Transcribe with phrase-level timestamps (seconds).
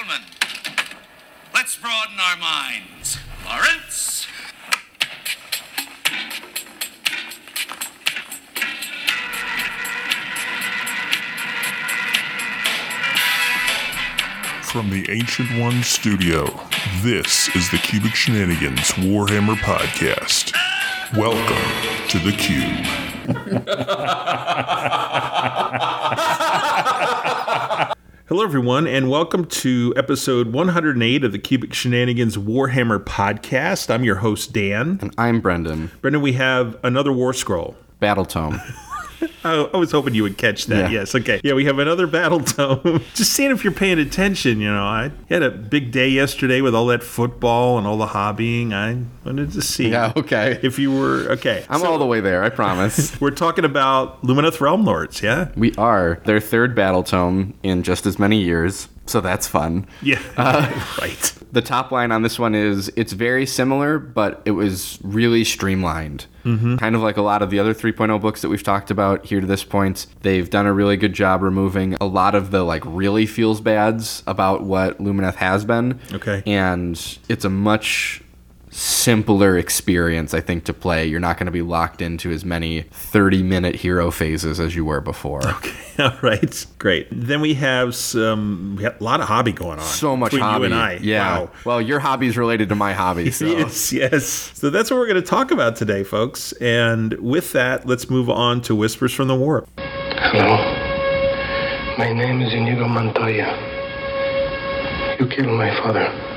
[0.00, 0.26] Gentlemen,
[1.52, 3.18] let's broaden our minds.
[3.44, 4.26] Lawrence?
[14.62, 16.46] From the Ancient One studio,
[17.02, 20.54] this is the Cubic Shenanigans Warhammer Podcast.
[21.14, 22.86] Welcome to the Cube.
[28.30, 33.92] Hello, everyone, and welcome to episode 108 of the Cubic Shenanigans Warhammer podcast.
[33.92, 35.00] I'm your host, Dan.
[35.02, 35.90] And I'm Brendan.
[36.00, 37.74] Brendan, we have another War Scroll.
[37.98, 38.60] Battle Tome.
[39.42, 40.90] Oh, I was hoping you would catch that.
[40.90, 41.00] Yeah.
[41.00, 41.40] Yes, okay.
[41.42, 43.02] Yeah, we have another battle tome.
[43.14, 44.60] Just seeing if you're paying attention.
[44.60, 48.08] You know, I had a big day yesterday with all that football and all the
[48.08, 48.74] hobbying.
[48.74, 50.58] I wanted to see Yeah, okay.
[50.62, 51.64] if you were okay.
[51.70, 53.18] I'm all the way there, I promise.
[53.20, 55.48] We're talking about Lumineth Realm Lords, yeah?
[55.56, 59.86] we are their third Battle Tome in just as many years, so that's fun.
[60.02, 60.20] Yeah,
[61.00, 61.34] right.
[61.52, 66.26] The top line on this one is it's very similar, but it was really streamlined.
[66.44, 66.76] Mm-hmm.
[66.76, 69.40] Kind of like a lot of the other 3.0 books that we've talked about here
[69.40, 70.06] to this point.
[70.22, 74.22] They've done a really good job removing a lot of the like really feels bads
[74.26, 75.98] about what Lumineth has been.
[76.12, 76.42] Okay.
[76.46, 78.22] And it's a much
[78.70, 81.06] simpler experience, I think, to play.
[81.06, 84.84] You're not going to be locked into as many 30 minute hero phases as you
[84.84, 85.40] were before.
[85.60, 87.08] Okay, all right, great.
[87.10, 89.84] Then we have some, we have a lot of hobby going on.
[89.84, 90.60] So much between hobby.
[90.68, 90.92] you and I.
[91.02, 91.38] Yeah.
[91.40, 91.50] Wow.
[91.66, 93.30] Well, your hobby's related to my hobby.
[93.40, 93.46] So.
[93.46, 94.24] Yes, yes.
[94.54, 96.52] So that's what we're going to talk about today, folks.
[96.52, 99.68] And with that, let's move on to Whispers from the Warp.
[99.78, 100.56] Hello.
[101.98, 103.56] My name is Inigo Montoya.
[105.18, 106.29] You killed my father.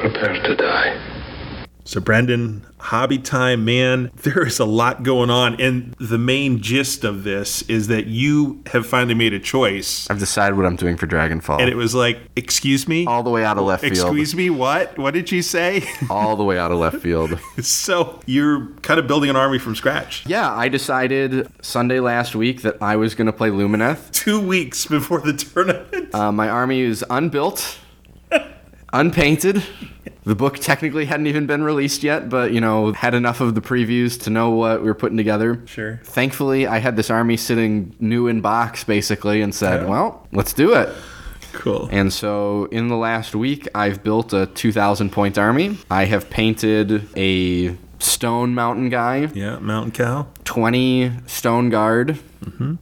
[0.00, 0.98] Prepare to die.
[1.84, 5.60] So, Brendan, hobby time, man, there is a lot going on.
[5.60, 10.08] And the main gist of this is that you have finally made a choice.
[10.08, 11.58] I've decided what I'm doing for Dragonfall.
[11.60, 13.06] And it was like, excuse me?
[13.06, 13.96] all the way out of left field.
[13.96, 14.96] Excuse me, what?
[14.98, 15.82] What did you say?
[16.10, 17.38] All the way out of left field.
[17.60, 20.24] so, you're kind of building an army from scratch.
[20.26, 24.12] yeah, I decided Sunday last week that I was going to play Lumineth.
[24.12, 26.14] Two weeks before the tournament.
[26.14, 27.78] Uh, my army is unbuilt,
[28.92, 29.62] unpainted.
[30.24, 33.60] The book technically hadn't even been released yet, but you know, had enough of the
[33.60, 35.62] previews to know what we were putting together.
[35.66, 36.00] Sure.
[36.04, 39.88] Thankfully, I had this army sitting new in box basically and said, Yeah.
[39.88, 40.90] well, let's do it.
[41.52, 41.88] Cool.
[41.90, 45.78] And so in the last week, I've built a 2,000 point army.
[45.90, 50.26] I have painted a stone mountain guy, yeah, Mountain Cow.
[50.44, 52.18] 20 stone guard.
[52.44, 52.74] Mm-hmm.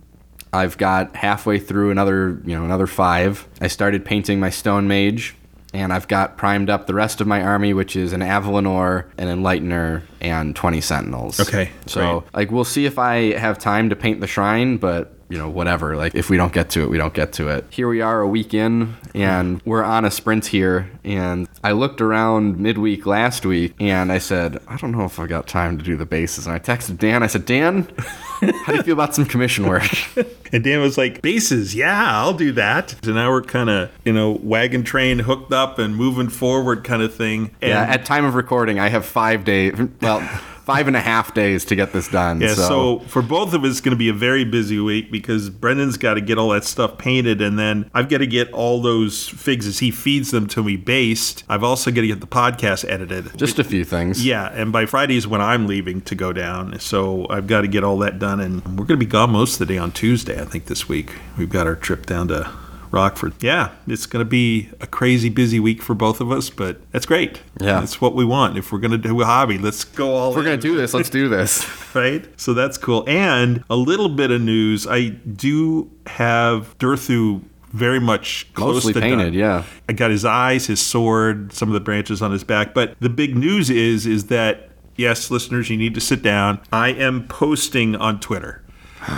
[0.52, 3.46] I've got halfway through another, you know, another five.
[3.60, 5.34] I started painting my stone mage,
[5.74, 9.28] and I've got primed up the rest of my army, which is an Avalanor, an
[9.28, 11.38] Enlightener, and 20 Sentinels.
[11.40, 12.34] Okay, So, great.
[12.34, 15.12] like, we'll see if I have time to paint the shrine, but.
[15.28, 15.96] You know, whatever.
[15.96, 17.66] Like, if we don't get to it, we don't get to it.
[17.70, 20.90] Here we are a week in, and we're on a sprint here.
[21.04, 25.26] And I looked around midweek last week, and I said, I don't know if I
[25.26, 26.46] got time to do the bases.
[26.46, 27.22] And I texted Dan.
[27.22, 29.84] I said, Dan, how do you feel about some commission work?
[30.50, 32.94] And Dan was like, bases, yeah, I'll do that.
[33.02, 37.02] So now we're kind of, you know, wagon train hooked up and moving forward kind
[37.02, 37.54] of thing.
[37.60, 39.74] And yeah, at time of recording, I have five days.
[40.00, 40.26] Well,
[40.68, 42.42] five and a half days to get this done.
[42.42, 45.10] Yeah, so, so for both of us, it's going to be a very busy week
[45.10, 48.52] because Brendan's got to get all that stuff painted, and then I've got to get
[48.52, 51.42] all those figs as he feeds them to me based.
[51.48, 53.34] I've also got to get the podcast edited.
[53.38, 54.22] just a few things.
[54.22, 57.68] yeah, and by Friday is when I'm leaving to go down, so I've got to
[57.68, 59.90] get all that done, and we're going to be gone most of the day on
[59.90, 61.14] Tuesday, I think, this week.
[61.38, 62.52] We've got our trip down to
[62.90, 63.34] Rockford.
[63.42, 67.06] Yeah, it's going to be a crazy busy week for both of us, but that's
[67.06, 67.40] great.
[67.60, 67.80] Yeah.
[67.80, 68.56] That's what we want.
[68.58, 70.94] If we're going to do a hobby, let's go all If we're gonna do this.
[70.94, 71.66] Let's do this.
[71.94, 72.26] right?
[72.40, 73.04] So that's cool.
[73.06, 74.86] And a little bit of news.
[74.86, 79.32] I do have Durthu very much close Mostly to painted, done.
[79.34, 79.64] yeah.
[79.88, 82.72] I got his eyes, his sword, some of the branches on his back.
[82.74, 86.60] But the big news is is that yes, listeners, you need to sit down.
[86.72, 88.62] I am posting on Twitter.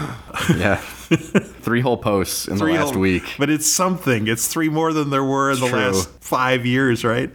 [0.57, 0.83] Yeah.
[1.63, 3.35] Three whole posts in Three the last whole- week.
[3.39, 4.29] But it's something.
[4.29, 5.79] It's three more than there were in the True.
[5.79, 7.35] last five years, right?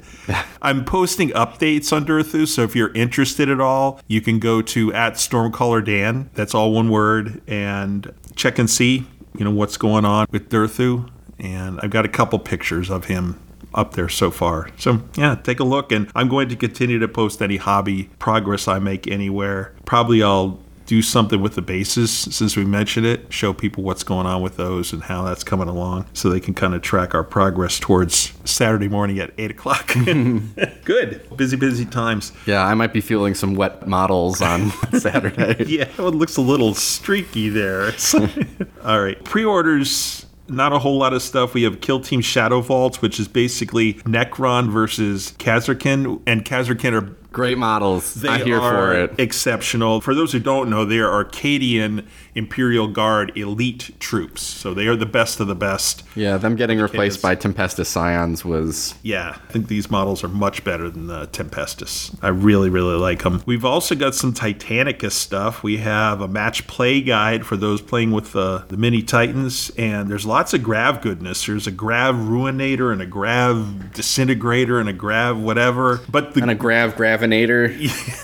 [0.61, 4.93] I'm posting updates on Durthu, so if you're interested at all, you can go to
[4.93, 6.29] at Stormcaller Dan.
[6.35, 9.05] That's all one word, and check and see,
[9.37, 11.09] you know, what's going on with Durthu.
[11.37, 13.39] And I've got a couple pictures of him
[13.73, 14.69] up there so far.
[14.77, 18.69] So yeah, take a look, and I'm going to continue to post any hobby progress
[18.69, 19.73] I make anywhere.
[19.83, 24.27] Probably I'll do something with the bases since we mentioned it, show people what's going
[24.27, 27.23] on with those and how that's coming along so they can kind of track our
[27.23, 29.93] progress towards Saturday morning at 8 o'clock.
[30.83, 31.27] Good.
[31.35, 32.31] Busy, busy times.
[32.45, 35.65] Yeah, I might be feeling some wet models on Saturday.
[35.65, 37.91] Yeah, it looks a little streaky there.
[38.83, 39.23] All right.
[39.23, 41.53] Pre orders not a whole lot of stuff.
[41.53, 47.15] We have Kill Team Shadow Vaults, which is basically Necron versus Kasrkin, and Kasrkin are
[47.35, 48.13] Great models.
[48.13, 49.19] they I'm here are for it.
[49.19, 49.99] exceptional.
[49.99, 54.95] For those who don't know, they are Arcadian Imperial Guard elite troops, so they are
[54.95, 56.03] the best of the best.
[56.15, 60.63] Yeah, them getting replaced by Tempestus Scions was Yeah, I think these models are much
[60.63, 62.17] better than the Tempestus.
[62.21, 63.43] I really, really like them.
[63.45, 65.61] We've also got some Titanicus stuff.
[65.61, 70.09] We have a match play guide for those playing with the, the mini Titans, and
[70.09, 71.45] there's lots of Grav goodness.
[71.45, 75.99] There's a Grav Ruinator and a Grav Disintegrator and a Grav whatever.
[76.09, 77.24] But the and a grav Grav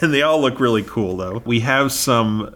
[0.01, 1.41] And they all look really cool though.
[1.45, 2.55] We have some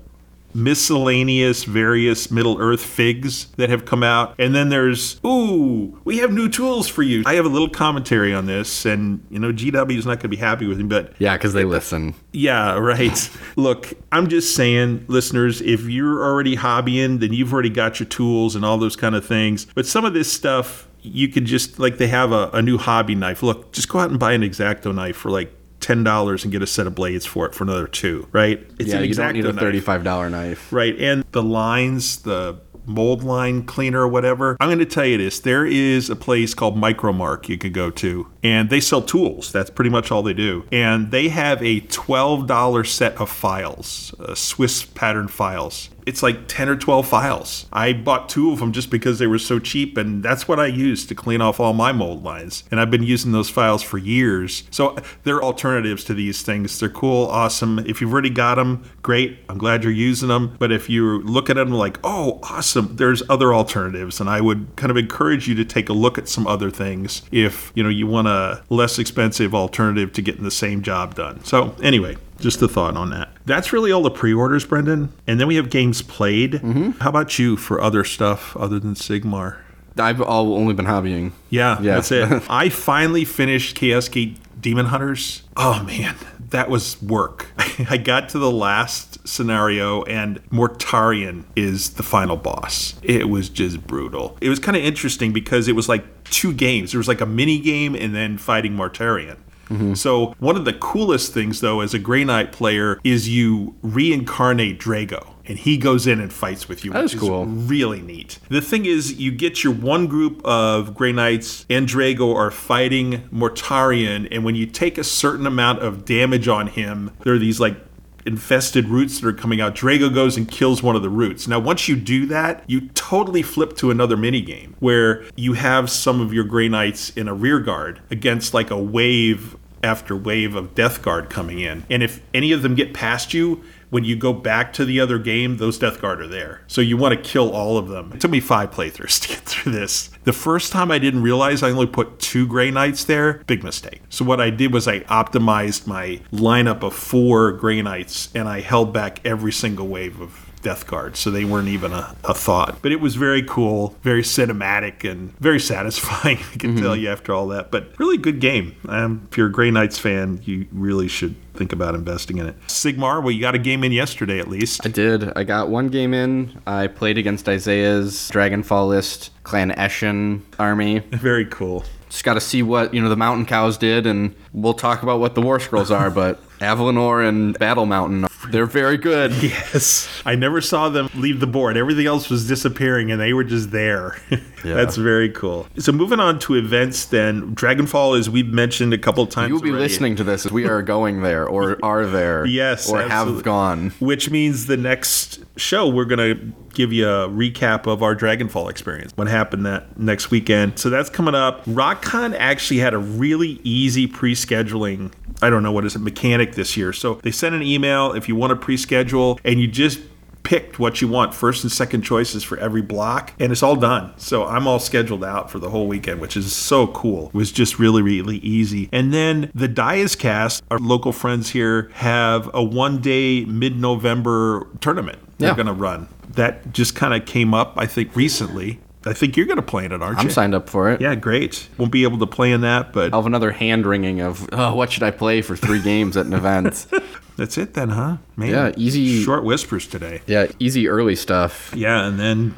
[0.56, 4.36] miscellaneous various Middle Earth figs that have come out.
[4.39, 7.24] And then there's, ooh, we have new tools for you.
[7.25, 10.27] I have a little commentary on this, and you know, GW is not going to
[10.30, 12.15] be happy with me, but Yeah, because they listen.
[12.31, 13.30] yeah, right.
[13.57, 18.56] Look, I'm just saying, listeners, if you're already hobbying, then you've already got your tools
[18.56, 19.65] and all those kind of things.
[19.75, 23.13] But some of this stuff, you could just, like, they have a, a new hobby
[23.15, 23.44] knife.
[23.44, 25.53] Look, just go out and buy an X-Acto knife for like
[25.85, 28.59] $10 and get a set of blades for it for another two, right?
[28.79, 29.59] It's yeah, an you don't need a knife.
[29.59, 30.71] thirty-five dollar knife.
[30.73, 30.99] Right.
[30.99, 34.57] And the lines, the mold line cleaner or whatever.
[34.59, 35.39] I'm going to tell you this.
[35.39, 39.51] There is a place called Micromark you could go to, and they sell tools.
[39.51, 40.65] That's pretty much all they do.
[40.71, 45.89] And they have a $12 set of files, uh, Swiss pattern files.
[46.06, 47.66] It's like 10 or 12 files.
[47.74, 50.68] I bought two of them just because they were so cheap, and that's what I
[50.68, 52.63] use to clean off all my mold lines.
[52.72, 54.63] And I've been using those files for years.
[54.72, 56.80] So uh, they're alternatives to these things.
[56.80, 57.80] They're cool, awesome.
[57.80, 59.40] If you've already got them, great.
[59.50, 60.56] I'm glad you're using them.
[60.60, 64.19] But if you look at them like, oh, awesome, there's other alternatives.
[64.19, 67.24] And I would kind of encourage you to take a look at some other things
[67.31, 71.44] if, you know, you want a less expensive alternative to getting the same job done.
[71.44, 73.29] So anyway, just a thought on that.
[73.45, 75.13] That's really all the pre-orders, Brendan.
[75.27, 76.53] And then we have games played.
[76.53, 76.91] Mm-hmm.
[77.01, 79.57] How about you for other stuff other than Sigmar?
[79.97, 81.31] I've all only been hobbying.
[81.49, 81.95] Yeah, Yeah.
[81.95, 82.43] that's it.
[82.49, 85.43] I finally finished Chaos Gate Demon Hunters.
[85.55, 86.15] Oh man,
[86.49, 87.51] that was work.
[87.89, 92.95] I got to the last scenario and Mortarion is the final boss.
[93.03, 94.37] It was just brutal.
[94.41, 96.91] It was kind of interesting because it was like two games.
[96.91, 99.37] There was like a mini game and then fighting Mortarion.
[99.65, 99.94] Mm-hmm.
[99.95, 104.79] So one of the coolest things though as a Grey Knight player is you reincarnate
[104.79, 106.91] Draigo and he goes in and fights with you.
[106.91, 107.45] That which is cool.
[107.45, 108.39] really neat.
[108.50, 113.27] The thing is, you get your one group of Grey Knights and Draigo are fighting
[113.29, 117.59] Mortarion, and when you take a certain amount of damage on him, there are these
[117.59, 117.84] like
[118.25, 119.75] infested roots that are coming out.
[119.75, 121.48] Draigo goes and kills one of the roots.
[121.48, 126.22] Now, once you do that, you totally flip to another minigame where you have some
[126.22, 130.74] of your Grey Knights in a rear guard against like a wave after wave of
[130.74, 131.86] Death Guard coming in.
[131.89, 135.19] And if any of them get past you, when you go back to the other
[135.19, 136.61] game, those Death Guard are there.
[136.67, 138.11] So you want to kill all of them.
[138.13, 140.09] It took me five playthroughs to get through this.
[140.23, 144.01] The first time I didn't realize I only put two Grey Knights there, big mistake.
[144.09, 148.61] So what I did was I optimized my lineup of four Grey Knights and I
[148.61, 152.81] held back every single wave of Death Guard, so they weren't even a, a thought.
[152.81, 157.35] But it was very cool, very cinematic, and very satisfying, I can tell you after
[157.35, 157.69] all that.
[157.69, 158.75] But really good game.
[158.89, 162.59] Um, if you're a Grey Knights fan, you really should think about investing in it.
[162.65, 164.83] Sigmar, well, you got a game in yesterday at least.
[164.83, 165.31] I did.
[165.38, 166.59] I got one game in.
[166.65, 171.00] I played against Isaiah's Dragonfall list Clan Eshin army.
[171.11, 171.83] Very cool.
[172.09, 175.19] Just got to see what you know the Mountain Cows did, and we'll talk about
[175.19, 176.09] what the War Scrolls are.
[176.09, 179.31] But Avalanor and Battle Mountain, they're very good.
[179.45, 180.09] Yes.
[180.25, 181.78] I never saw them leave the board.
[181.78, 184.18] Everything else was disappearing and they were just there.
[184.66, 184.73] Yeah.
[184.73, 185.68] That's very cool.
[185.78, 189.49] So moving on to events then, Dragonfall as we've mentioned a couple times.
[189.49, 192.90] You'll be already, listening to this as we are going there, or are there, Yes,
[192.90, 193.35] or absolutely.
[193.35, 193.90] have gone.
[193.99, 198.71] Which means the next show we're going to give you a recap of our Dragonfall
[198.71, 199.11] experience.
[199.14, 200.80] What happened that next weekend.
[200.80, 201.64] So that's coming up.
[201.66, 206.75] RockCon actually had a really easy pre-scheduling I don't know what is it mechanic this
[206.77, 206.94] year.
[206.94, 209.99] So they sent an email if you want to pre-schedule and you just
[210.44, 214.13] picked what you want first and second choices for every block and it's all done.
[214.18, 217.30] So i'm all scheduled out for the whole weekend which is so cool.
[217.30, 218.87] It was just really really easy.
[218.92, 225.19] And then the dias cast our local friends here have a one day mid-november tournament
[225.37, 225.56] they're Yeah.
[225.56, 226.07] going to run.
[226.35, 229.85] That just kind of came up i think recently i think you're going to play
[229.85, 230.24] in it aren't you?
[230.24, 231.02] I'm signed up for it.
[231.02, 234.21] yeah great won't be able to play in that but I'll have another hand wringing
[234.21, 236.88] of oh, what should I play for three games at an event?
[237.38, 241.71] that's it then huh man Yeah, easy- short whispers today yeah, easy early stuff.
[241.76, 242.56] Yeah, and then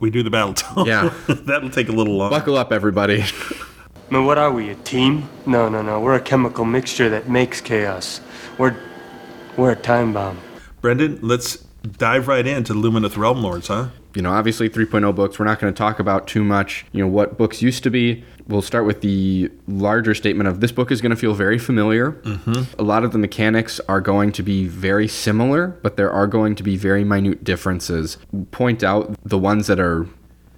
[0.00, 0.86] we do the battle tome.
[0.86, 1.14] Yeah.
[1.28, 2.28] That'll take a little long.
[2.28, 3.24] Buckle up, everybody.
[4.10, 5.26] Man, what are we, a team?
[5.46, 5.98] No, no, no.
[6.00, 8.20] We're a chemical mixture that makes chaos.
[8.58, 8.76] We're
[9.56, 10.38] we're a time bomb.
[10.82, 13.88] Brendan, let's dive right into Lumineth Realm Lords, huh?
[14.14, 17.08] You know, obviously 3.0 books, we're not going to talk about too much, you know,
[17.08, 18.24] what books used to be.
[18.46, 22.12] We'll start with the larger statement of this book is going to feel very familiar.
[22.12, 22.80] Mm-hmm.
[22.80, 26.54] A lot of the mechanics are going to be very similar, but there are going
[26.56, 28.18] to be very minute differences.
[28.50, 30.06] Point out the ones that are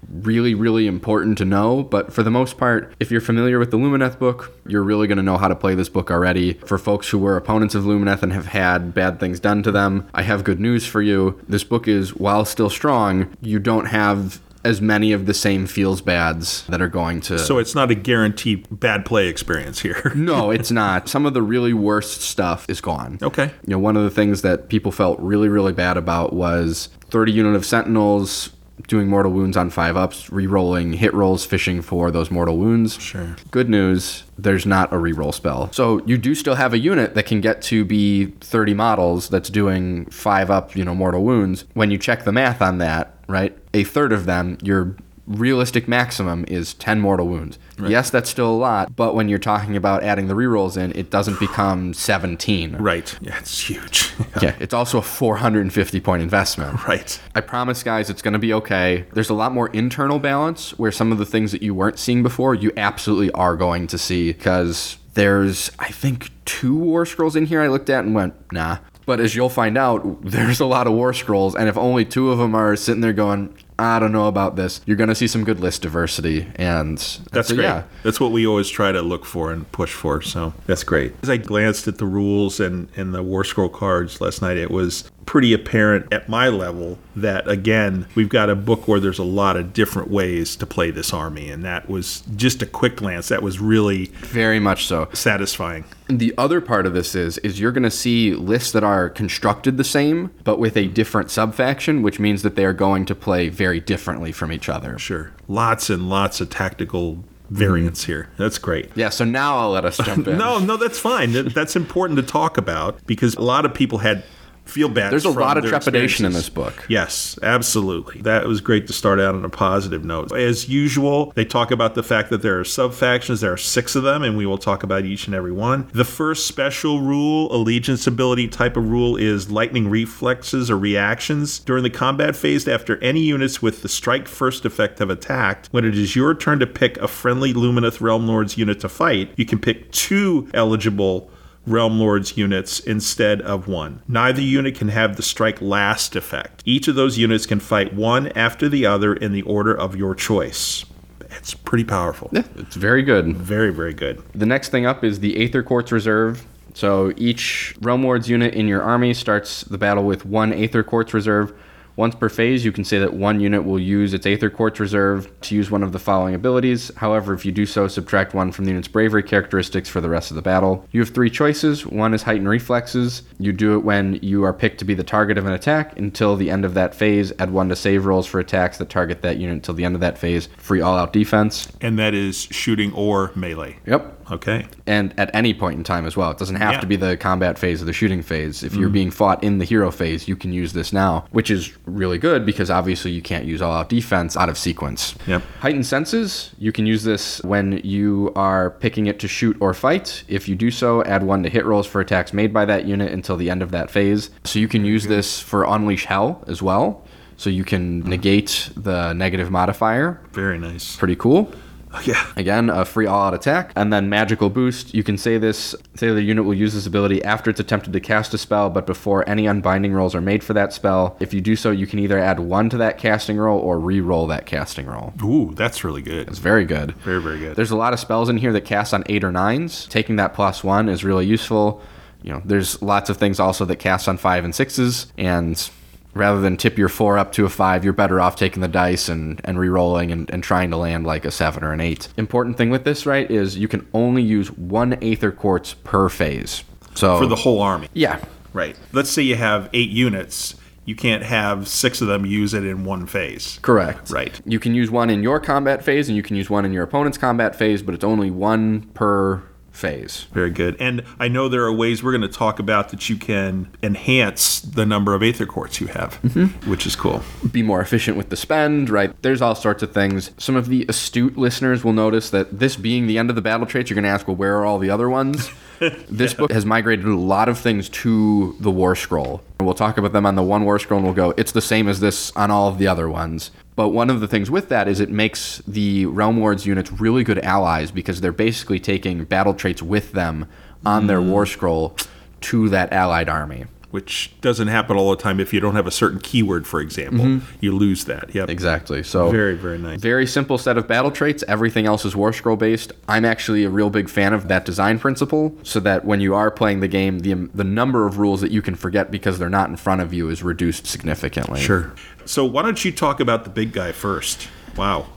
[0.09, 1.83] really, really important to know.
[1.83, 5.17] But for the most part, if you're familiar with the Lumineth book, you're really going
[5.17, 6.53] to know how to play this book already.
[6.53, 10.07] For folks who were opponents of Lumineth and have had bad things done to them,
[10.13, 11.39] I have good news for you.
[11.47, 16.01] This book is, while still strong, you don't have as many of the same feels
[16.01, 17.39] bads that are going to.
[17.39, 20.11] So it's not a guaranteed bad play experience here.
[20.15, 21.07] no, it's not.
[21.07, 23.17] Some of the really worst stuff is gone.
[23.21, 23.45] Okay.
[23.45, 27.31] You know, one of the things that people felt really, really bad about was 30
[27.31, 28.49] unit of Sentinels
[28.87, 32.99] doing mortal wounds on five ups, re-rolling hit rolls, fishing for those mortal wounds.
[32.99, 33.35] Sure.
[33.51, 35.71] Good news, there's not a re-roll spell.
[35.71, 39.49] So you do still have a unit that can get to be 30 models that's
[39.49, 41.65] doing five up, you know, mortal wounds.
[41.73, 44.95] When you check the math on that, right, a third of them, your
[45.27, 47.59] realistic maximum is 10 mortal wounds.
[47.85, 51.11] Yes, that's still a lot, but when you're talking about adding the rerolls in, it
[51.11, 52.77] doesn't become 17.
[52.77, 53.15] Right.
[53.21, 54.13] Yeah, it's huge.
[54.41, 56.87] Yeah, it's also a 450 point investment.
[56.87, 57.19] right.
[57.33, 59.05] I promise, guys, it's going to be okay.
[59.13, 62.21] There's a lot more internal balance where some of the things that you weren't seeing
[62.23, 67.47] before, you absolutely are going to see because there's, I think, two War Scrolls in
[67.47, 68.77] here I looked at and went, nah.
[69.07, 72.31] But as you'll find out, there's a lot of War Scrolls, and if only two
[72.31, 75.27] of them are sitting there going, I don't know about this, you're going to see
[75.27, 76.47] some good list diversity.
[76.55, 76.97] And
[77.31, 77.65] That's so, great.
[77.65, 80.21] Yeah, That's what we always try to look for and push for.
[80.21, 81.13] So that's great.
[81.21, 84.71] As I glanced at the rules and, and the War Scroll cards last night, it
[84.71, 89.23] was pretty apparent at my level that, again, we've got a book where there's a
[89.23, 91.51] lot of different ways to play this army.
[91.51, 93.27] And that was just a quick glance.
[93.27, 95.09] That was really very much so.
[95.13, 95.83] satisfying.
[96.07, 99.75] The other part of this is is you're going to see lists that are constructed
[99.75, 103.49] the same but with a different subfaction, which means that they are going to play
[103.49, 104.97] very differently from each other.
[104.97, 105.33] Sure.
[105.49, 108.11] Lots and lots of tactical variants mm-hmm.
[108.11, 108.29] here.
[108.37, 108.89] That's great.
[108.95, 110.37] Yeah, so now I'll let us jump in.
[110.37, 111.33] No, no, that's fine.
[111.33, 114.23] That- That's important to talk about because a lot of people had
[114.67, 115.11] feel bad.
[115.11, 116.85] There's a lot of trepidation in this book.
[116.87, 118.21] Yes, absolutely.
[118.21, 120.31] That was great to start out on a positive note.
[120.31, 123.41] As usual, they talk about the fact that there are sub factions.
[123.41, 125.89] There are six of them, and we will talk about each and every one.
[125.93, 131.59] The first special rule, allegiance ability type of rule, is lightning reflexes or reactions.
[131.59, 135.85] During the combat phase, after any units with the strike first effect have attacked, when
[135.85, 139.45] it is your turn to pick a friendly Lumineth Realm Lords unit to fight, you
[139.45, 141.29] can pick two eligible
[141.67, 144.01] Realm Lords units instead of one.
[144.07, 146.63] Neither unit can have the strike last effect.
[146.65, 150.15] Each of those units can fight one after the other in the order of your
[150.15, 150.85] choice.
[151.29, 152.29] It's pretty powerful.
[152.31, 153.35] Yeah, it's very good.
[153.35, 154.23] Very, very good.
[154.33, 156.45] The next thing up is the Aether Quartz Reserve.
[156.73, 161.13] So each Realm Lords unit in your army starts the battle with one Aether Quartz
[161.13, 161.53] Reserve.
[161.97, 165.27] Once per phase, you can say that one unit will use its Aether Quartz Reserve
[165.41, 166.91] to use one of the following abilities.
[166.95, 170.29] However, if you do so, subtract one from the unit's bravery characteristics for the rest
[170.29, 170.87] of the battle.
[170.91, 171.87] You have three choices.
[171.87, 173.23] One is heightened reflexes.
[173.39, 176.35] You do it when you are picked to be the target of an attack until
[176.35, 177.33] the end of that phase.
[177.39, 180.01] Add one to save rolls for attacks that target that unit until the end of
[180.01, 180.49] that phase.
[180.57, 181.67] Free all out defense.
[181.81, 183.79] And that is shooting or melee.
[183.87, 184.65] Yep Okay.
[184.85, 186.31] and at any point in time as well.
[186.31, 186.79] It doesn't have Yeah.
[186.81, 188.63] to be the combat phase or the shooting phase.
[188.63, 188.93] If you're mm.
[188.93, 192.45] being fought in the hero phase, you can use this now, which is really good
[192.45, 195.15] because obviously you can't use all out defense out of sequence.
[195.27, 195.41] Yep.
[195.59, 200.23] Heightened senses, you can use this when you are picking it to shoot or fight.
[200.27, 203.11] If you do so, add one to hit rolls for attacks made by that unit
[203.11, 204.29] until the end of that phase.
[204.43, 207.03] So you can use this for Unleash Hell as well.
[207.37, 208.07] So you can mm.
[208.07, 210.19] negate the negative modifier.
[210.31, 210.95] Very nice.
[210.95, 211.51] Pretty cool.
[212.07, 212.25] Yeah.
[212.37, 214.93] Again, a free all-out attack, and then magical boost.
[214.93, 215.75] You can say this.
[215.95, 218.85] Say the unit will use this ability after it's attempted to cast a spell, but
[218.85, 221.17] before any unbinding rolls are made for that spell.
[221.19, 224.27] If you do so, you can either add one to that casting roll or re-roll
[224.27, 225.13] that casting roll.
[225.23, 226.27] Ooh, that's really good.
[226.27, 226.95] It's very good.
[226.97, 227.55] Very, very good.
[227.55, 229.85] There's a lot of spells in here that cast on eight or nines.
[229.87, 231.81] Taking that plus one is really useful.
[232.23, 235.69] You know, there's lots of things also that cast on five and sixes, and
[236.17, 239.07] rather than tip your four up to a five, you're better off taking the dice
[239.09, 242.07] and, and re-rolling and, and trying to land like a seven or an eight.
[242.17, 246.63] Important thing with this, right, is you can only use one Aether Quartz per phase.
[246.95, 247.89] So For the whole army.
[247.93, 248.19] yeah,
[248.53, 248.75] Right.
[248.91, 250.55] Let's say you have eight units.
[250.83, 253.59] You can't have six of them use it in one phase.
[253.61, 254.09] correct.
[254.09, 254.41] Right.
[254.45, 256.83] You can use one in your combat phase, and you can use one in your
[256.83, 259.43] opponent's combat phase, but it's only one per
[259.77, 260.25] phase.
[260.33, 260.75] Very good.
[260.79, 264.59] And I know there are ways we're going to talk about that you can enhance
[264.59, 266.69] the number of Aether Quartz you have, mm-hmm.
[266.69, 267.23] which is cool.
[267.51, 269.13] be more efficient with the spend, right?
[269.21, 270.31] There's all sorts of things.
[270.37, 273.65] Some of the astute listeners will notice that this being the end of the battle
[273.65, 275.49] traits, you're going to ask, well, where are all the other ones?
[276.09, 279.41] this book has migrated a lot of things to the War Scroll.
[279.59, 281.87] We'll talk about them on the one War Scroll and we'll go, it's the same
[281.87, 283.51] as this on all of the other ones.
[283.77, 287.23] But one of the things with that is it makes the Realm Lords units really
[287.23, 290.47] good allies because they're basically taking battle traits with them
[290.83, 291.29] on their mm.
[291.29, 291.95] War Scroll
[292.41, 293.67] to that allied army.
[293.89, 297.23] Which doesn't happen all the time if you don't have a certain keyword, for example.
[297.23, 297.55] Mm-hmm.
[297.61, 298.35] You lose that.
[298.35, 298.49] Yep.
[298.49, 299.01] Exactly.
[299.01, 300.01] So Very, very nice.
[300.01, 301.41] Very simple set of battle traits.
[301.47, 302.91] Everything else is War Scroll based.
[303.07, 306.51] I'm actually a real big fan of that design principle, so that when you are
[306.51, 309.69] playing the game, the the number of rules that you can forget because they're not
[309.69, 311.61] in front of you is reduced significantly.
[311.61, 311.93] Sure.
[312.25, 314.49] So why don't you talk about the big guy first?
[314.75, 315.07] Wow.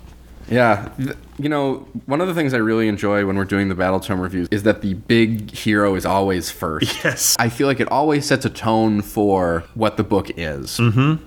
[0.51, 0.91] Yeah.
[1.39, 4.21] You know, one of the things I really enjoy when we're doing the battle tome
[4.21, 7.05] reviews is that the big hero is always first.
[7.05, 7.37] Yes.
[7.39, 10.79] I feel like it always sets a tone for what the book is.
[10.79, 11.25] Mm-hmm.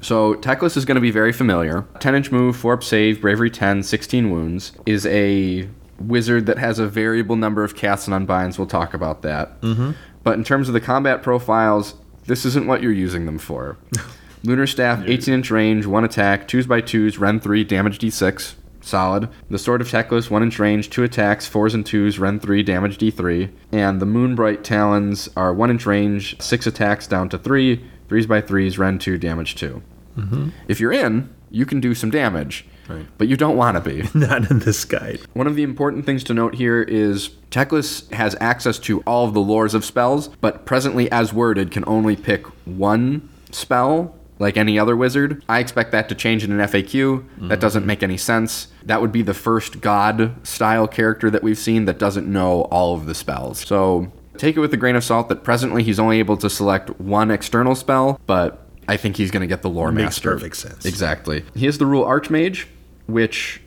[0.00, 1.86] So Teclis is going to be very familiar.
[2.00, 4.72] 10 inch move, 4 up save, bravery 10, 16 wounds.
[4.86, 5.68] Is a
[6.00, 8.58] wizard that has a variable number of casts and unbinds.
[8.58, 9.60] We'll talk about that.
[9.62, 9.92] Mm-hmm.
[10.22, 11.94] But in terms of the combat profiles,
[12.26, 13.78] this isn't what you're using them for.
[14.44, 18.54] Lunar Staff, 18 inch range, 1 attack, 2s by 2s, Rend 3, damage d6.
[18.80, 19.28] Solid.
[19.50, 22.98] The Sword of Teclis, 1 inch range, 2 attacks, 4s and 2s, Rend 3, damage
[22.98, 23.50] d3.
[23.72, 28.40] And the Moonbright Talons are 1 inch range, 6 attacks down to 3, 3s by
[28.40, 29.82] 3s, Rend 2, damage 2.
[30.16, 30.48] Mm-hmm.
[30.68, 32.66] If you're in, you can do some damage.
[32.88, 33.06] Right.
[33.18, 34.08] But you don't want to be.
[34.18, 35.20] Not in this guide.
[35.34, 39.34] One of the important things to note here is Teclis has access to all of
[39.34, 44.78] the lores of spells, but presently, as worded, can only pick one spell like any
[44.78, 45.42] other wizard.
[45.48, 47.24] I expect that to change in an FAQ.
[47.48, 48.68] That doesn't make any sense.
[48.84, 52.94] That would be the first god style character that we've seen that doesn't know all
[52.94, 53.60] of the spells.
[53.66, 56.98] So take it with a grain of salt that presently he's only able to select
[57.00, 60.32] one external spell, but I think he's going to get the lore Makes master.
[60.32, 60.86] perfect sense.
[60.86, 61.44] Exactly.
[61.54, 62.66] He has the rule Archmage,
[63.06, 63.60] which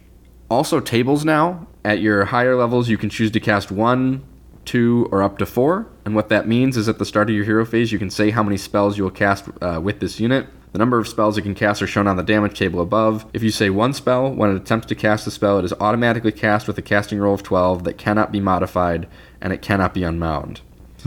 [0.49, 1.67] also tables now.
[1.83, 4.23] At your higher levels, you can choose to cast one,
[4.65, 5.87] two, or up to four.
[6.05, 8.29] And what that means is at the start of your hero phase, you can say
[8.29, 10.47] how many spells you will cast uh, with this unit.
[10.71, 13.25] The number of spells you can cast are shown on the damage table above.
[13.33, 16.31] If you say one spell, when it attempts to cast the spell, it is automatically
[16.31, 19.07] cast with a casting roll of 12 that cannot be modified,
[19.41, 20.61] and it cannot be unbound.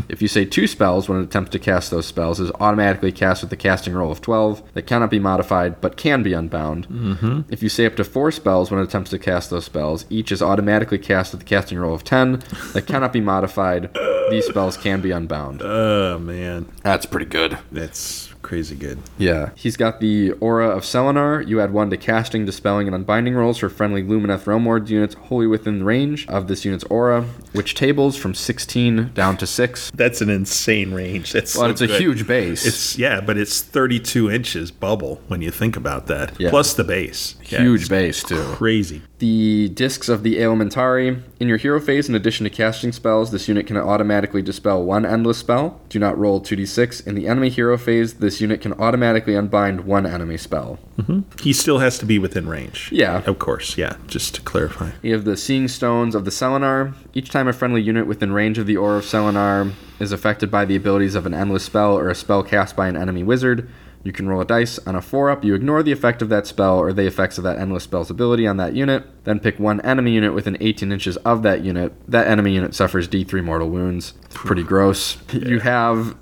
[0.09, 3.13] If you say two spells when it attempts to cast those spells, it is automatically
[3.13, 6.89] cast with a casting roll of 12 that cannot be modified but can be unbound.
[6.89, 7.43] Mm-hmm.
[7.49, 10.33] If you say up to four spells when it attempts to cast those spells, each
[10.33, 13.97] is automatically cast with a casting roll of 10 that cannot be modified.
[14.31, 15.63] These spells can be unbound.
[15.65, 17.57] Oh man, That's pretty good.
[17.71, 18.99] that's crazy good.
[19.19, 19.51] Yeah.
[19.57, 21.47] He's got the Aura of Celennar.
[21.47, 25.15] You add one to casting, dispelling, and unbinding rolls for friendly Lumineth Realm Lord units
[25.15, 29.91] wholly within range of this unit's aura, which tables from 16 down to 6.
[29.95, 31.33] That's an insane range.
[31.33, 32.65] That's Well, so it's a huge base.
[32.65, 36.39] It's yeah, but it's 32 inches bubble when you think about that.
[36.39, 36.51] Yeah.
[36.51, 37.37] Plus the base.
[37.49, 38.43] Yeah, huge it's base, too.
[38.55, 39.03] Crazy.
[39.25, 41.23] The discs of the Aelementiri.
[41.41, 45.07] In your hero phase, in addition to casting spells, this unit can automatically dispel one
[45.07, 45.81] endless spell.
[45.89, 47.07] Do not roll 2d6.
[47.07, 50.79] In the enemy hero phase, this unit can automatically unbind one enemy spell.
[50.99, 51.21] Mm-hmm.
[51.41, 52.91] He still has to be within range.
[52.93, 53.23] Yeah.
[53.25, 53.79] Of course.
[53.79, 53.97] Yeah.
[54.09, 54.91] Just to clarify.
[55.01, 56.93] You have the Seeing Stones of the Celennar.
[57.15, 60.67] Each time a friendly unit within range of the Aura of Celennar is affected by
[60.67, 63.71] the abilities of an endless spell or a spell cast by an enemy wizard,
[64.05, 64.79] you can roll a dice.
[64.87, 67.45] On a 4 up, you ignore the effect of that spell or the effects of
[67.45, 69.05] that endless spell's ability on that unit.
[69.25, 71.93] Then pick one enemy unit within 18 inches of that unit.
[72.09, 74.13] That enemy unit suffers d3 mortal wounds.
[74.27, 75.17] It's pretty gross.
[75.33, 76.17] You have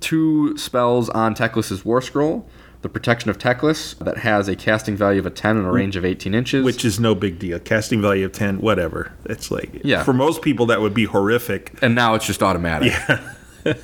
[0.00, 2.48] two spells on Teclis's War Scroll.
[2.82, 5.96] The Protection of Teclis, that has a casting value of a 10 and a range
[5.96, 6.64] of 18 inches.
[6.64, 7.58] Which is no big deal.
[7.58, 9.12] Casting value of 10, whatever.
[9.24, 10.04] It's like, Yeah.
[10.04, 11.72] for most people, that would be horrific.
[11.82, 12.92] and now it's just automatic.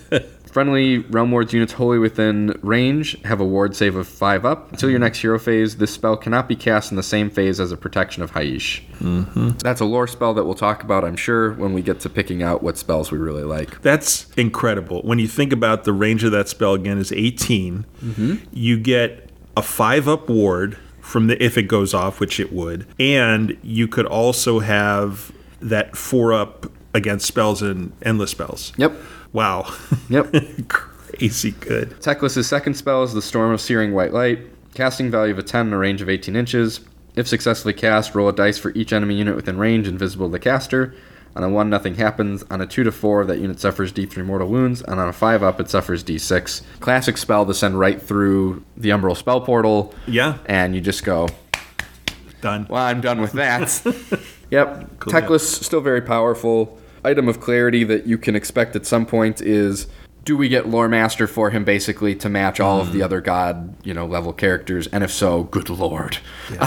[0.53, 4.71] Friendly Realm Lords units wholly within range have a ward save of 5 up.
[4.71, 7.73] Until your next hero phase, this spell cannot be cast in the same phase as
[7.73, 8.85] a Protection of Hysh.
[9.01, 9.53] Mm-hmm.
[9.59, 12.43] That's a lore spell that we'll talk about, I'm sure, when we get to picking
[12.43, 13.81] out what spells we really like.
[13.81, 15.01] That's incredible.
[15.03, 18.35] When you think about the range of that spell again is 18, Mm-hmm.
[18.53, 22.87] you get a 5 up ward from the if it goes off, which it would.
[23.01, 28.73] And you could also have that 4 up against spells and endless spells.
[28.77, 28.93] Yep.
[29.33, 29.73] Wow.
[30.09, 30.35] Yep.
[30.69, 31.91] Crazy good.
[32.01, 34.41] Teclis' second spell is the Storm of Searing White Light.
[34.75, 36.81] Casting value of a 10 and a range of 18 inches.
[37.15, 40.39] If successfully cast, roll a dice for each enemy unit within range invisible to the
[40.39, 40.95] caster.
[41.35, 42.43] On a 1, nothing happens.
[42.51, 44.83] On a 2 to 4, that unit suffers d3 mortal wounds.
[44.83, 46.63] And on a 5 up, it suffers d6.
[46.81, 49.95] Classic spell to send right through the Umbral Spell Portal.
[50.07, 50.39] Yeah.
[50.47, 51.29] And you just go,
[52.43, 52.67] Done.
[52.69, 53.61] well, I'm done with that.
[54.51, 54.91] yep.
[54.99, 55.13] Cool.
[55.13, 56.79] Teclis, still very powerful.
[57.05, 59.87] Item of clarity that you can expect at some point is
[60.25, 63.05] do we get lore master for him basically to match all of the mm.
[63.05, 66.19] other god you know level characters and if so good lord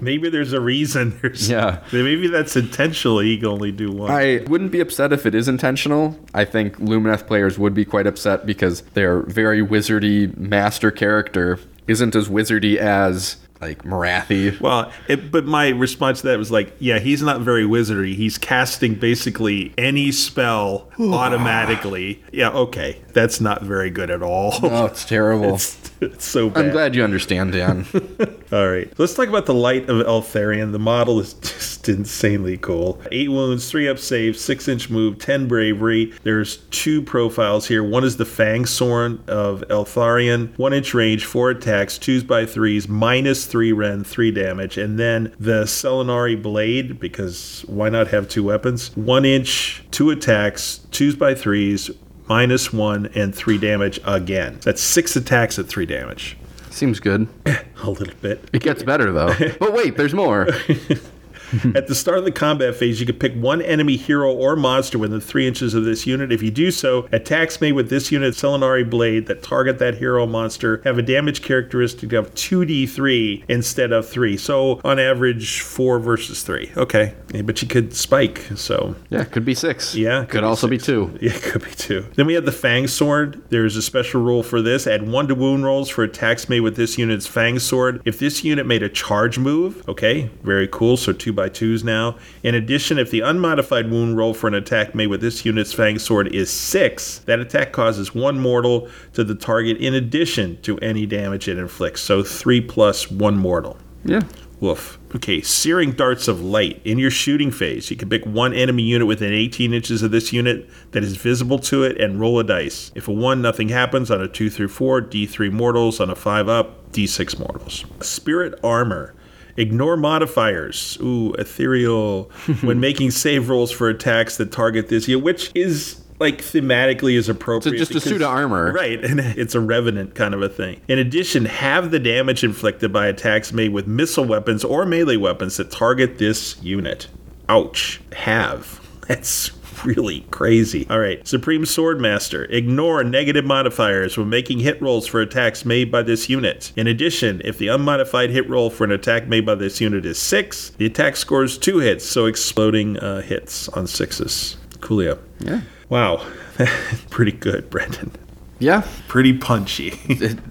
[0.00, 1.18] Maybe there's a reason.
[1.20, 1.82] There's, Yeah.
[1.92, 4.10] Maybe that's intentional He can only do one.
[4.10, 6.18] I wouldn't be upset if it is intentional.
[6.34, 12.14] I think Lumineth players would be quite upset because their very wizardy master character isn't
[12.14, 14.58] as wizardy as like Morathi.
[14.60, 18.14] Well, it, but my response to that was like, yeah, he's not very wizardy.
[18.14, 22.22] He's casting basically any spell automatically.
[22.32, 24.54] Yeah, okay, that's not very good at all.
[24.62, 25.54] Oh, it's terrible.
[25.54, 26.66] it's, it's so bad.
[26.66, 27.86] I'm glad you understand, Dan.
[28.52, 30.72] All right, let's talk about the light of Eltharion.
[30.72, 33.00] The model is just insanely cool.
[33.12, 36.12] Eight wounds, three up save, six inch move, ten bravery.
[36.22, 37.82] There's two profiles here.
[37.82, 42.88] One is the Fang Sword of Eltharion, one inch range, four attacks, twos by threes,
[42.88, 48.44] minus three rend, three damage, and then the Celennari Blade because why not have two
[48.44, 48.94] weapons?
[48.96, 51.90] One inch, two attacks, twos by threes.
[52.28, 54.60] Minus one and three damage again.
[54.62, 56.36] That's six attacks at three damage.
[56.70, 57.26] Seems good.
[57.82, 58.48] A little bit.
[58.52, 59.34] It gets better though.
[59.58, 60.46] But wait, there's more.
[61.74, 64.98] At the start of the combat phase, you can pick one enemy hero or monster
[64.98, 66.32] within three inches of this unit.
[66.32, 70.26] If you do so, attacks made with this unit's Celennari Blade that target that hero
[70.26, 74.36] monster have a damage characteristic of 2d3 instead of 3.
[74.36, 76.72] So, on average, 4 versus 3.
[76.76, 77.14] Okay.
[77.32, 79.94] Yeah, But you could spike, so Yeah, could be six.
[79.94, 81.16] Yeah, Could, also be two.
[81.20, 82.06] yeah, it could be two.
[82.14, 83.40] Then we have the Fang Sword.
[83.50, 84.86] There's a special rule for this.
[84.86, 88.02] Add one to wound rolls for attacks made with this unit's Fang Sword.
[88.04, 90.96] If this unit made a charge move, okay, very cool.
[90.96, 92.18] So two by twos now.
[92.42, 95.98] In addition, if the unmodified wound roll for an attack made with this unit's Fang
[95.98, 101.06] Sword is six, that attack causes one mortal to the target in addition to any
[101.06, 102.02] damage it inflicts.
[102.02, 103.78] So three plus one mortal.
[104.04, 104.20] Yeah.
[104.60, 104.98] Woof.
[105.16, 106.82] Okay, searing darts of light.
[106.84, 110.34] In your shooting phase, you can pick one enemy unit within 18 inches of this
[110.34, 112.92] unit that is visible to it and roll a dice.
[112.94, 114.10] If a 1, nothing happens.
[114.10, 116.00] On a 2 through 4, D3 mortals.
[116.00, 117.86] On a 5 up, D6 mortals.
[118.02, 119.14] Spirit armor.
[119.56, 120.98] Ignore modifiers.
[121.00, 122.24] Ooh, ethereal.
[122.62, 127.28] when making save rolls for attacks that target this, yeah, which is like thematically is
[127.28, 127.72] appropriate.
[127.72, 128.72] So just a suit of armor.
[128.72, 130.80] Right, and it's a revenant kind of a thing.
[130.86, 135.56] In addition, have the damage inflicted by attacks made with missile weapons or melee weapons
[135.56, 137.08] that target this unit.
[137.48, 138.00] Ouch.
[138.12, 138.80] Have.
[139.08, 139.48] That's
[139.84, 140.86] really crazy.
[140.90, 142.50] All right, Supreme Swordmaster.
[142.50, 146.72] Ignore negative modifiers when making hit rolls for attacks made by this unit.
[146.76, 150.18] In addition, if the unmodified hit roll for an attack made by this unit is
[150.18, 154.56] six, the attack scores two hits, so exploding uh, hits on sixes.
[154.78, 155.18] Coolio.
[155.38, 155.60] Yeah.
[155.88, 156.24] Wow,
[157.10, 158.12] pretty good, Brendan.
[158.60, 158.86] Yeah.
[159.08, 159.98] Pretty punchy.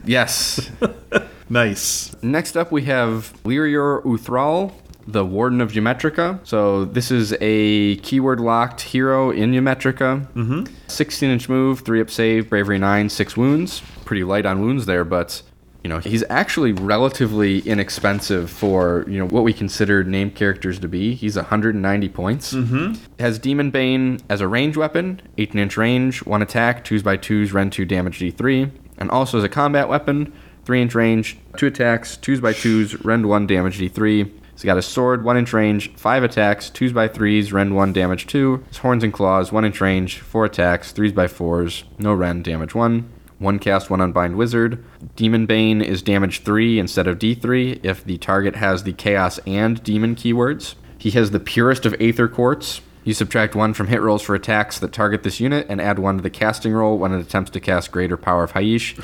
[0.04, 0.70] Yes.
[1.50, 2.15] nice.
[2.24, 4.74] Next up, we have Lyrior Uthral,
[5.12, 6.45] the Warden of Ymetrica.
[6.45, 10.28] So this is a keyword locked hero in Ymetrica.
[10.34, 10.74] Mm-hmm.
[10.88, 13.82] 16 inch move, 3 up save, bravery 9, 6 wounds.
[14.06, 15.41] Pretty light on wounds there, but.
[15.82, 20.89] You know, he's actually relatively inexpensive for, you know, what we consider named characters to
[20.89, 21.15] be.
[21.15, 22.54] He's 190 points.
[22.54, 23.02] Mm-hmm.
[23.17, 27.54] Has Demon Bane as a range weapon, 18 inch range, 1 attack, 2s by 2s,
[27.54, 28.72] Rend 2 damage D3.
[28.98, 30.34] And also as a combat weapon,
[30.65, 34.30] 3 inch range, 2 attacks, 2s by 2s, Rend 1 damage D3.
[34.60, 38.28] He's got a sword, 1 inch range, 5 attacks, 2s by 3s, Rend 1 damage
[38.28, 38.65] 2.
[38.67, 42.76] His horns and claws, 1 inch range, 4 attacks, 3s by 4s, no Rend damage
[42.76, 43.10] 1.
[43.38, 44.84] 1 cast, 1 unbind wizard.
[45.15, 49.82] Demon Bane is damage 3 instead of D3 if the target has the chaos and
[49.82, 50.76] demon keywords.
[50.98, 52.82] He has the purest of Aether Quartz.
[53.06, 56.17] You subtract 1 from hit rolls for attacks that target this unit and add 1
[56.17, 58.98] to the casting roll when it attempts to cast Greater Power of Hysh.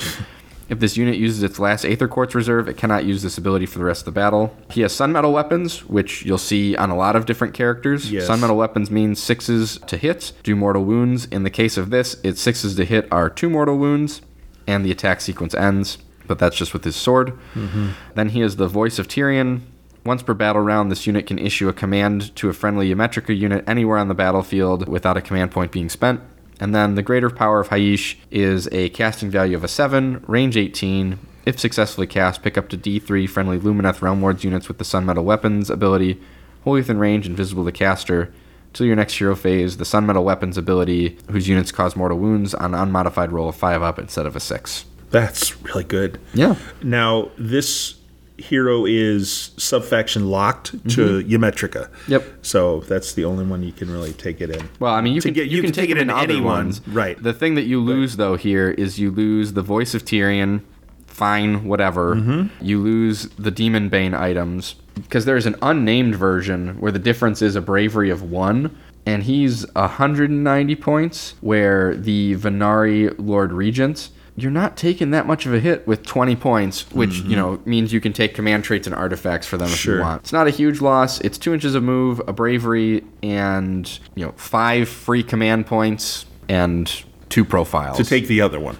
[0.67, 3.77] If this unit uses its last Aether Quartz reserve, it cannot use this ability for
[3.77, 4.55] the rest of the battle.
[4.71, 8.11] He has Sun Metal weapons, which you'll see on a lot of different characters.
[8.11, 8.25] Yes.
[8.25, 11.25] Sun Metal weapons means sixes to hit, do mortal wounds.
[11.25, 14.21] In the case of this, its sixes to hit are two mortal wounds,
[14.65, 15.99] and the attack sequence ends.
[16.27, 17.37] But that's just with his sword.
[17.53, 17.89] Mm-hmm.
[18.15, 19.61] Then he has the Voice of Tyrion.
[20.03, 23.63] Once per battle round, this unit can issue a command to a friendly Ymetrica unit
[23.67, 26.21] anywhere on the battlefield without a command point being spent.
[26.59, 30.55] And then the Greater Power of Hysh is a casting value of a 7, range
[30.57, 31.19] 18.
[31.45, 35.05] If successfully cast, pick up to D3 friendly Lumineth Realm Lords units with the Sun
[35.05, 36.19] Metal Weapons ability,
[36.63, 38.33] wholly within range and visible to caster.
[38.73, 42.53] Till your next hero phase, the Sun Metal Weapons ability, whose units cause mortal wounds
[42.53, 44.85] on an unmodified roll of 5 up instead of a 6.
[45.11, 46.19] That's really good.
[46.33, 46.55] Yeah.
[46.81, 47.95] Now, this
[48.37, 51.89] hero is subfaction locked to Ymetrica.
[52.07, 52.23] Yep.
[52.41, 54.69] So that's the only one you can really take it in.
[54.79, 56.81] Well, I mean, you To can get- you, can, take, it in other anyone, ones,
[56.87, 57.21] right.
[57.21, 60.61] The thing that you lose though here is you lose the voice of Tyrion.
[61.07, 62.15] Fine, whatever.
[62.15, 62.65] Mm-hmm.
[62.65, 67.55] You lose the Demon Bane items because there's an unnamed version where the difference is
[67.55, 74.75] a bravery of one, and he's 190 points, where the Vanari Lord Regent, you're not
[74.75, 77.31] taking that much of a hit with 20 points, which, you mm-hmm.
[77.31, 79.95] know, means you can take command traits and artifacts for them if Sure.
[79.95, 80.23] you want.
[80.23, 81.21] It's not a huge loss.
[81.21, 86.91] It's two inches of move, a bravery, and, you know, five free command points and
[87.29, 87.97] two profiles.
[87.97, 88.77] To take the other one.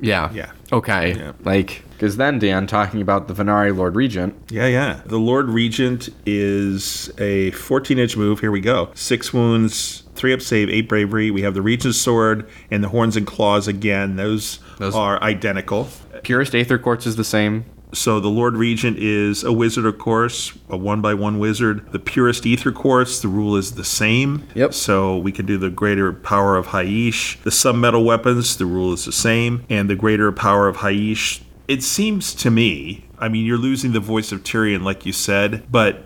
[0.00, 0.30] Yeah.
[0.32, 0.52] Yeah.
[0.72, 1.14] Okay.
[1.14, 1.32] Yeah.
[1.44, 5.00] Like, because then, Dan, talking about the Vanari Lord Regent, Yeah, yeah.
[5.04, 8.40] The Lord Regent is a 14 inch move.
[8.40, 8.90] Here we go.
[8.94, 11.30] Six wounds, three up save, eight bravery.
[11.30, 14.16] We have the Regent's sword and the horns and claws again.
[14.16, 15.88] Those, Those- are identical.
[16.22, 17.64] Purest Aether Quartz is the same.
[17.92, 21.90] So the Lord Regent is a wizard, of course, a one by one wizard.
[21.90, 24.46] The purest aether quartz, the rule is the same.
[24.54, 24.74] Yep.
[24.74, 27.40] So we can do the greater power of Hysh.
[27.42, 29.64] The submetal weapons, the rule is the same.
[29.68, 31.42] And the greater power of Hysh.
[31.66, 35.64] It seems to me, I mean, you're losing the voice of Tyrion, like you said,
[35.70, 36.04] but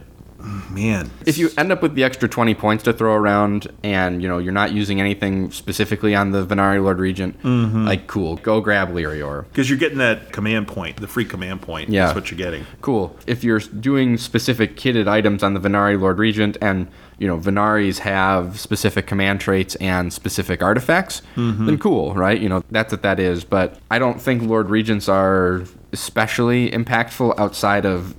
[0.70, 1.10] man.
[1.26, 4.38] If you end up with the extra 20 points to throw around and, you know,
[4.38, 7.84] you're not using anything specifically on the Vanari Lord Regent, Mm-hmm.
[7.86, 8.36] like, cool.
[8.36, 9.44] Go grab Lyrior.
[9.48, 11.88] Because you're getting that command point, the free command point.
[11.90, 12.06] Yeah.
[12.06, 12.66] That's what you're getting.
[12.80, 13.16] Cool.
[13.26, 17.98] If you're doing specific kitted items on the Vanari Lord Regent and, you know, Vanaris
[18.00, 21.66] have specific command traits and specific artifacts, Mm-hmm.
[21.66, 22.40] then cool, right?
[22.40, 23.44] You know, that's what that is.
[23.44, 28.14] But I don't think Lord Regents are especially impactful outside of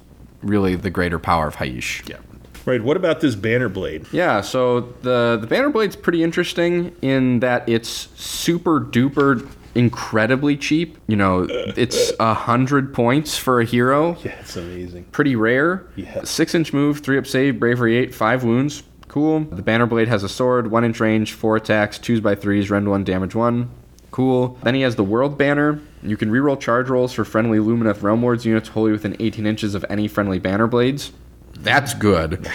[0.45, 2.03] really the greater power of Hysh.
[2.07, 2.17] Yeah.
[2.65, 2.83] Right.
[2.83, 4.07] What about this banner blade?
[4.11, 10.97] Yeah, so the the banner blade's pretty interesting in that it's super duper incredibly cheap.
[11.07, 14.17] You know, it's a hundred points for a hero.
[14.25, 15.03] Yeah, it's amazing.
[15.11, 15.85] Pretty rare.
[15.95, 16.23] Yeah.
[16.23, 18.81] Six inch move, three up save, bravery eight, five wounds.
[19.07, 19.41] Cool.
[19.41, 22.89] The banner blade has a sword, one inch range, four attacks, twos by threes, rend
[22.89, 23.69] one, damage one.
[24.11, 24.57] Cool.
[24.63, 25.79] Then he has the world banner.
[26.09, 29.75] You can reroll charge rolls for friendly Lumineth Realm Lords units wholly within 18 inches
[29.75, 31.11] of any friendly banner blades.
[31.53, 32.49] That's good.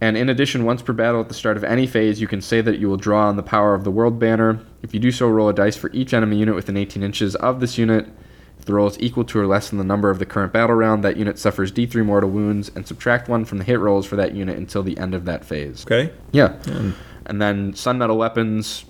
[0.00, 2.60] And in addition, once per battle at the start of any phase, you can say
[2.60, 4.60] that you will draw on the power of the world banner.
[4.82, 7.58] If you do so, roll a dice for each enemy unit within 18 inches of
[7.58, 8.06] this unit.
[8.58, 10.76] If the roll is equal to or less than the number of the current battle
[10.76, 14.16] round, that unit suffers D3 mortal wounds, and subtract one from the hit rolls for
[14.16, 15.84] that unit until the end of that phase.
[15.84, 16.12] Okay.
[16.30, 16.56] Yeah.
[17.26, 18.84] And then Sun Metal Weapons,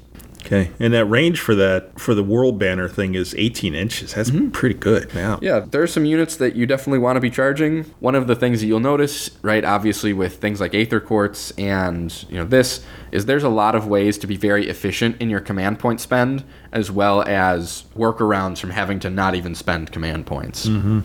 [0.48, 0.70] Okay.
[0.80, 4.14] And that range for that for the world banner thing is 18 inches.
[4.14, 5.12] That's pretty good.
[5.14, 5.38] Wow.
[5.42, 7.84] Yeah, there are some units that you definitely want to be charging.
[8.00, 12.24] One of the things that you'll notice, right, obviously with things like Aether Quartz and,
[12.30, 12.82] you know, this,
[13.12, 16.44] is there's a lot of ways to be very efficient in your command point spend,
[16.72, 20.66] as well as workarounds from having to not even spend command points.
[20.66, 21.00] Mm-hmm.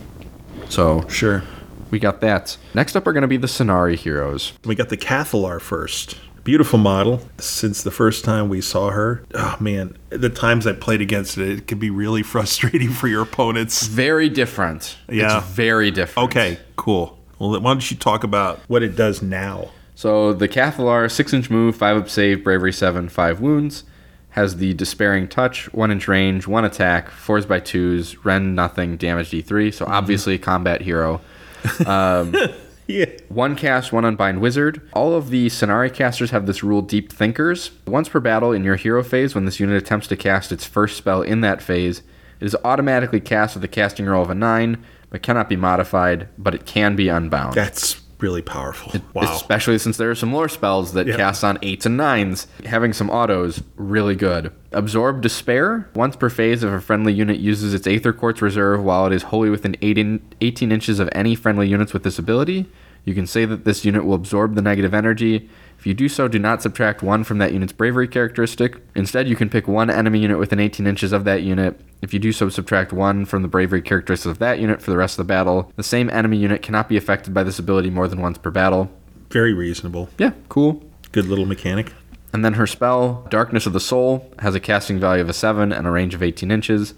[0.70, 1.44] So, Sure.
[1.92, 2.56] we got that.
[2.74, 4.54] Next up are going to be the Scinari heroes.
[4.64, 6.18] We got the Cathalar first.
[6.44, 7.22] Beautiful model.
[7.38, 11.50] Since the first time we saw her, oh man, the times I played against it,
[11.50, 13.88] it could be really frustrating for your opponents.
[13.88, 14.98] Very different.
[15.08, 15.38] Yeah.
[15.38, 16.30] It's very different.
[16.30, 17.18] Okay, cool.
[17.40, 19.70] Well, why don't you talk about what it does now?
[19.96, 23.86] So the Cathalar, six inch move, five up save, bravery seven, five wounds.
[24.32, 29.30] Has the despairing touch, one inch range, one attack, fours by twos, rend nothing, damage
[29.30, 29.72] D3.
[29.72, 29.94] So mm-hmm.
[29.94, 31.22] obviously a combat hero.
[31.88, 32.36] Um,
[32.88, 33.06] Yeah.
[33.30, 34.82] One cast, one unbind wizard.
[34.92, 37.72] All of the Scinari casters have this rule Deep Thinkers.
[37.88, 40.98] Once per battle in your hero phase, when this unit attempts to cast its first
[40.98, 42.04] spell in that phase,
[42.42, 46.28] it is automatically cast with a casting roll of a 9, but cannot be modified,
[46.38, 47.54] but it can be unbound.
[47.54, 49.00] That's really powerful.
[49.14, 49.36] Wow.
[49.36, 52.48] Especially since there are some lore spells that cast on eights and nines.
[52.66, 54.52] Having some autos, really good.
[54.72, 55.90] Absorb Despair.
[55.94, 59.24] Once per phase, if a friendly unit uses its Aether Quartz reserve while it is
[59.24, 62.66] wholly within 18 18 inches of any friendly units with this ability,
[63.04, 65.50] you can say that this unit will absorb the negative energy.
[65.84, 68.82] If you do so, do not subtract one from that unit's bravery characteristic.
[68.96, 71.78] Instead, you can pick one enemy unit within 18 inches of that unit.
[72.02, 74.98] If you do so, subtract one from the bravery characteristic of that unit for the
[74.98, 75.74] rest of the battle.
[75.76, 78.90] The same enemy unit cannot be affected by this ability more than once per battle.
[79.30, 80.08] Very reasonable.
[80.18, 80.82] Yeah, cool.
[81.12, 81.92] Good little mechanic.
[82.32, 85.74] And then her spell, Darkness of the Soul, has a casting value of a 7
[85.74, 86.94] and a range of 18 inches.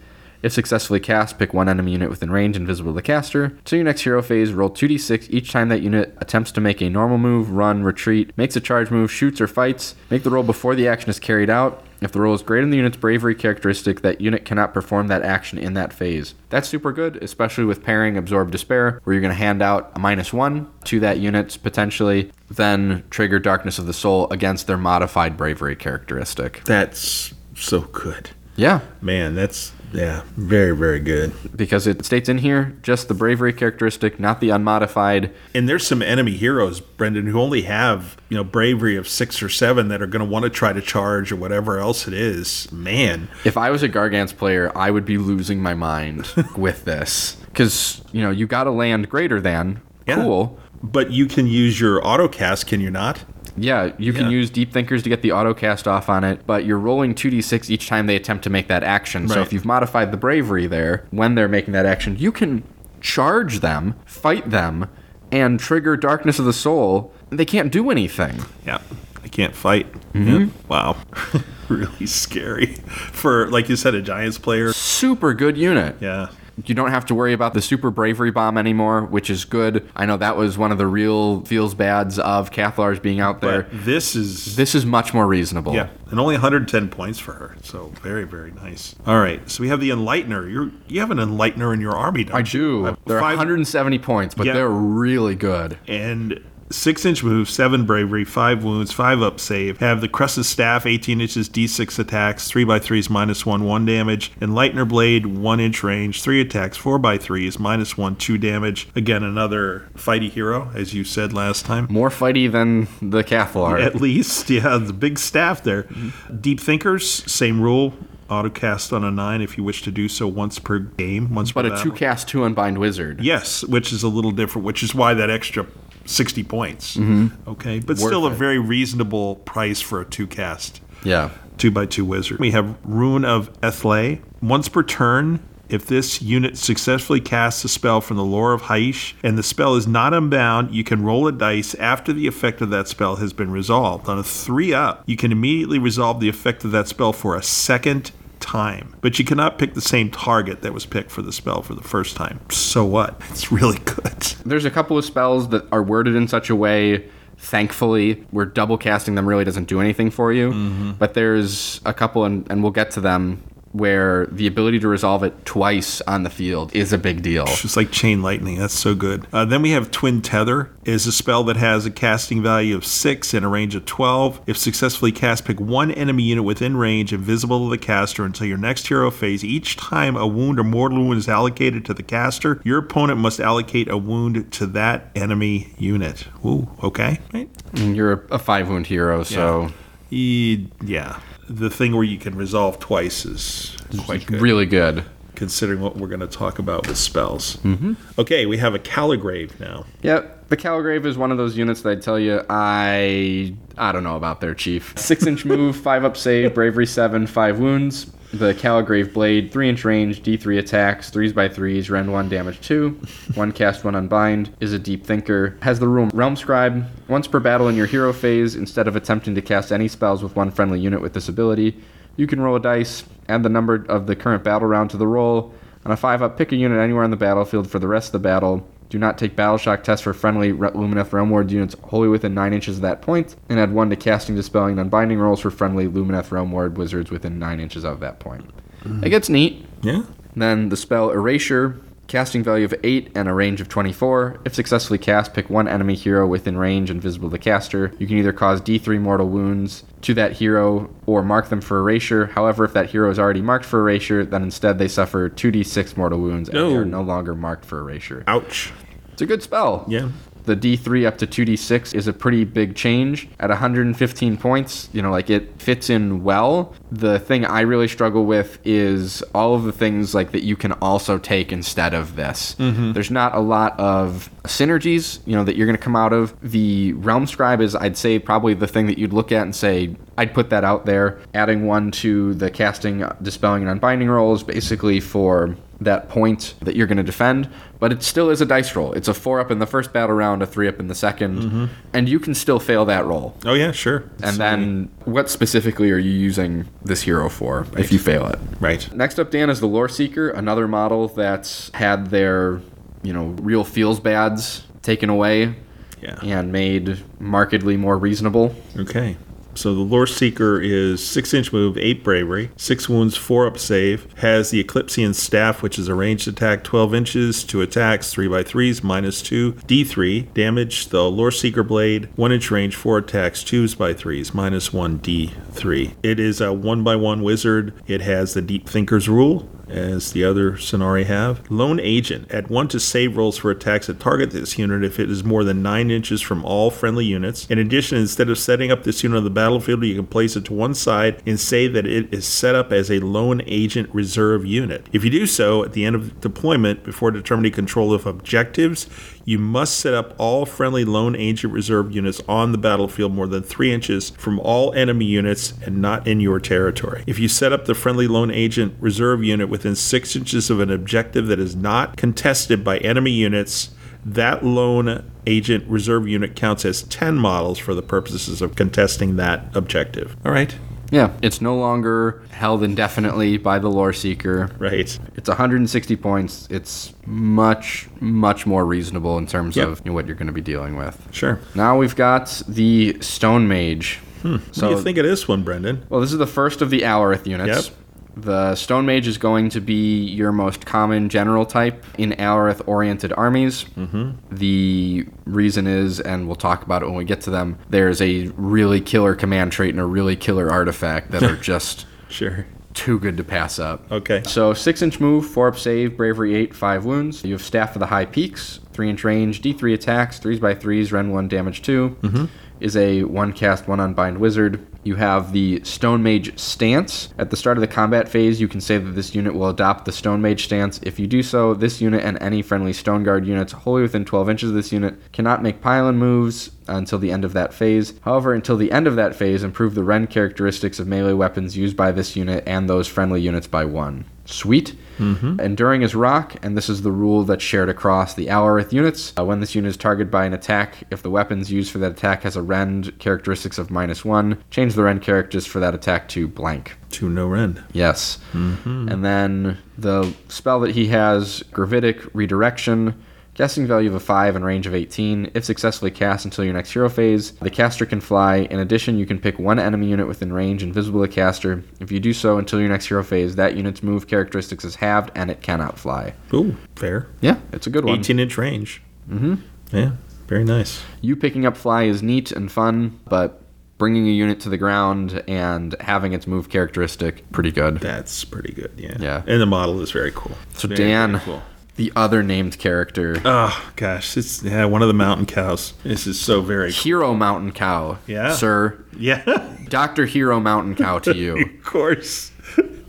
[0.45, 3.57] If successfully cast, pick one enemy unit within range invisible to the caster.
[3.65, 6.89] So your next hero phase, roll 2d6 each time that unit attempts to make a
[6.89, 9.95] normal move, run, retreat, makes a charge move, shoots, or fights.
[10.11, 11.83] Make the roll before the action is carried out.
[11.99, 15.23] If the roll is greater than the unit's bravery characteristic, that unit cannot perform that
[15.23, 16.35] action in that phase.
[16.51, 19.99] That's super good, especially with pairing Absorb Despair, where you're going to hand out a
[19.99, 25.37] minus one to that unit potentially, then trigger Darkness of the Soul against their modified
[25.37, 26.61] bravery characteristic.
[26.65, 28.29] That's so good.
[28.55, 31.33] Yeah, Man, that's yeah, very very good.
[31.55, 35.31] because it states in here just the bravery characteristic, not the unmodified.
[35.53, 39.49] And there's some enemy heroes, Brendan, who only have you know bravery of six or
[39.49, 42.71] seven that are going to want to try to charge or whatever else it is.
[42.71, 46.27] Man, If I was a Gargants player, I would be losing my mind
[46.57, 47.37] with this.
[47.47, 49.81] Because, you know, you got to land greater than.
[50.07, 50.15] Yeah.
[50.15, 50.59] Cool.
[50.83, 53.23] But you can use your autocast, can you not?
[53.57, 54.29] Yeah, you can Yeah.
[54.31, 57.69] use Deep Thinkers to get the auto cast off on it, but you're rolling 2d6
[57.69, 59.27] each time they attempt to make that action.
[59.27, 62.63] So if you've modified the bravery there, when they're making that action, you can
[63.01, 64.87] charge them, fight them,
[65.31, 67.13] and trigger Darkness of the Soul.
[67.29, 68.41] They can't do anything.
[68.65, 68.79] Yeah.
[69.23, 69.91] I can't fight.
[70.13, 70.27] Mm-hmm.
[70.41, 70.45] Yeah.
[70.67, 70.97] Wow.
[71.69, 72.67] really scary.
[73.11, 74.71] For, like you said, a Giants player.
[74.73, 75.95] Super good unit.
[75.99, 76.27] Yeah.
[76.63, 79.85] You don't have to worry about the super bravery bomb anymore, which is good.
[79.95, 83.63] I know that was one of the real feels bads of Cathlars being out there.
[83.63, 84.55] But this is.
[84.55, 85.73] This is much more reasonable.
[85.73, 87.55] Yeah, and only 110 points for her.
[87.61, 88.95] So very, very nice.
[89.05, 90.49] All right, so we have the Enlightener.
[90.49, 92.45] You you have an Enlightener in your army, don't I you?
[92.45, 92.85] do.
[92.87, 94.53] Uh, They're five- 170 points, but Yeah.
[94.53, 95.77] they're really good.
[95.87, 96.39] and
[96.71, 99.79] six inch move, seven bravery, five wounds, five up save.
[99.79, 104.33] Have the Crescent Staff, 18 inches, d6 attacks, three by threes, minus one, one damage.
[104.39, 108.87] Enlightener Blade, one inch range, three attacks, four by threes, minus one, two damage.
[108.95, 111.87] Again, another fighty hero, as you said last time.
[111.89, 113.81] More fighty than the Cathallar.
[113.81, 115.83] At least, yeah, the big staff there.
[115.83, 116.37] Mm-hmm.
[116.37, 117.93] Deep Thinkers, same rule.
[118.29, 121.67] Autocast on a nine if you wish to do so once per game, once but
[121.67, 121.83] a battle.
[121.83, 123.21] two cast, two unbind wizard.
[123.21, 125.67] Yes, which is a little different, which is why that extra
[126.05, 126.97] 60 points.
[126.97, 127.07] Okay, but
[127.47, 127.87] Mm-hmm.
[127.89, 128.35] Worth still a it.
[128.35, 131.29] very reasonable price for a two cast, Yeah.
[131.57, 132.39] two by two wizard.
[132.39, 134.19] We have Rune of Ethle.
[134.41, 139.15] Once per turn, if this unit successfully casts a spell from the lore of Hysh
[139.23, 142.69] and the spell is not unbound, you can roll a dice after the effect of
[142.69, 144.07] that spell has been resolved.
[144.07, 147.41] On a three up, you can immediately resolve the effect of that spell for a
[147.41, 148.11] second
[148.45, 148.95] time.
[149.01, 151.83] But you cannot pick the same target that was picked for the spell for the
[151.83, 152.39] first time.
[152.49, 153.21] So what?
[153.35, 154.21] It's really good.
[154.45, 158.77] There's a couple of spells that are worded in such a way, thankfully, where double
[158.77, 160.51] casting them really doesn't do anything for you.
[160.51, 160.91] Mm-hmm.
[160.93, 163.43] But there's a couple, and, and we'll get to them,
[163.75, 167.45] where the ability to resolve it twice on the field is a big deal.
[167.45, 169.27] Just like chain lightning, that's so good.
[169.33, 172.85] Uh, then we have twin tether, is a spell that has a casting value of
[172.85, 174.39] six and a range of twelve.
[174.47, 178.57] If successfully cast, pick one enemy unit within range, invisible to the caster until your
[178.57, 179.43] next hero phase.
[179.43, 183.39] Each time a wound or mortal wound is allocated to the caster, your opponent must
[183.39, 186.27] allocate a wound to that enemy unit.
[186.45, 187.19] Ooh, okay.
[187.33, 187.49] Right.
[187.73, 189.69] And You're a, five wound hero, so
[190.11, 191.19] E- yeah.
[191.47, 194.41] The thing where you can resolve twice is quite good.
[194.41, 195.05] really good.
[195.35, 197.57] considering what we're going to talk about with spells.
[197.57, 197.93] Mm-hmm.
[198.17, 199.85] Okay, we have a Calligrave now.
[200.01, 204.03] Yep, the Calligrave is one of those units that I tell you I I don't
[204.03, 204.93] know about their chief.
[204.97, 208.07] Six inch move, five up save, bravery seven, five wounds.
[208.35, 212.59] The Calligrave blade, three inch range, D three attacks, threes by threes, rend one, damage
[212.59, 212.99] two,
[213.35, 214.53] one cast, one unbind.
[214.59, 215.57] Is a deep thinker.
[215.61, 216.85] Has the rule Realm Scribe.
[217.07, 220.35] Once per battle in your hero phase, instead of attempting to cast any spells with
[220.35, 221.81] one friendly unit with this ability,
[222.17, 225.07] you can roll a dice, add the number of the current battle round to the
[225.07, 225.53] roll.
[225.85, 228.21] On a 5 up, pick a unit anywhere on the battlefield for the rest of
[228.21, 228.67] the battle.
[228.89, 232.53] Do not take battle shock tests for friendly Lumineth Realm Lord units wholly within 9
[232.53, 235.87] inches of that point, and add 1 to casting, dispelling, and unbinding rolls for friendly
[235.87, 238.49] Lumineth Realm Lord wizards within 9 inches of that point.
[238.83, 239.05] Mm.
[239.05, 239.65] It gets neat.
[239.81, 240.03] Yeah.
[240.35, 244.41] Then the spell Erasure, casting value of 8 and a range of 24.
[244.45, 247.91] If successfully cast, pick one enemy hero within range and visible to caster.
[247.97, 252.27] You can either cause D3 mortal wounds to that hero or mark them for erasure.
[252.27, 256.19] However, if that hero is already marked for erasure, then instead they suffer 2d6 mortal
[256.19, 258.23] wounds and they are no longer marked for erasure.
[258.27, 258.71] Ouch.
[259.13, 259.85] It's a good spell.
[259.87, 260.09] Yeah.
[260.45, 263.27] The D3 up to 2D6 is a pretty big change.
[263.39, 266.73] At 115 points, you know, like it fits in well.
[266.91, 270.71] The thing I really struggle with is all of the things like that you can
[270.73, 272.55] also take instead of this.
[272.59, 272.93] Mm-hmm.
[272.93, 276.35] There's not a lot of synergies, you know, that you're going to come out of.
[276.41, 279.95] The Realm Scribe is, I'd say, probably the thing that you'd look at and say,
[280.17, 281.19] I'd put that out there.
[281.33, 286.87] Adding one to the casting, dispelling, and unbinding rolls, basically for that point that you're
[286.87, 288.93] going to defend, but it still is a dice roll.
[288.93, 291.41] It's a four up in the first battle round, a three up in the 2nd
[291.41, 291.65] mm-hmm.
[291.93, 293.35] and you can still fail that roll.
[293.45, 294.09] Oh yeah, sure.
[294.23, 298.39] And then, what specifically are you using this hero for if you fail it?
[298.59, 298.91] right.
[298.93, 302.61] Next up, Dan, is the Lore Seeker, another model that's had their,
[303.03, 305.55] you know, real feels bads taken away
[306.01, 306.19] Yeah.
[306.23, 308.55] and made markedly more reasonable.
[308.77, 309.17] Okay.
[309.55, 314.11] So the Lore Seeker is six inch move, eight bravery, six wounds, four up save.
[314.17, 318.43] Has the Eclipsean staff, which is a ranged attack, twelve inches, two attacks, three by
[318.43, 320.87] threes, minus two, D three damage.
[320.87, 325.31] The Lore Seeker blade, one inch range, four attacks, twos by threes, minus one, D
[325.51, 325.95] three.
[326.03, 327.73] It is a one by one wizard.
[327.87, 329.49] It has the Deep Thinker's rule.
[329.69, 331.49] As the other Scinari have.
[331.49, 332.31] Lone Agent.
[332.31, 335.43] Add 1 to save rolls for attacks that target this unit if it is more
[335.43, 337.49] than 9 inches from all friendly units.
[337.49, 340.45] In addition, instead of setting up this unit on the battlefield, you can place it
[340.45, 344.45] to one side and say that it is set up as a Lone Agent reserve
[344.45, 344.87] unit.
[344.93, 348.87] If you do so, at the end of deployment, before determining control of objectives,
[349.27, 353.41] you must set up all friendly Lone Agent reserve units on the battlefield more than
[353.41, 357.03] 3 inches from all enemy units and not in your territory.
[357.07, 360.69] If you set up the friendly Lone Agent reserve unit within 6 inches of an
[360.69, 363.69] objective that is not contested by enemy units,
[364.05, 369.45] that lone agent reserve unit counts as 10 models for the purposes of contesting that
[369.55, 370.17] objective.
[370.25, 370.53] All right.
[370.91, 374.51] Yeah, it's no longer held indefinitely by the lore seeker.
[374.59, 374.99] Right.
[375.15, 376.47] It's 160 points.
[376.51, 379.67] It's much, much more reasonable in terms Yep.
[379.67, 381.01] of you know, what you're going to be dealing with.
[381.11, 381.39] Sure.
[381.55, 383.99] Now we've got the Stone Mage.
[384.21, 384.33] Hmm.
[384.37, 385.85] what do you think of this one, Brendan?
[385.89, 387.69] Well, this is the first of the Alarith units.
[387.69, 387.77] Yep.
[388.17, 393.11] The Stone Mage is going to be your most common general type in Alarith oriented
[393.17, 393.65] armies.
[393.77, 394.11] Mm-hmm.
[394.35, 398.27] The reason is, and we'll talk about it when we get to them, there's a
[398.37, 402.45] really killer command trait and a really killer artifact that are just Sure.
[402.73, 403.91] too good to pass up.
[403.91, 404.23] Okay.
[404.23, 407.23] So six inch move, four up save, bravery eight, five wounds.
[407.25, 410.55] You have staff of the high peaks, three inch range, D three attacks, threes by
[410.55, 412.29] threes, Rend one damage 2
[412.61, 414.65] Is a one cast, one unbind wizard.
[414.85, 417.09] You have the Stone Mage stance.
[417.17, 419.85] At the start of the combat phase, you can say that this unit will adopt
[419.85, 420.79] the Stone Mage stance.
[420.83, 424.29] If you do so, this unit and any friendly Stone Guard units wholly within 12
[424.29, 427.99] inches of this unit cannot make pile in moves until the end of that phase.
[428.01, 431.75] However, until the end of that phase, improve the Rend characteristics of melee weapons used
[431.75, 434.05] by this unit and those friendly units by one.
[434.25, 434.75] Sweet.
[434.97, 439.13] Enduring is rock, and this is the rule that's shared across the Alarith units.
[439.17, 441.91] Uh, when this unit is targeted by an attack, if the weapons used for that
[441.91, 446.07] attack has a rend characteristics of minus one, change the rend characters for that attack
[446.09, 446.77] to blank.
[446.91, 447.61] To no rend.
[447.73, 448.19] Yes.
[448.33, 452.95] And then the spell that he has, Gravitic Redirection,
[453.35, 455.31] casting value of a 5 and range of 18.
[455.33, 458.37] If successfully cast until your next hero phase, the caster can fly.
[458.49, 461.63] In addition, you can pick one enemy unit within range invisible to caster.
[461.79, 465.11] If you do so until your next hero phase, that unit's move characteristics is halved
[465.15, 466.13] and it cannot fly.
[466.33, 467.07] Ooh, fair.
[467.21, 467.99] Yeah, it's a good one.
[467.99, 468.81] 18 inch range.
[469.09, 469.35] Mm-hmm.
[469.71, 469.91] Yeah.
[470.27, 470.83] Very nice.
[471.01, 473.41] You picking up fly is neat and fun, but
[473.77, 477.79] bringing a unit to the ground and having its move characteristic pretty good.
[477.79, 478.71] That's pretty good.
[478.77, 478.95] Yeah.
[478.99, 479.23] Yeah.
[479.27, 480.35] And the model is very cool.
[480.53, 481.43] So Very, Dan, very cool.
[481.75, 485.73] The other named character, Oh gosh, it's yeah one of the mountain cows.
[485.83, 486.81] This is so very cool.
[486.83, 487.97] Hero Mountain Cow.
[488.07, 488.33] Yeah.
[488.33, 490.05] Sir, Yeah, Dr.
[490.05, 491.37] Hero Mountain Cow to you.
[491.41, 492.31] of course.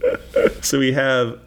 [0.63, 1.39] so we have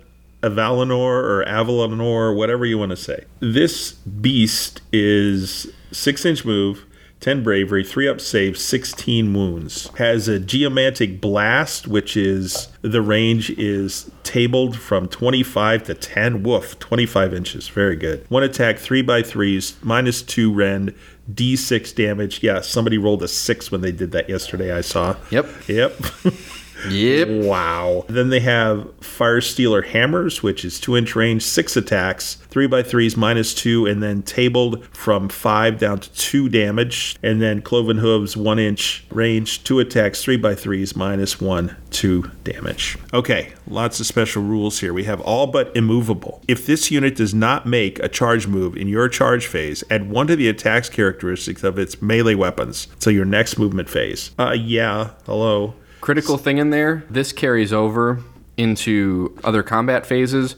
[0.42, 3.26] Avalanor or Avalonor, whatever you want to say.
[3.40, 6.86] This beast is six inch move,
[7.20, 9.90] 10 bravery, 3 up save, 16 wounds.
[9.98, 16.44] Has a geomantic blast, which is the range is tabled from 25 to 10.
[16.44, 17.68] Woof, 25 inches.
[17.68, 18.26] Very good.
[18.30, 20.96] One attack, 3 by 3s, minus 2 rend,
[21.34, 22.42] d6 damage.
[22.42, 25.18] Yeah, somebody rolled a 6 when they did that yesterday, I saw.
[25.30, 25.68] Yep.
[25.68, 25.98] Yep.
[26.88, 27.46] Yep.
[27.46, 28.06] Wow.
[28.08, 32.84] Then they have Fire Stealer Hammers, which is two inch range, six attacks, three by
[32.84, 37.18] threes, minus two, and then tabled from five down to two damage.
[37.24, 42.30] And then Cloven Hooves, one inch range, two attacks, three by threes, minus one, two
[42.44, 42.98] damage.
[43.14, 44.94] Okay, lots of special rules here.
[44.94, 46.42] We have all but immovable.
[46.48, 50.28] If this unit does not make a charge move in your charge phase, add one
[50.28, 54.32] to the attacks characteristics of its melee weapons till your next movement phase.
[54.38, 55.74] Uh, yeah, hello.
[56.02, 58.20] Critical thing in there, this carries over
[58.58, 60.56] into other combat phases,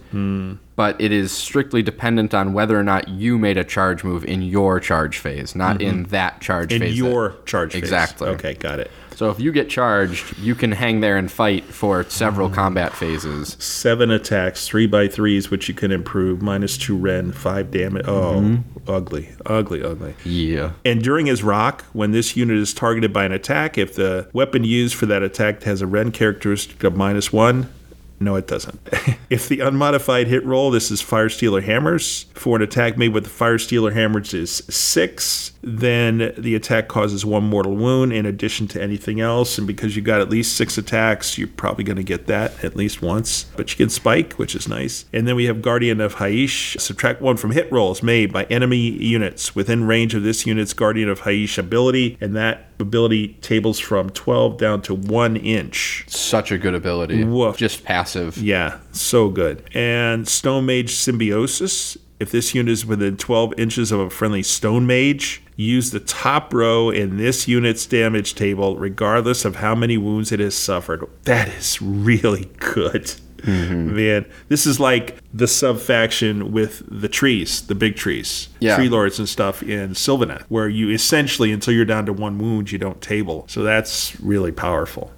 [0.75, 4.41] but it is strictly dependent on whether or not you made a charge move in
[4.41, 6.81] your charge phase, not in that charge Mm-hmm.
[6.83, 6.99] in phase.
[6.99, 7.83] that- your charge phase.
[7.83, 8.27] Exactly.
[8.29, 8.89] Okay, got it.
[9.21, 12.55] So if you get charged, you can hang there and fight for several Mm-hmm.
[12.55, 13.55] combat phases.
[13.59, 16.41] Seven attacks, three by threes, which you can improve.
[16.41, 18.05] Minus two rend, five damage.
[18.07, 18.89] Oh, Mm-hmm.
[18.89, 20.15] ugly, ugly, ugly.
[20.25, 20.71] Yeah.
[20.83, 24.63] And during his rock, when this unit is targeted by an attack, if the weapon
[24.63, 27.71] used for that attack has a rend characteristic of minus one,
[28.19, 28.79] no, it doesn't.
[29.29, 32.25] if the unmodified hit roll, this is Fire Stealer Hammers.
[32.33, 37.25] For an attack made with the Fire Stealer Hammers is six, then the attack causes
[37.25, 39.57] one mortal wound in addition to anything else.
[39.57, 42.75] And because you got at least six attacks, you're probably going to get that at
[42.75, 43.45] least once.
[43.55, 45.05] But you can spike, which is nice.
[45.13, 46.75] And then we have Guardian of Hysh.
[46.79, 51.09] Subtract one from hit rolls made by enemy units within range of this unit's Guardian
[51.09, 52.17] of Hysh ability.
[52.19, 56.05] And that ability tables from 12 down to one inch.
[56.07, 57.23] Such a good ability.
[57.23, 57.55] Woof.
[57.57, 58.37] Just passive.
[58.37, 59.63] Yeah, so good.
[59.73, 61.97] And Stone Mage Symbiosis.
[62.19, 66.53] If this unit is within 12 inches of a friendly Stone Mage, use the top
[66.53, 71.05] row in this unit's damage table, regardless of how many wounds it has suffered.
[71.23, 73.13] That is really good.
[73.41, 73.95] Mm-hmm.
[73.95, 78.75] Man, this is like the sub faction with the trees, the big trees, Yeah.
[78.75, 82.71] tree lords and stuff in Sylvaneth, where you essentially, until you're down to one wound,
[82.71, 83.45] you don't table.
[83.47, 85.11] So that's really powerful.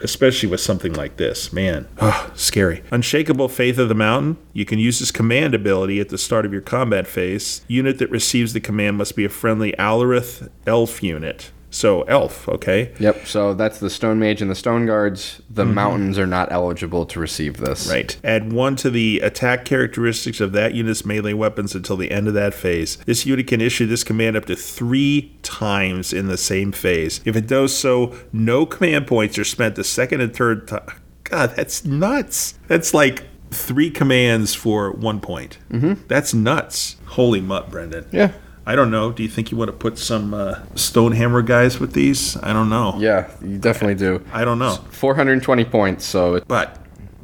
[0.00, 1.88] Especially with something like this, man.
[2.00, 2.82] Oh, scary.
[2.90, 4.36] Unshakable Faith of the Mountain.
[4.52, 7.62] You can use this command ability at the start of your combat phase.
[7.68, 11.50] Unit that receives the command must be a friendly Alarith elf unit.
[11.70, 12.92] So, elf, okay?
[12.98, 13.26] Yep.
[13.26, 15.40] So that's the Stone Mage and the Stone Guards.
[15.48, 17.84] The mountains are not eligible to receive this.
[17.84, 17.92] Mm-hmm.
[17.92, 18.20] Right.
[18.24, 22.34] Add one to the attack characteristics of that unit's melee weapons until the end of
[22.34, 22.96] that phase.
[23.06, 27.20] This unit can issue this command up to three times in the same phase.
[27.24, 30.90] If it does so, no command points are spent the second and third time.
[31.24, 32.58] God, that's nuts.
[32.66, 35.58] That's like three commands for one point.
[35.70, 36.06] Mm-hmm.
[36.08, 36.96] That's nuts.
[37.06, 38.06] Holy mutt, Brendan.
[38.10, 38.32] Yeah.
[38.66, 39.10] I don't know.
[39.12, 42.36] Do you think you want to put some uh, Stonehammer guys with these?
[42.38, 42.96] I don't know.
[42.98, 44.24] Yeah, you definitely do.
[44.32, 44.76] I don't know.
[44.90, 46.76] 420 points, so it's But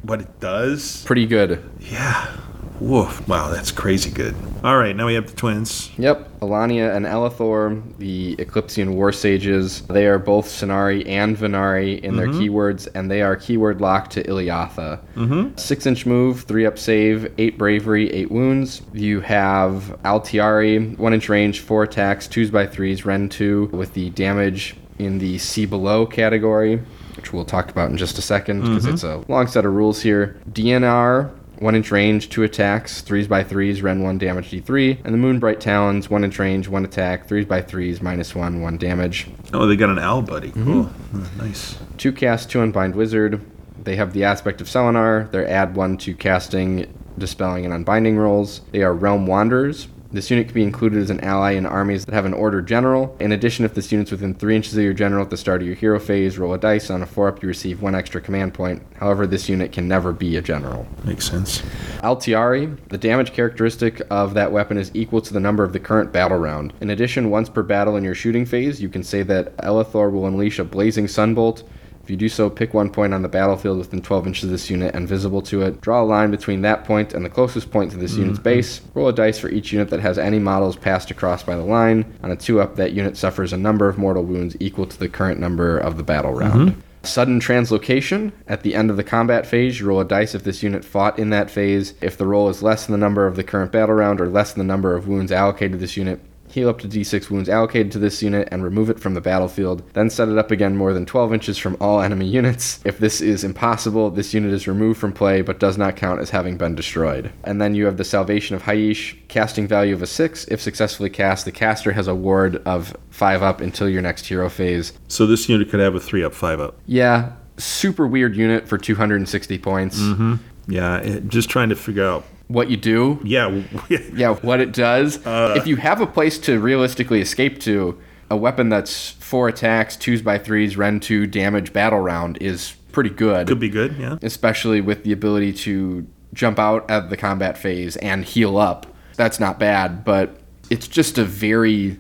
[0.03, 1.63] what it does pretty good.
[1.81, 2.35] Yeah.
[2.81, 3.27] Woof.
[3.27, 4.35] Wow, that's crazy good.
[4.63, 5.91] All right, now we have the twins.
[5.99, 12.17] Yep, Ellania and Ellathor, the Eclipsean War Sages, they are both Scinari and Vanari in
[12.17, 15.01] their keywords, and they are keyword locked to Iliatha.
[15.15, 15.57] Mm-hmm.
[15.57, 18.83] Six inch move, three up save, eight bravery, eight wounds.
[18.93, 24.11] You have Altiari, one inch range, four attacks, twos by threes, Rend 2, with the
[24.11, 26.77] damage in the C below category,
[27.17, 30.01] which we'll talk about in just a second because it's a long set of rules
[30.03, 30.41] here.
[30.51, 35.19] DNR, one inch range, two attacks, threes by threes, Rend one damage D3, and the
[35.19, 39.27] Moonbright Talons, one inch range, one attack, threes by threes, minus one, one damage.
[39.53, 40.49] Oh, they got an owl buddy.
[40.49, 40.65] Mm-hmm.
[40.65, 40.91] Cool.
[41.15, 41.79] Oh, nice.
[41.99, 43.41] Two cast, two unbind wizard.
[43.83, 45.31] They have the aspect of Celennar.
[45.31, 48.63] They're add one to casting, dispelling, and unbinding rolls.
[48.73, 49.89] They are realm wanderers.
[50.17, 53.15] This unit can be included as an ally in armies that have an order general.
[53.21, 55.67] In addition, if this unit's within 3 inches of your general at the start of
[55.67, 56.89] your hero phase, roll a dice.
[56.89, 58.83] On a 4 up, you receive 1 extra command point.
[58.95, 60.87] However, this unit can never be a general.
[61.05, 61.61] Makes sense.
[61.99, 66.13] Altiari, the damage characteristic of that weapon is equal to the number of the current
[66.13, 66.73] battle round.
[66.81, 70.25] In addition, once per battle in your shooting phase, you can say that Ellathor will
[70.25, 71.63] unleash a blazing sunbolt.
[72.07, 74.71] If you do so, pick one point on the battlefield within 12 inches of this
[74.71, 75.81] unit and visible to it.
[75.81, 78.21] Draw a line between that point and the closest point to this mm-hmm.
[78.21, 78.81] unit's base.
[78.95, 82.05] Roll a dice for each unit that has any models passed across by the line.
[82.23, 85.09] On a 2 up, that unit suffers a number of mortal wounds equal to the
[85.09, 86.71] current number of the battle round.
[86.71, 86.81] Mm-hmm.
[87.03, 88.31] Sudden translocation.
[88.47, 91.19] At the end of the combat phase, you roll a dice if this unit fought
[91.19, 91.95] in that phase.
[92.01, 94.53] If the roll is less than the number of the current battle round or less
[94.53, 96.21] than the number of wounds allocated to this unit,
[96.57, 99.83] heal up to d6 wounds allocated to this unit and remove it from the battlefield.
[99.93, 102.81] Then set it up again more than 12 inches from all enemy units.
[102.83, 106.31] If this is impossible, this unit is removed from play but does not count as
[106.31, 107.31] having been destroyed.
[107.45, 110.47] And then you have the Salvation of Hysh, casting value of a 6.
[110.49, 114.49] If successfully cast, the caster has a ward of 5 up until your next hero
[114.49, 114.95] phase.
[115.09, 116.79] So this unit could have a three up, five up.
[116.87, 119.99] Yeah, super weird unit for 260 points.
[120.01, 120.37] Mm-hmm.
[120.69, 122.25] Yeah, it, just trying to figure out.
[122.49, 125.25] What you do, Yeah, yeah, what it does.
[125.27, 129.97] Uh, if you have a place to realistically escape to, a weapon that's four attacks,
[129.97, 133.47] twos by threes, Rend 2, damage, battle round is pretty good.
[133.47, 133.97] could be good.
[133.97, 134.19] Yeah.
[134.23, 138.87] Especially with the ability to jump out at the combat phase and heal up.
[139.17, 140.41] That's not bad, but
[140.71, 141.99] it's just a very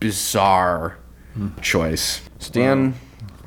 [0.00, 0.98] bizarre
[1.34, 1.48] hmm.
[1.60, 2.22] choice.
[2.38, 2.94] Stan,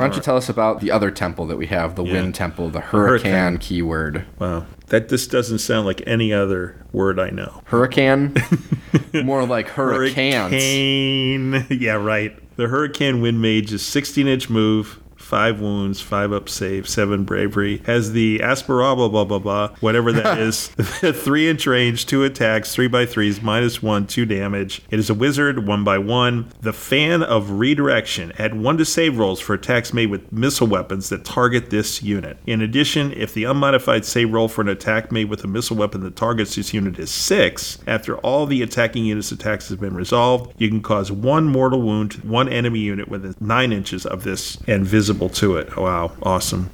[0.02, 2.70] why don't you tell us about the other temple that we have, the Wind Temple,
[2.70, 3.58] the Hurricane, Hurricane.
[3.60, 4.26] keyword?
[4.39, 4.66] Wow.
[4.88, 7.62] That this doesn't sound like any other word I know.
[7.66, 8.36] Hurricane?
[9.14, 10.36] More like hurricanes.
[10.52, 11.68] Hurricane.
[11.70, 12.38] Yeah, right.
[12.58, 15.01] The Hurricane Wind Mage is 16 inch move,
[15.32, 17.82] five wounds, five up save, seven bravery.
[17.86, 20.67] Has the Aspera blah blah blah blah, whatever that is.
[20.67, 24.82] three inch range, two attacks, three by threes, minus one, two damage.
[24.91, 26.51] It is a wizard, one by one.
[26.59, 28.34] The fan of redirection.
[28.38, 32.38] Add one to save rolls for attacks made with missile weapons that target this unit.
[32.45, 36.01] In addition, if the unmodified save roll for an attack made with a missile weapon
[36.01, 40.53] that targets this unit is six, after all the attacking unit's attacks have been resolved,
[40.57, 44.57] you can cause one mortal wound to one enemy unit within nine inches of this
[44.67, 44.86] and
[45.30, 45.76] to it.
[45.78, 46.69] Wow, awesome.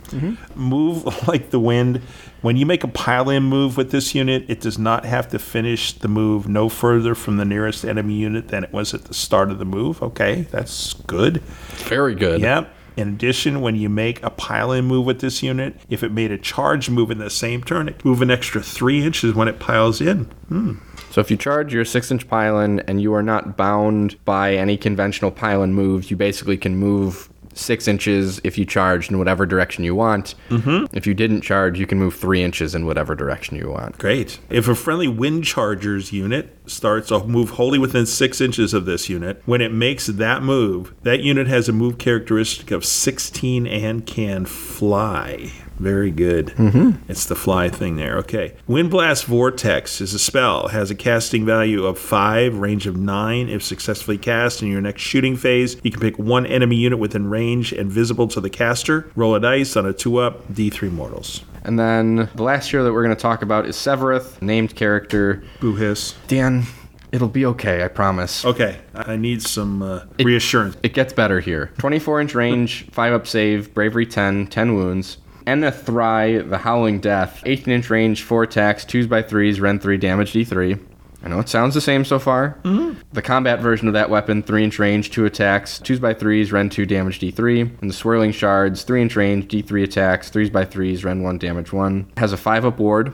[0.56, 2.02] Move like the wind.
[2.42, 5.40] When you make a pile in move with this unit, it does not have to
[5.40, 9.14] finish the move no further from the nearest enemy unit than it was at the
[9.14, 10.02] start of the move.
[10.02, 11.42] Okay, that's good.
[11.42, 12.42] Very good.
[12.42, 12.74] Yep.
[12.98, 16.32] In addition, when you make a pile in move with this unit, if it made
[16.32, 19.60] a charge move in the same turn, it move an extra three inches when it
[19.60, 20.24] piles in.
[20.50, 20.74] Hmm.
[21.12, 24.56] So if you charge your six inch pile in and you are not bound by
[24.56, 29.18] any conventional pile in moves, you basically can move six inches if you charged in
[29.18, 30.36] whatever direction you want.
[30.50, 30.96] Mm-hmm.
[30.96, 33.98] If you didn't charge, you can move three inches in whatever direction you want.
[33.98, 34.40] Great.
[34.50, 39.10] If a friendly wind chargers unit starts a move wholly within six inches of this
[39.10, 39.42] unit.
[39.46, 44.46] When it makes that move, that unit has a move characteristic of 16 and can
[44.46, 45.52] fly.
[45.80, 46.48] Very good.
[46.48, 47.10] Mm-hmm.
[47.10, 48.18] It's the fly thing there.
[48.18, 48.56] Okay.
[48.68, 50.70] Wind Blast Vortex is a spell.
[50.70, 53.50] Has a casting value of 5, range of 9.
[53.50, 57.30] If successfully cast in your next shooting phase, you can pick one enemy unit within
[57.30, 59.12] range and visible to the caster.
[59.16, 61.44] Roll a dice on a 2 up, D3 mortals.
[61.64, 65.44] And then the last hero that we're going to talk about is Sevireth, named character.
[65.60, 66.16] Boo hiss.
[66.28, 66.64] Dan,
[67.12, 68.46] it'll be okay, I promise.
[68.46, 68.80] Okay.
[68.96, 70.78] I need some uh, reassurance.
[70.82, 71.72] It gets better here.
[71.78, 75.18] 24 inch range, 5 up save, bravery 10, 10 wounds.
[75.48, 79.82] Enethry, the Thry, the Howling Death, 18 inch range, 4 attacks, 2s by 3s, Rend
[79.82, 80.80] 3, damage D3.
[81.24, 82.60] I know it sounds the same so far.
[82.64, 83.00] Mm-hmm.
[83.14, 86.74] The combat version of that weapon, 3 inch range, 2 attacks, 2s by 3s, Rend
[86.74, 87.82] 2, damage D3.
[87.82, 91.72] And the Swirling Shards, 3 inch range, D3 attacks, 3s by 3s, Rend 1, damage
[91.72, 92.12] 1.
[92.18, 93.14] Has a 5 up ward.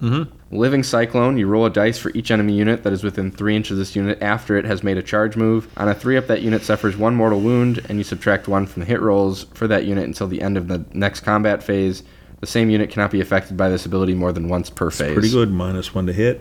[0.00, 0.56] Mm-hmm.
[0.56, 3.72] Living Cyclone, you roll a dice for each enemy unit that is within 3 inches
[3.72, 5.68] of this unit after it has made a charge move.
[5.76, 8.80] On a 3 up, that unit suffers 1 mortal wound, and you subtract 1 from
[8.80, 12.02] the hit rolls for that unit until the end of the next combat phase.
[12.46, 15.14] The same unit cannot be affected by this ability more than once per phase.
[15.14, 15.50] Pretty good.
[15.50, 16.40] Minus 1 to hit.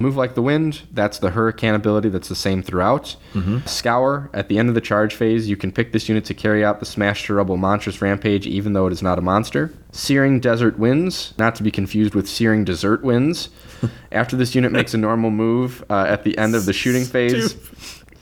[0.00, 3.14] Move like the wind, that's the hurricane ability that's the same throughout.
[3.66, 6.64] Scour, at the end of the charge phase, you can pick this unit to carry
[6.64, 9.70] out the Smash to Rubble monstrous rampage even though it is not a monster.
[9.92, 13.50] Searing Desert Winds, not to be confused with Searing Desert Winds.
[14.12, 17.54] After this unit makes a normal move uh, at the end of the shooting phase,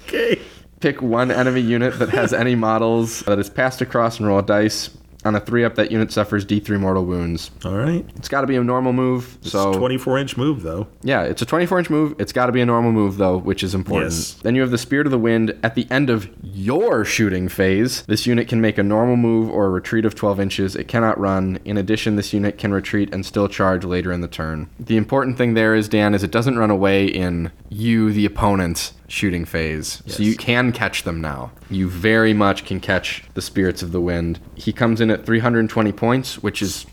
[0.08, 0.40] Okay.
[0.80, 4.42] pick one enemy unit that has any models that is passed across and roll a
[4.42, 4.90] dice.
[5.24, 7.50] On a 3 up, that unit suffers D3 mortal wounds.
[7.64, 8.04] All right.
[8.16, 9.38] It's got to be a normal move.
[9.42, 10.88] so 24 inch move, though.
[11.02, 12.14] yeah, it's a 24 inch move.
[12.18, 14.10] It's got to be a normal move, though, which is important.
[14.12, 14.34] Yes.
[14.42, 15.56] Then you have the Spirit of the Wind.
[15.62, 19.66] At the end of your shooting phase, this unit can make a normal move or
[19.66, 20.74] a retreat of 12 inches.
[20.76, 21.60] It cannot run.
[21.64, 24.68] In addition, this unit can retreat and still charge later in the turn.
[24.80, 28.92] The important thing there is, Dan, is it doesn't run away in you, the opponent,
[29.12, 30.02] shooting phase.
[30.06, 31.52] So you can catch them now.
[31.68, 34.40] You very much can catch the Spirits of the Wind.
[34.54, 36.86] He comes in at 320 points, which is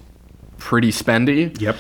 [0.57, 1.77] pretty spendy Yep.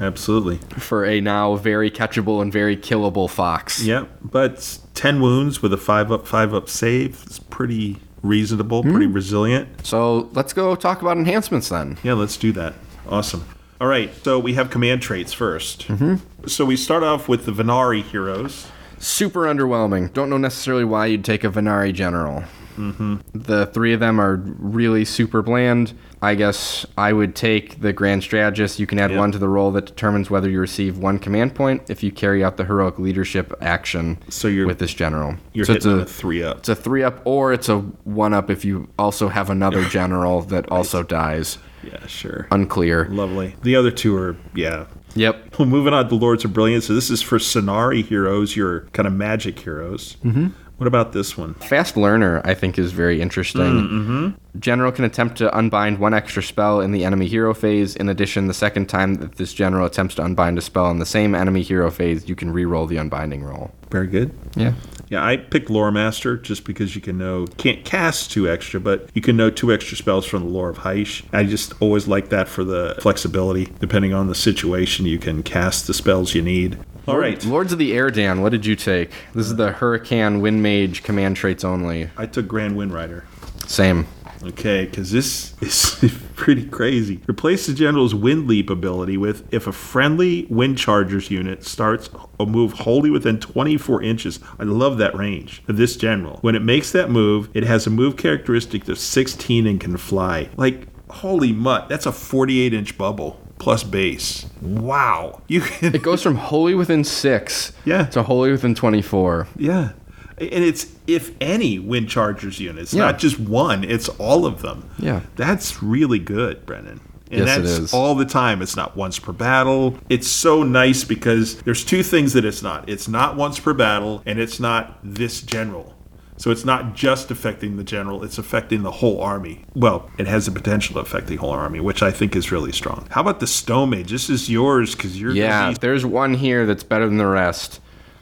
[0.00, 0.56] Absolutely.
[0.78, 3.84] for a now very catchable and very killable fox.
[3.84, 4.08] Yep.
[4.22, 9.84] But 10 wounds with a 5 up, 5 up save is pretty reasonable, pretty resilient.
[9.86, 11.98] So let's go talk about enhancements then.
[12.02, 12.72] Yeah, let's do that.
[13.06, 13.44] Awesome.
[13.78, 14.10] All right.
[14.24, 16.46] So we have command traits 1st Mm-hmm.
[16.48, 18.66] So we start off with the Vanari heroes.
[19.02, 20.12] Super underwhelming.
[20.12, 22.44] Don't know necessarily why you'd take a Vanari general.
[22.76, 23.16] Mm-hmm.
[23.34, 25.92] The three of them are really super bland.
[26.22, 28.78] I guess I would take the Grand Strategist.
[28.78, 29.18] You can add Yep.
[29.18, 32.44] one to the roll that determines whether you receive one command point if you carry
[32.44, 35.34] out the heroic leadership action So you're- with this general.
[35.52, 36.58] You're so it's hitting a, a 3 up.
[36.58, 40.42] it's a three up, or it's a one up if you also have another general
[40.42, 41.58] that also dies.
[41.82, 42.46] Yeah, sure.
[42.52, 43.08] Unclear.
[43.10, 43.56] Lovely.
[43.62, 44.86] The other two are, yeah.
[45.14, 45.58] Yep.
[45.58, 46.86] Well, moving on to Lords of Brilliance.
[46.86, 50.16] So this is for Scinari heroes, your kind of magic heroes.
[50.24, 50.48] Mm-hmm.
[50.82, 51.54] What about this one?
[51.54, 53.60] Fast learner, I think, is very interesting.
[53.62, 54.58] Mm, mm-hmm.
[54.58, 57.94] General can attempt to unbind one extra spell in the enemy hero phase.
[57.94, 61.06] In addition, the second time that this general attempts to unbind a spell in the
[61.06, 63.70] same enemy hero phase, you can re-roll the unbinding roll.
[63.92, 64.36] Very good.
[64.56, 64.72] Yeah.
[65.08, 69.08] Yeah, I picked Lore Master just because you can know can't cast two extra, but
[69.14, 71.22] you can know two extra spells from the Lore of Hysh.
[71.32, 73.68] I just always like that for the flexibility.
[73.78, 76.76] Depending on the situation, you can cast the spells you need.
[77.08, 79.10] All right, Lords of the Air, Dan, what did you take?
[79.34, 82.08] This is the Hurricane Wind Mage command traits only.
[82.16, 83.24] I took Grand Wind Rider.
[83.66, 84.06] Same.
[84.44, 87.20] Okay, because this is pretty crazy.
[87.28, 92.46] Replace the general's wind leap ability with if a friendly wind chargers unit starts a
[92.46, 94.38] move wholly within 24 inches.
[94.60, 96.38] I love that range of this general.
[96.42, 100.50] When it makes that move, it has a move characteristic of 16 and can fly.
[100.56, 104.44] Like, holy mutt, that's a 48 inch bubble plus base.
[104.60, 105.40] Wow.
[105.46, 105.94] You can.
[105.94, 108.06] It goes from holy within six Yeah.
[108.06, 109.46] to holy within 24.
[109.56, 109.90] Yeah.
[110.38, 113.04] And it's if any wind chargers units, Yeah.
[113.04, 114.84] not just one, it's all of them.
[114.98, 115.20] Yeah.
[115.36, 117.00] That's really good, Brendan.
[117.30, 117.94] And Yes, it that's is.
[117.94, 118.60] all the time.
[118.62, 119.96] It's not once per battle.
[120.08, 122.88] It's so nice because there's two things that it's not.
[122.88, 125.94] It's not once per battle, and it's not this general.
[126.42, 129.64] So it's not just affecting the general, it's affecting the whole army.
[129.76, 132.72] Well, it has the potential to affect the whole army, which I think is really
[132.72, 133.06] strong.
[133.12, 134.10] How about the Stone Mage?
[134.10, 137.78] This is yours because you're Yeah, there's one here that's better than the rest.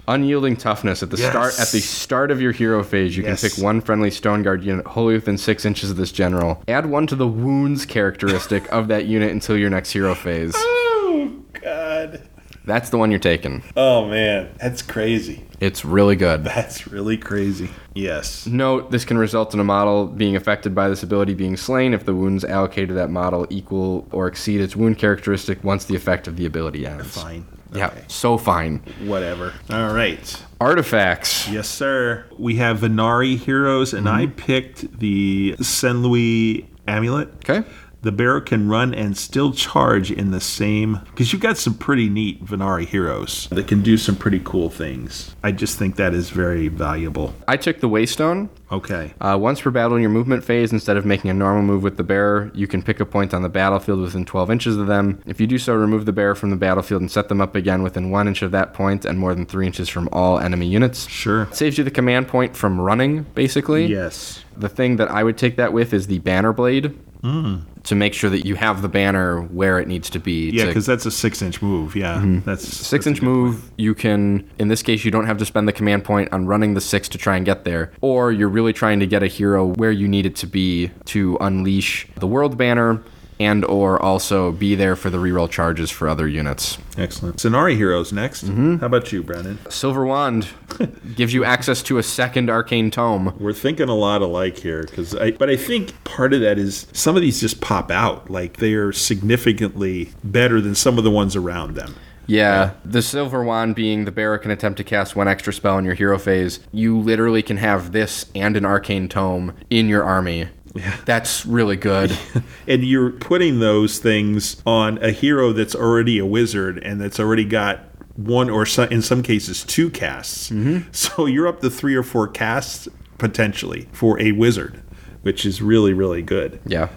[0.06, 3.40] Unyielding toughness at the start at the start of your hero phase, you Yes.
[3.40, 6.62] can pick one friendly stone guard unit wholly within six inches of this general.
[6.68, 10.54] Add one to the wounds characteristic of that unit until your next hero phase.
[11.12, 12.22] Oh God.
[12.66, 13.62] That's the one you're taking.
[13.76, 15.44] Oh man, that's crazy.
[15.60, 16.42] It's really good.
[16.42, 17.68] That's really crazy.
[17.94, 18.46] Yes.
[18.46, 22.06] Note, this can result in a model being affected by this ability being slain if
[22.06, 26.26] the wounds allocated to that model equal or exceed its wound characteristic once the effect
[26.26, 27.14] of the ability ends.
[27.20, 27.46] Fine.
[27.72, 28.78] Yeah, so fine.
[29.04, 29.52] Whatever.
[29.68, 30.44] All right.
[30.60, 31.48] Artifacts.
[31.48, 32.24] Yes, sir.
[32.36, 34.36] We have Vanari heroes, and I mm-hmm.
[34.36, 37.28] picked the Senlui amulet.
[37.36, 37.64] Okay.
[38.02, 41.00] The bearer can run and still charge in the same.
[41.10, 45.36] Because you've got some pretty neat Vanari heroes that can do some pretty cool things.
[45.42, 47.34] I just think that is very valuable.
[47.46, 48.48] I took the Waystone.
[48.72, 49.12] Okay.
[49.20, 51.98] Uh, once per battle in your movement phase, instead of making a normal move with
[51.98, 55.20] the bearer, you can pick a point on the battlefield within 12 inches of them.
[55.26, 57.82] If you do so, remove the bearer from the battlefield and set them up again
[57.82, 61.06] within 1 inch of that point and more than 3 inches from all enemy units.
[61.08, 61.42] Sure.
[61.42, 63.86] It saves you the command point from running, basically.
[63.86, 64.42] Yes.
[64.56, 66.96] The thing that I would take that with is the banner blade.
[67.22, 67.64] Mm.
[67.84, 70.50] To make sure that you have the banner where it needs to be.
[70.50, 71.96] Yeah, because that's a six inch move.
[71.96, 72.16] Yeah.
[72.16, 72.40] Mm-hmm.
[72.40, 75.72] That's Six inch move, you can, in this case, you don't have to spend the
[75.72, 77.92] command point on running the six to try and get there.
[78.00, 81.36] Or you're really trying to get a hero where you need it to be to
[81.40, 83.02] unleash the world banner
[83.40, 86.76] and or also be there for the reroll charges for other units.
[86.98, 87.36] Excellent.
[87.38, 88.44] Scinari heroes next.
[88.44, 88.76] Mm-hmm.
[88.76, 89.58] How about you, Brendan?
[89.70, 90.48] Silver Wand
[91.16, 93.34] gives you access to a second arcane tome.
[93.40, 95.32] We're thinking a lot alike here, because I.
[95.32, 98.74] But I think part of that is some of these just pop out, like they
[98.74, 101.94] are significantly better than some of the ones around them.
[102.26, 105.84] Yeah, the Silver Wand being the bearer can attempt to cast one extra spell in
[105.84, 106.60] your hero phase.
[106.70, 110.48] You literally can have this and an arcane tome in your army.
[110.74, 110.96] Yeah.
[111.04, 112.16] That's really good.
[112.68, 117.44] and you're putting those things on a hero that's already a wizard and that's already
[117.44, 120.50] got one or in some cases two casts.
[120.50, 120.88] Mm-hmm.
[120.92, 124.82] So you're up to three or four casts potentially for a wizard,
[125.22, 126.60] which is really really good.
[126.66, 126.88] yeah.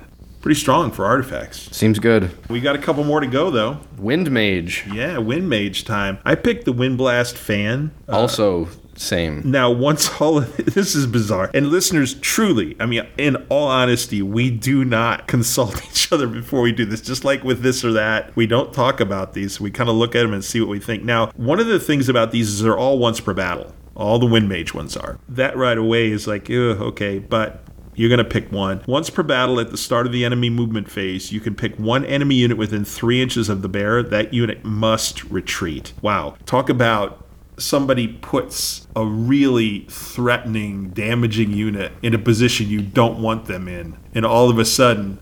[0.42, 1.74] Pretty strong for artifacts.
[1.74, 2.30] Seems good.
[2.50, 3.78] We got a couple more to go though.
[3.98, 4.84] Wind Mage.
[4.92, 6.18] Yeah, Wind Mage time.
[6.26, 7.92] I picked the Wind Blast fan.
[8.10, 9.42] Uh, also, same.
[9.50, 14.22] Now, once all of this is bizarre, and listeners, truly, I mean, in all honesty,
[14.22, 17.02] we do not consult each other before we do this.
[17.02, 19.60] Just like with this or that, we don't talk about these.
[19.60, 21.04] We kind of look at them and see what we think.
[21.04, 23.74] Now, one of the things about these is they're all once per battle.
[23.96, 25.20] All the Wind Mage ones are.
[25.30, 27.64] That right away is like, okay, but
[27.96, 28.84] you're going to pick one.
[28.88, 32.06] Once per battle at the start of the enemy movement phase, you can pick one
[32.06, 34.02] enemy unit within three inches of the bear.
[34.02, 35.94] That unit must retreat.
[36.02, 36.36] Wow.
[36.46, 37.23] Talk about
[37.58, 43.98] somebody puts a really threatening, damaging unit in a position you don't want them in.
[44.14, 45.20] And all of a sudden,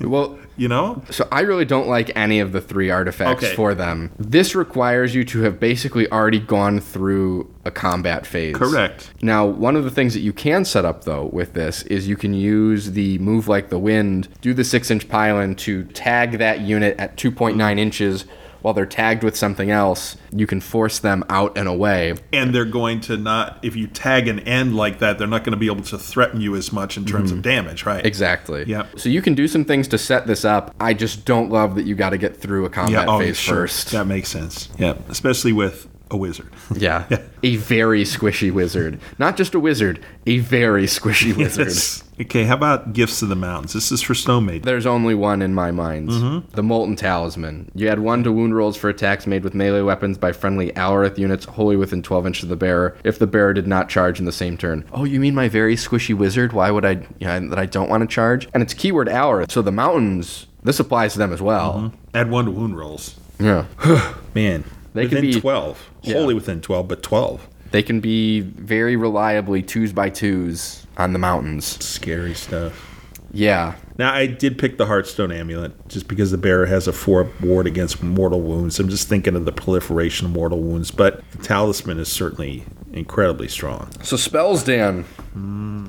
[0.00, 1.02] Well, you know?
[1.10, 3.54] so I really don't like any of the three artifacts Okay.
[3.54, 4.10] for them.
[4.18, 8.54] This requires you to have basically already gone through a combat phase.
[8.56, 9.10] Correct.
[9.22, 12.16] Now, one of the things that you can set up though with this is you
[12.16, 16.60] can use the move like the wind, do the six inch pylon to tag that
[16.60, 18.24] unit at 2.9 inches
[18.62, 20.16] while they're tagged with something else.
[20.32, 22.14] You can force them out and away.
[22.32, 25.52] And they're going to not, if you tag an end like that, they're not going
[25.52, 27.42] to be able to threaten you as much in terms of mm-hmm.
[27.42, 28.04] damage, right?
[28.04, 28.64] Exactly.
[28.64, 28.98] Yep.
[28.98, 30.74] So you can do some things to set this up.
[30.80, 33.36] I just don't love that you got to get through a combat yeah, oh, phase
[33.36, 33.54] sure.
[33.54, 33.90] first.
[33.90, 34.68] That makes sense.
[34.78, 34.96] Yeah.
[35.08, 36.52] Especially with a wizard.
[36.76, 37.06] Yeah.
[37.42, 39.00] A very squishy wizard.
[39.18, 41.66] Not just a wizard, a very squishy wizard.
[41.68, 42.04] Yes.
[42.20, 43.72] Okay, how about Gifts of the Mountains?
[43.72, 44.62] This is for Stone Maiden.
[44.62, 46.08] There's only one in my mind.
[46.10, 46.50] Mm-hmm.
[46.54, 47.70] The Molten Talisman.
[47.74, 51.18] You add one to wound rolls for attacks made with melee weapons by friendly Alarith
[51.18, 54.24] units wholly within 12 inches of the bearer if the bearer did not charge in
[54.24, 54.84] the same turn.
[54.92, 56.52] Oh, you mean my very squishy wizard?
[56.52, 58.48] Why would I, yeah, that I don't want to charge?
[58.54, 61.92] And it's keyword Alarith, so the mountains, this applies to them as well.
[62.14, 63.16] Add one to wound rolls.
[63.40, 63.66] Yeah.
[64.34, 64.64] Man.
[64.94, 65.88] They can be- 12.
[66.02, 66.14] Yeah.
[66.14, 67.48] Wholly within 12, but 12.
[67.70, 71.64] They can be very reliably twos by twos on the mountains.
[71.84, 72.88] Scary stuff.
[73.34, 73.76] Yeah.
[73.96, 77.66] Now, I did pick the Heartstone Amulet just because the bearer has a 4 ward
[77.66, 78.78] against mortal wounds.
[78.78, 83.48] I'm just thinking of the proliferation of mortal wounds, but the talisman is certainly incredibly
[83.48, 83.90] strong.
[84.02, 85.04] So spells, Dan.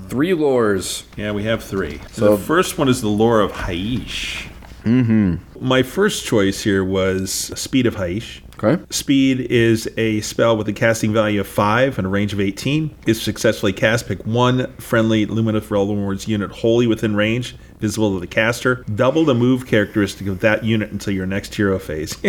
[0.07, 1.03] Three lores.
[1.17, 1.97] Yeah, we have three.
[2.11, 4.47] So So- the first one is the lore of Hysh.
[4.85, 5.35] Mm-hmm.
[5.65, 8.41] My first choice here was Speed of Hysh.
[8.63, 8.81] Okay.
[8.89, 12.95] Speed is a spell with a casting value of 5 and a range of 18.
[13.05, 18.19] If successfully cast, pick one friendly Lumineth Realm Lords unit wholly within range, visible to
[18.21, 18.85] the caster.
[18.95, 22.17] Double the move characteristic of that unit until your next hero phase.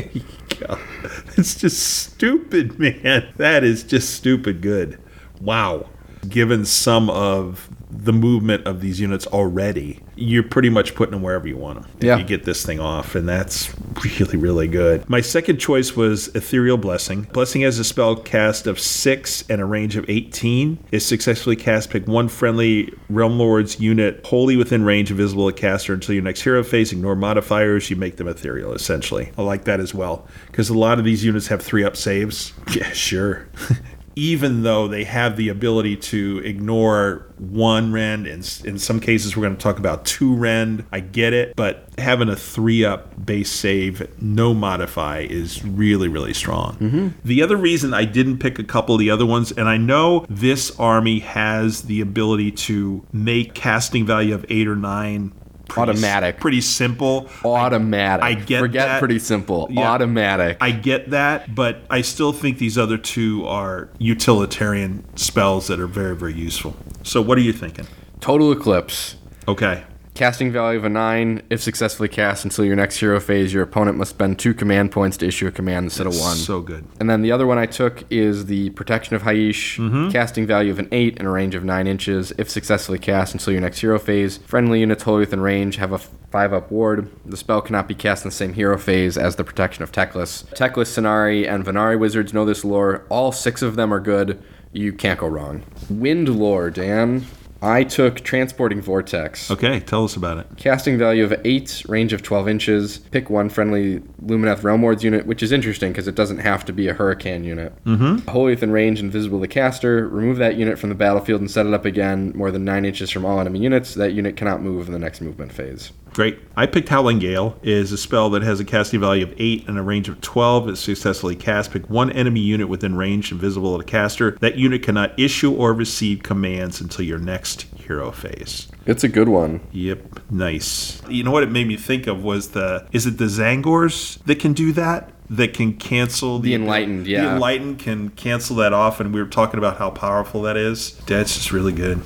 [1.37, 3.29] It's just stupid, man.
[3.37, 4.99] That is just stupid good.
[5.41, 5.89] Wow.
[6.29, 11.47] Given some of the movement of these units already, you're pretty much putting them wherever
[11.47, 11.91] you want them.
[12.01, 12.19] Yeah.
[12.19, 13.75] You get this thing off, and that's
[14.05, 15.09] really, really good.
[15.09, 17.23] My second choice was Ethereal Blessing.
[17.33, 20.79] Blessing has a spell cast of 6 and a range of 18.
[20.93, 25.57] If successfully cast, pick one friendly Realm Lord's unit wholly within range of visible to
[25.57, 26.93] caster until your next hero phase.
[26.93, 29.33] Ignore modifiers, you make them ethereal, essentially.
[29.39, 32.53] I like that as well, because a lot of these units have 3 up saves.
[32.75, 33.47] Yeah, sure.
[34.17, 39.43] even though they have the ability to ignore one rend, and in some cases we're
[39.43, 40.85] going to talk about two rend.
[40.93, 46.35] I get it, but having a three up base save, no modify, is really really
[46.35, 46.77] strong.
[46.77, 47.09] Mm-hmm.
[47.25, 50.25] The other reason I didn't pick a couple of the other ones, and I know
[50.29, 55.33] this army has the ability to make casting value of eight or nine.
[55.69, 56.41] Pretty Automatic.
[56.41, 57.29] pretty simple.
[57.45, 58.25] Automatic.
[58.25, 58.99] I get Forget that.
[58.99, 59.69] pretty simple.
[59.71, 59.91] Yeah.
[59.91, 60.59] Automatic.
[60.61, 65.87] I get that, but I still think these other two are utilitarian spells that are
[65.87, 66.77] very, very useful.
[67.03, 67.87] So, what are you thinking?
[68.21, 69.17] Total Eclipse.
[69.47, 69.85] Okay.
[70.15, 71.43] Casting value of a 9.
[71.51, 75.17] If successfully cast until your next hero phase, your opponent must spend 2 command points
[75.17, 76.37] to issue a command instead of 1.
[76.37, 76.87] So good.
[77.01, 80.11] And then the other one I took is the Protection of Hysh, Mm-hmm.
[80.11, 82.33] casting value of an 8 and a range of 9 inches.
[82.39, 85.99] If successfully cast until your next hero phase, friendly units wholly within range have a
[85.99, 87.11] 5 up ward.
[87.27, 90.45] The spell cannot be cast in the same hero phase as the Protection of Teclis.
[90.55, 93.05] Teclis, Scinari, and Vanari wizards know this lore.
[93.09, 94.41] All six of them are good.
[94.73, 95.65] You can't go wrong.
[95.91, 97.27] Wind lore, Dan.
[97.65, 99.51] I took Transporting Vortex.
[99.51, 100.47] Okay, tell us about it.
[100.57, 102.99] Casting value of 8, range of 12 inches.
[102.99, 106.73] Pick one friendly Lumineth Realm Lords unit, which is interesting because it doesn't have to
[106.73, 107.73] be a Hurricane unit.
[107.85, 108.29] Mm-hmm.
[108.29, 110.07] Wholly within range, invisible to caster.
[110.09, 113.11] Remove that unit from the battlefield and set it up again more than 9 inches
[113.11, 113.95] from all enemy units.
[113.95, 115.93] That unit cannot move in the next movement phase.
[116.15, 116.39] Great.
[116.57, 117.59] I picked Howling Gale.
[117.61, 120.21] It is a spell that has a casting value of 8 and a range of
[120.21, 120.69] 12.
[120.69, 121.73] It's successfully cast.
[121.73, 124.39] Pick one enemy unit within range and visible to the caster.
[124.41, 128.69] That unit cannot issue or receive commands until your next hero phase.
[128.87, 129.61] It's a good one.
[129.73, 131.03] Yep, nice.
[131.09, 134.39] You know what it made me think of was the is it the Zangors that
[134.39, 135.11] can do that?
[135.37, 137.31] That can cancel The Enlightened, Yeah, The.
[137.35, 140.97] Enlightened can cancel that off, and we were talking about how powerful that is.
[141.07, 142.01] That's just really good.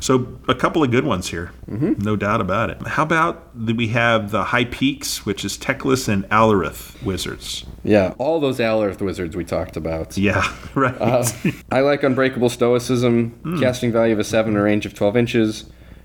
[0.00, 2.02] So a couple of good ones here, mm-hmm.
[2.02, 2.86] no doubt about it.
[2.86, 7.64] How about the, we have the High Peaks, which is Teclis and Alarith wizards.
[7.82, 10.16] Yeah, all those Alarith wizards we talked about.
[10.16, 10.42] Yeah,
[10.74, 10.96] right.
[11.00, 11.24] Uh,
[11.70, 13.60] I like Unbreakable Stoicism, Hmm.
[13.60, 15.64] casting value of a 7 a range of 12 inches.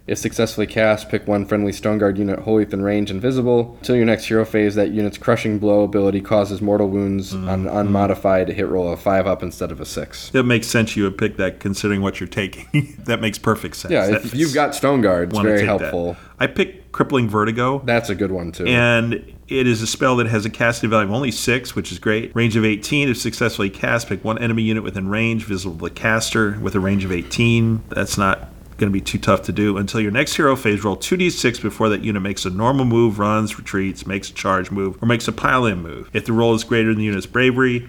[0.10, 3.76] If successfully cast, pick one friendly Stone Guard unit wholly within range invisible.
[3.80, 7.48] Until your next hero phase, that unit's crushing blow ability causes mortal wounds Hmm.
[7.48, 10.32] on unmodified hit roll of 5 up instead of a 6.
[10.34, 12.98] It makes sense you would pick that considering what you're taking.
[13.06, 13.92] that makes perfect sense.
[13.92, 15.80] Yeah, That if you've got Stone Guard, it's very take that.
[15.82, 16.18] helpful.
[16.40, 17.84] I picked Crippling Vertigo.
[17.86, 18.66] That's a good one, too.
[18.66, 19.14] and
[19.48, 22.32] it is a spell that has a casting value of only six, which is great.
[22.36, 23.10] Range of 18.
[23.10, 26.80] If successfully cast, pick one enemy unit within range, visible to the caster, with a
[26.80, 27.84] range of 18.
[27.90, 28.50] That's not
[28.80, 29.78] going to be too tough to do.
[29.78, 33.58] Until your next hero phase, roll 2d6 before that unit makes a normal move, runs,
[33.58, 36.10] retreats, makes a charge move, or makes a pile in move.
[36.14, 37.88] If the roll is greater than the unit's bravery,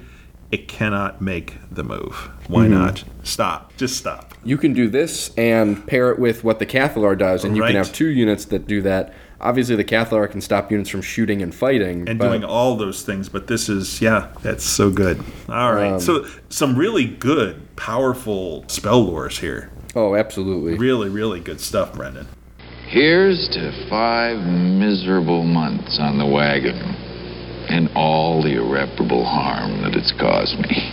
[0.51, 2.29] it cannot make the move.
[2.49, 3.05] Why not?
[3.23, 3.77] Stop.
[3.77, 4.35] Just stop.
[4.45, 7.69] You can do this and pair it with what the Cathallar does, and you Right.
[7.69, 9.15] can have two units that do that.
[9.41, 12.07] Obviously, the Cathallar can stop units from shooting and fighting.
[12.09, 13.29] and doing all those things.
[13.29, 15.23] But this is, yeah, that's so good.
[15.49, 19.71] All right, Um, so some really good, powerful spell lores here.
[19.95, 20.75] Oh, absolutely.
[20.75, 22.29] Really, really good stuff, Brendan.
[22.87, 26.77] Here's to five miserable months on the wagon
[27.69, 30.93] and all the irreparable harm that it's caused me.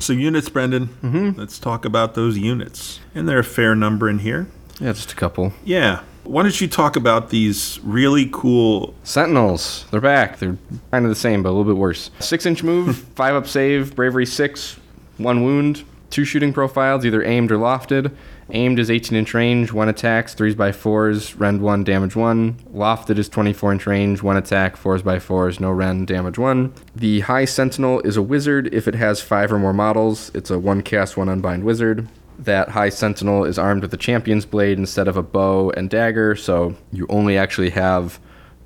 [0.00, 0.88] So units, Brendan.
[1.02, 1.40] Mm-hmm.
[1.40, 4.48] Let's talk about those units, and there are a fair number in here.
[4.78, 5.52] Yeah, just a couple.
[5.64, 6.02] Yeah.
[6.24, 8.94] Why don't you talk about these really cool?
[9.02, 10.38] Sentinels, they're back.
[10.38, 10.58] They're
[10.90, 12.10] kind of the same, but a little bit worse.
[12.20, 14.78] Six inch move, five up save, bravery six,
[15.16, 18.14] one wound, two shooting profiles, either aimed or lofted.
[18.50, 22.54] Aimed is 18 inch range, one attacks, threes by fours, rend one, damage one.
[22.72, 26.72] Lofted is 24 inch range, one attack, fours by fours, no rend, damage one.
[26.96, 30.30] The High Sentinel is a wizard if it has five or more models.
[30.34, 32.08] It's a one cast, one unbind wizard.
[32.38, 36.36] That High Sentinel is armed with a Champion's Blade instead of a bow and dagger,
[36.36, 38.20] so you only actually have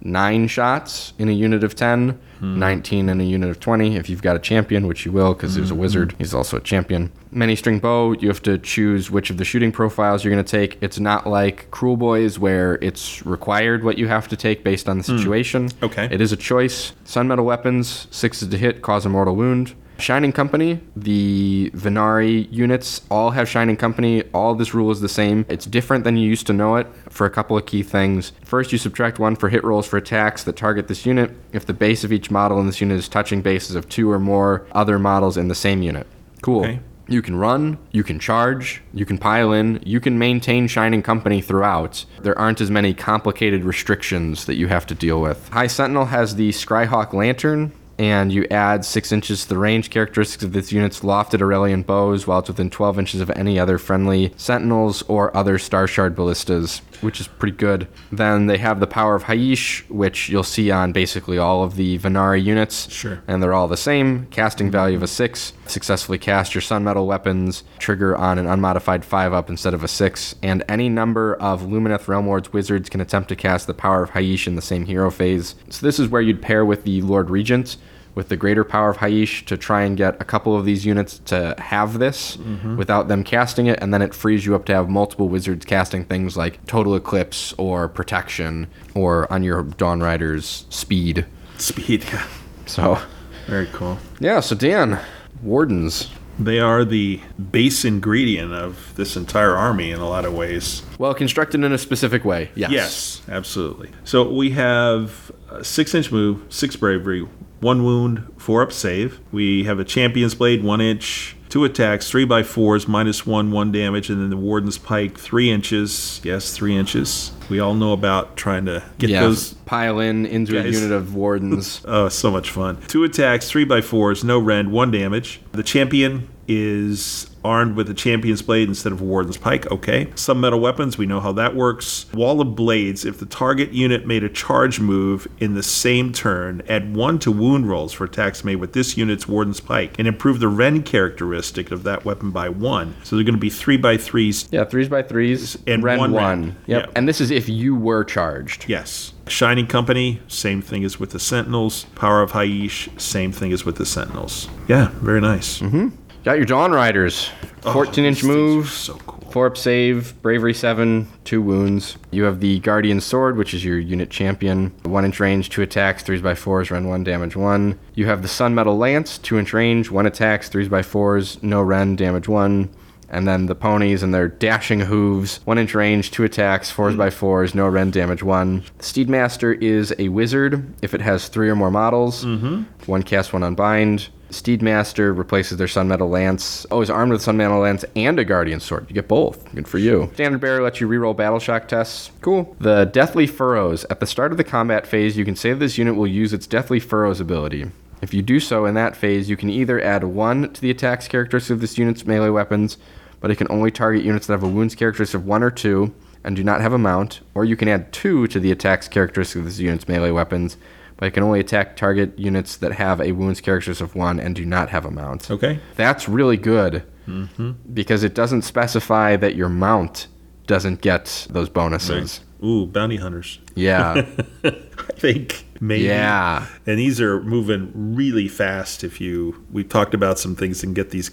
[0.05, 2.59] nine shots in a unit of 10, hmm.
[2.59, 5.55] 19 in a unit of 20 if you've got a champion, which you will because
[5.55, 5.81] there's a hmm.
[5.81, 6.15] wizard.
[6.19, 7.13] He's also a champion.
[7.31, 10.51] Many string bow, you have to choose which of the shooting profiles you're going to
[10.51, 10.79] take.
[10.81, 15.05] It's not like Kruleboyz where it's required what you have to take based on the
[15.05, 15.17] hmm.
[15.17, 15.71] situation.
[15.83, 16.09] Okay.
[16.11, 16.93] It is a choice.
[17.05, 19.75] Sunmetal weapons, sixes to hit, cause a mortal wound.
[20.03, 24.25] Shining Company, the Vanari units all have Shining Company.
[24.35, 25.47] All this rule is the same.
[25.49, 28.33] It's different than you used to know it for a couple of key things.
[28.45, 31.73] First, you subtract one for hit rolls for attacks that target this unit if the
[31.73, 34.99] base of each model in this unit is touching bases of two or more other
[34.99, 36.07] models in the same unit.
[36.43, 36.65] Cool.
[36.65, 36.81] Okay.
[37.09, 41.43] You can run, you can charge, you can pile in, you can maintain Shining Company
[41.43, 42.05] throughout.
[42.23, 45.49] There aren't as many complicated restrictions that you have to deal with.
[45.51, 47.73] High Sentinel has the Scryhawk Lantern,
[48.03, 52.27] and you add 6 inches to the range characteristics of this unit's lofted Auralan bows
[52.27, 56.83] while it's within 12 inches of any other friendly sentinels or other Star Shard ballistas,
[57.01, 57.87] which is pretty good.
[58.11, 61.97] Then they have the power of Hysh, which you'll see on basically all of the
[62.01, 62.91] Vanari units.
[62.91, 63.23] Sure.
[63.29, 64.27] And they're all the same.
[64.33, 65.53] Casting value of a 6.
[65.67, 67.63] Successfully cast your Sun Metal weapons.
[67.79, 70.35] Trigger on an unmodified 5 up instead of a 6.
[70.43, 74.11] And any number of Lumineth Realm Lords wizards can attempt to cast the power of
[74.11, 75.55] Hysh in the same hero phase.
[75.71, 77.77] So this is where you'd pair with the Lord Regent
[78.15, 81.19] with the greater power of Hysh to try and get a couple of these units
[81.27, 82.77] to have this mm-hmm.
[82.77, 86.05] without them casting it, and then it frees you up to have multiple wizards casting
[86.05, 91.27] things like Total Eclipse or Protection or on your Dawn Riders Speed.
[91.59, 92.27] Speed, yeah.
[92.67, 92.99] So,
[93.47, 93.99] Very cool.
[94.21, 95.01] yeah, so Dan,
[95.43, 96.11] Wardens.
[96.39, 100.83] They are the base ingredient of this entire army in a lot of ways.
[100.99, 102.71] Well, constructed in a specific way, yes.
[102.71, 103.91] Yes, absolutely.
[104.05, 107.29] So we have a six inch move, six bravery,
[107.63, 109.19] one wound, four up save.
[109.33, 113.73] We have a champion's blade, one inch, two attacks, three by fours, minus one, one
[113.73, 116.21] damage, and then the warden's pike, three inches.
[116.25, 117.33] Yes, three inches.
[117.49, 119.55] We all know about trying to get Yeah, those.
[119.67, 121.81] pile in into a unit of Wardens.
[121.87, 122.79] Oh, so much fun.
[122.89, 125.41] Two attacks, three by fours, no rend, one damage.
[125.53, 129.70] The champion is armed with a champion's blade instead of a warden's pike.
[129.70, 130.07] Okay.
[130.14, 132.07] Sunmetal weapons, we know how that works.
[132.14, 136.62] Wall of blades, if the target unit made a charge move in the same turn,
[136.68, 140.38] add one to wound rolls for attacks made with this unit's warden's pike and improve
[140.40, 142.95] the rend characteristic of that weapon by one.
[143.03, 144.49] So they're going to be three by threes.
[144.53, 146.22] yeah, threes by threes And Rend one one.
[146.43, 146.57] Rend.
[146.66, 146.86] Yep.
[146.86, 146.93] Yeah.
[146.95, 148.68] And this is if you were charged.
[148.68, 149.12] Yes.
[149.28, 151.84] Shining Company, same thing as with the Sentinels.
[151.95, 154.49] Power of Hysh, same thing as with the Sentinels.
[154.68, 155.61] Yeah, very nice.
[155.61, 155.88] Mm-hmm.
[156.25, 157.31] Got your Dawn Riders.
[157.62, 158.68] 14 inch move.
[158.70, 159.31] so cool.
[159.33, 161.97] Four up save, bravery seven, two wounds.
[162.11, 164.73] You have the Guardian Sword, which is your unit champion.
[164.83, 167.79] One inch range, two attacks, threes by fours, rend one, damage one.
[167.95, 171.62] You have the Sun Metal Lance, two inch range, one attacks, threes by fours, no
[171.62, 172.68] rend, damage one.
[173.13, 177.11] And then the ponies and their dashing hooves, one inch range, two attacks, fours by
[177.11, 178.65] fours, no rend, damage one.
[178.79, 182.25] The Steedmaster is a wizard if it has three or more models.
[182.25, 182.63] Mm-hmm.
[182.87, 184.09] One cast, one unbind.
[184.31, 186.65] Steedmaster replaces their Sun Metal Lance.
[186.71, 188.87] Oh, is armed with Sun Metal Lance and a Guardian Sword.
[188.89, 189.55] You get both.
[189.55, 190.11] Good for you.
[190.15, 192.11] Standard Bearer lets you reroll Battle Shock tests.
[192.23, 192.57] Cool.
[192.59, 193.85] The Deathly Furrows.
[193.91, 196.47] At the start of the combat phase, you can say this unit will use its
[196.47, 197.71] Deathly Furrows ability.
[198.01, 201.07] If you do so in that phase, you can either add 1 to the attacks
[201.07, 202.79] characteristic of this unit's melee weapons,
[203.23, 205.95] but it can only target units that have a wounds characteristic of 1 or 2
[206.25, 209.39] and do not have a mount, or you can add 2 to the attacks characteristic
[209.39, 210.57] of this unit's melee weapons,
[210.97, 214.35] but it can only attack target units that have a wounds characteristic of 1 and
[214.35, 215.31] do not have a mount.
[215.31, 215.61] Okay.
[215.77, 217.53] That's really good mm-hmm.
[217.73, 220.09] because it doesn't specify that your mount
[220.49, 222.20] doesn't get those bonuses.
[222.45, 223.39] Ooh, bounty hunters.
[223.55, 224.05] Yeah.
[224.45, 224.51] I
[224.97, 225.85] think maybe.
[225.85, 226.49] Yeah.
[226.66, 228.83] And these are moving really fast.
[228.83, 231.09] If you, we've talked about some things and get these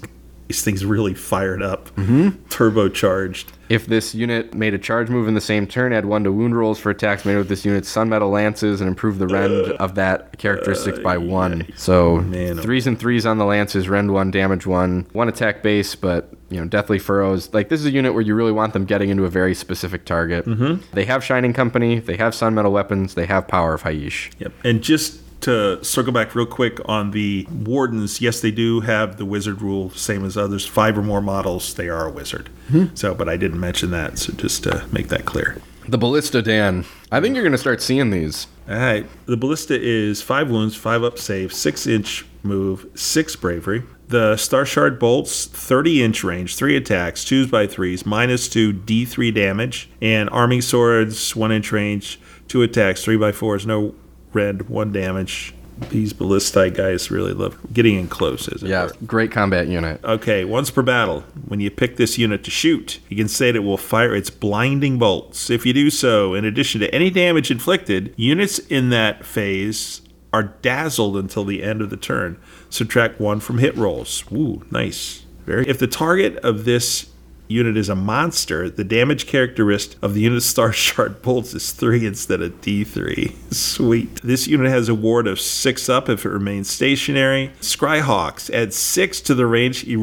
[0.49, 2.29] these things really fired up, mm-hmm.
[2.49, 3.45] turbocharged.
[3.69, 6.57] If this unit made a charge move in the same turn, add one to wound
[6.57, 9.93] rolls for attacks made with this unit's Sun Metal Lances and improve the rend of
[9.93, 11.71] that characteristic by one.
[11.75, 15.93] So Man, threes and threes on the Lances, rend one, damage one, one attack base,
[15.93, 17.53] but you know, Deathly Furrows.
[17.53, 20.03] Like this is a unit where you really want them getting into a very specific
[20.03, 20.47] target.
[20.47, 20.83] Mm-hmm.
[20.95, 24.31] They have Shining Company, they have Sun Metal weapons, they have Power of Hysh.
[24.39, 24.51] Yep.
[24.63, 29.25] And just to circle back real quick on the wardens, yes, they do have the
[29.25, 30.65] wizard rule, same as others.
[30.65, 32.49] Five or more models, they are a wizard.
[32.69, 32.87] Hmm.
[32.93, 35.61] So, but I didn't mention that, so just to make that clear.
[35.87, 36.85] The Ballista Dan.
[37.11, 38.47] I think you're gonna start seeing these.
[38.69, 39.07] All right.
[39.25, 43.83] The ballista is five wounds, five up save, six inch move, six bravery.
[44.07, 49.33] The Star Shard bolts, 30 inch range, three attacks, twos by threes, minus two D3
[49.33, 49.89] damage.
[50.01, 53.95] And arming swords, one inch range, two attacks, three by fours, no
[54.33, 55.53] rend, one damage.
[55.89, 58.67] These ballistic guys really love getting in close, is it?
[58.67, 60.03] Yeah, great combat unit.
[60.03, 63.59] Okay, once per battle, when you pick this unit to shoot, you can say that
[63.59, 65.49] it will fire its blinding bolts.
[65.49, 70.01] If you do so, in addition to any damage inflicted, units in that phase
[70.33, 72.37] are dazzled until the end of the turn.
[72.69, 74.25] Subtract one from hit rolls.
[74.33, 75.25] Ooh, nice.
[75.45, 75.67] Very.
[75.67, 77.09] If the target of this
[77.49, 82.05] unit is a monster, the damage characteristic of the unit's star shard bolts is 3
[82.05, 83.53] instead of D3.
[83.53, 84.21] Sweet.
[84.23, 87.51] This unit has a ward of 6 up if it remains stationary.
[87.59, 89.83] Scryhawks add 6 to the range.
[89.83, 89.99] You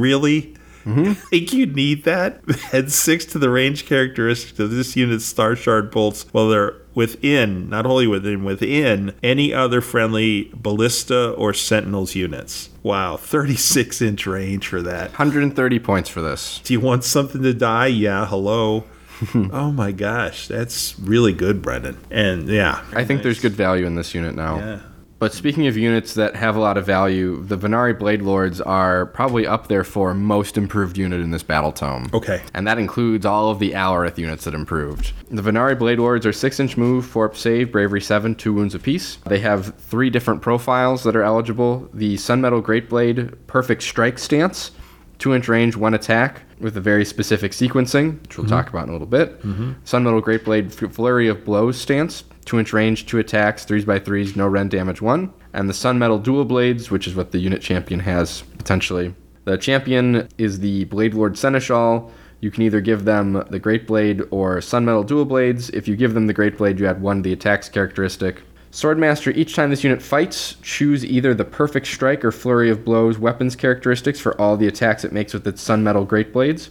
[0.86, 1.12] really mm-hmm.
[1.30, 2.40] think you need that?
[2.72, 7.68] Add 6 to the range characteristic of this unit's star shard bolts while they're within,
[7.68, 12.70] not only within, within any other friendly ballista or sentinels units.
[12.82, 15.10] Wow, 36 inch range for that.
[15.10, 16.60] 130 points for this.
[16.64, 17.88] Do you want something to die?
[17.88, 18.84] Yeah, hello.
[19.34, 21.98] oh my gosh, that's really good, Brendan.
[22.10, 24.58] And yeah, I think there's good value in this unit now.
[24.58, 24.80] yeah.
[25.18, 29.06] But speaking of units that have a lot of value, the Vanari Blade Lords are
[29.06, 32.10] probably up there for most improved unit in this battle tome.
[32.12, 32.42] Okay.
[32.52, 35.12] And that includes all of the Alarith units that improved.
[35.30, 38.74] The Vanari Blade Lords are 6 inch move, 4 up save, bravery 7, 2 wounds
[38.74, 39.16] apiece.
[39.26, 44.72] They have three different profiles that are eligible the Sunmetal Great Blade Perfect Strike stance,
[45.18, 48.54] 2 inch range, 1 attack, with a very specific sequencing, which we'll mm-hmm.
[48.54, 49.40] talk about in a little bit.
[49.42, 49.72] Mm-hmm.
[49.84, 54.36] Sunmetal Great Blade Flurry of Blows stance, 2 inch range, 2 attacks, 3s by 3s,
[54.36, 55.32] no rend damage 1.
[55.52, 59.14] And the Sun Metal Dual Blades, which is what the unit champion has potentially.
[59.44, 62.10] The champion is the Blade Lord Seneschal.
[62.40, 65.70] You can either give them the Great Blade or Sun Metal Dual Blades.
[65.70, 68.42] If you give them the Great Blade, you add one to the attacks characteristic.
[68.72, 73.18] Swordmaster, each time this unit fights, choose either the Perfect Strike or Flurry of Blows
[73.18, 76.70] weapons characteristics for all the attacks it makes with its Sun Metal Great Blades.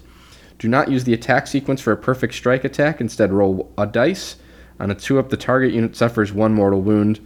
[0.59, 4.35] Do not use the attack sequence for a Perfect Strike attack, instead, roll a dice.
[4.79, 7.19] On a 2 up, the target unit suffers one mortal wound.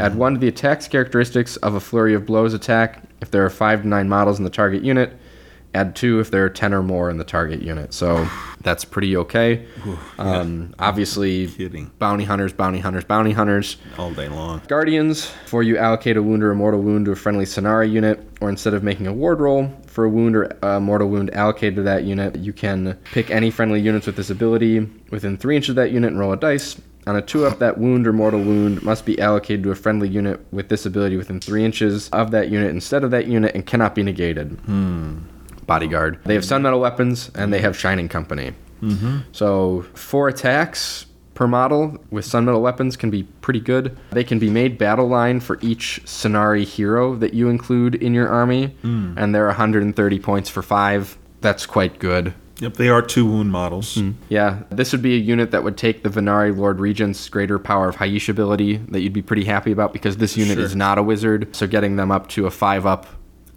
[0.00, 3.50] Add 1 to the attacks characteristics of a Flurry of Blows attack if there are
[3.50, 5.12] 5 to 9 models in the target unit.
[5.74, 7.92] Add 2 if there are 10 or more in the target unit.
[7.92, 8.26] So
[8.62, 9.66] that's pretty okay.
[10.18, 11.90] Um, obviously, Kidding.
[11.98, 13.76] bounty hunters, bounty hunters, bounty hunters.
[13.98, 14.62] All day long.
[14.66, 18.26] Guardians, for you allocate a wound or a mortal wound to a friendly Scinari unit,
[18.40, 21.76] or instead of making a ward roll for a wound or a mortal wound allocated
[21.76, 24.80] to that unit, you can pick any friendly units with this ability
[25.10, 26.80] within 3 inches of that unit and roll a dice.
[27.06, 30.08] On a 2 up, that wound or mortal wound must be allocated to a friendly
[30.08, 33.64] unit with this ability within 3 inches of that unit instead of that unit and
[33.64, 34.52] cannot be negated.
[34.66, 35.18] Hmm.
[35.66, 36.18] Bodyguard.
[36.24, 38.52] They have Sun Metal weapons and they have Shining Company.
[38.82, 39.18] Mm-hmm.
[39.32, 43.96] So four attacks per model with Sun Metal weapons can be pretty good.
[44.10, 48.28] They can be made battle line for each Scinari hero that you include in your
[48.28, 49.14] army, hmm.
[49.16, 51.18] and they're 130 points for five.
[51.40, 52.34] That's quite good.
[52.58, 53.96] Yep, they are two wound models.
[53.96, 54.12] Hmm.
[54.30, 57.88] Yeah, this would be a unit that would take the Vanari Lord Regent's greater power
[57.90, 60.64] of Hysh ability that you'd be pretty happy about because this unit Sure.
[60.64, 61.54] is not a wizard.
[61.54, 63.06] So getting them up to a five up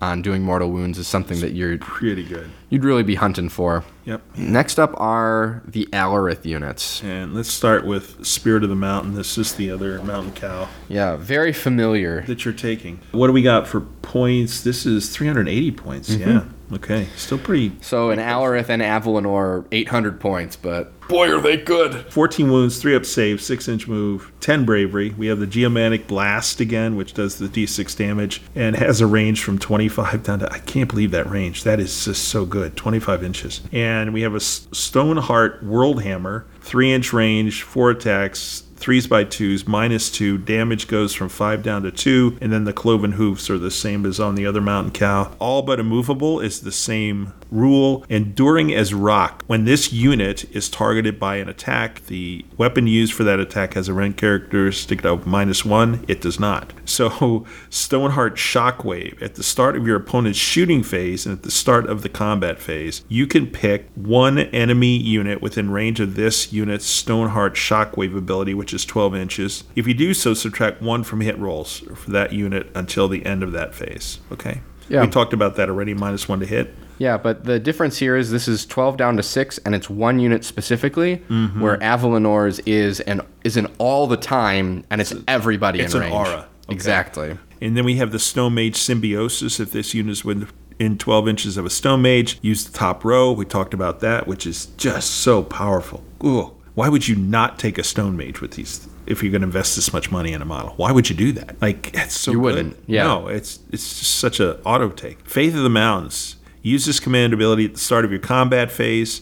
[0.02, 2.50] on doing mortal wounds is something that you're Pretty good.
[2.70, 3.84] You'd really be hunting for.
[4.06, 4.22] Yep.
[4.38, 7.04] Next up are the Alarith units.
[7.04, 9.14] And let's start with Spirit of the Mountain.
[9.16, 12.22] This is the other mountain cow Yeah, very familiar.
[12.22, 13.00] that you're taking.
[13.12, 14.62] What do we got for points?
[14.64, 16.10] This is 380 points.
[16.10, 16.30] Mm-hmm.
[16.30, 16.44] Yeah.
[16.76, 17.08] Okay.
[17.16, 17.72] Still pretty.
[17.82, 22.06] So an Alarith and Avalenor, 800 points, but boy, are they good.
[22.14, 25.10] 14 wounds, 3 up save, 6 inch move, 10 bravery.
[25.18, 29.44] We have the Geomantic Blast again, which does the d6 damage and has a range
[29.44, 30.52] from 25 down to.
[30.54, 31.64] I can't believe that range.
[31.64, 32.59] That is just so good.
[32.68, 33.62] 25 inches.
[33.72, 38.64] And we have a Stoneheart World Hammer, 3 inch range, 4 attacks.
[38.76, 40.38] Threes by twos, minus two.
[40.38, 44.06] Damage goes from five down to two, and then the cloven hoofs are the same
[44.06, 45.36] as on the other mountain cow.
[45.38, 48.06] All but immovable is the same rule.
[48.10, 49.44] Enduring as rock.
[49.48, 53.88] When this unit is targeted by an attack, the weapon used for that attack has
[53.88, 56.06] a rend characteristic of minus one.
[56.08, 56.74] It does not.
[56.86, 59.22] So, Stoneheart Shockwave.
[59.22, 62.60] At the start of your opponent's shooting phase and at the start of the combat
[62.60, 68.54] phase, you can pick one enemy unit within range of this unit's Stoneheart Shockwave ability,
[68.54, 69.64] which is 12 inches.
[69.76, 73.44] If you do so, subtract one from hit rolls for that unit until the end
[73.44, 74.20] of that phase.
[74.32, 74.62] Okay?
[74.90, 75.02] Yeah.
[75.02, 76.74] We talked about that already, minus one to hit.
[77.00, 80.20] Yeah, but the difference here is this is 12 down to 6 and it's one
[80.20, 81.60] unit specifically mm-hmm.
[81.60, 86.12] where Avalenor's is an is an all the time and it's everybody it's in an
[86.12, 86.28] range.
[86.28, 86.40] aura.
[86.66, 86.74] Okay.
[86.76, 87.38] Exactly.
[87.62, 89.60] And then we have the Stone Mage Symbiosis.
[89.60, 93.32] If this unit is within 12 inches of a Stone Mage, use the top row.
[93.32, 96.04] We talked about that, which is just so powerful.
[96.24, 98.88] Ooh, why would you not take a Stone Mage with these?
[99.06, 101.32] If you're going to invest this much money in a model, why would you do
[101.32, 101.60] that?
[101.62, 102.44] Like, it's so You good.
[102.44, 103.04] wouldn't, yeah.
[103.06, 105.28] No, it's it's just such a auto take.
[105.28, 106.36] Faith of the Mountains.
[106.62, 109.22] Use this command ability at the start of your combat phase.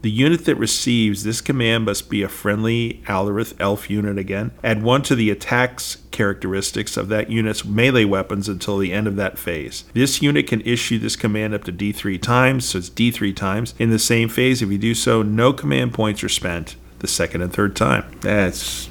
[0.00, 4.52] The unit that receives this command must be a friendly Alarith elf unit again.
[4.62, 9.16] Add one to the attacks characteristics of that unit's melee weapons until the end of
[9.16, 9.84] that phase.
[9.94, 13.74] This unit can issue this command up to D3 times, so it's D3 times.
[13.78, 17.42] In the same phase, if you do so, no command points are spent the second
[17.42, 18.04] and third time.
[18.20, 18.88] That's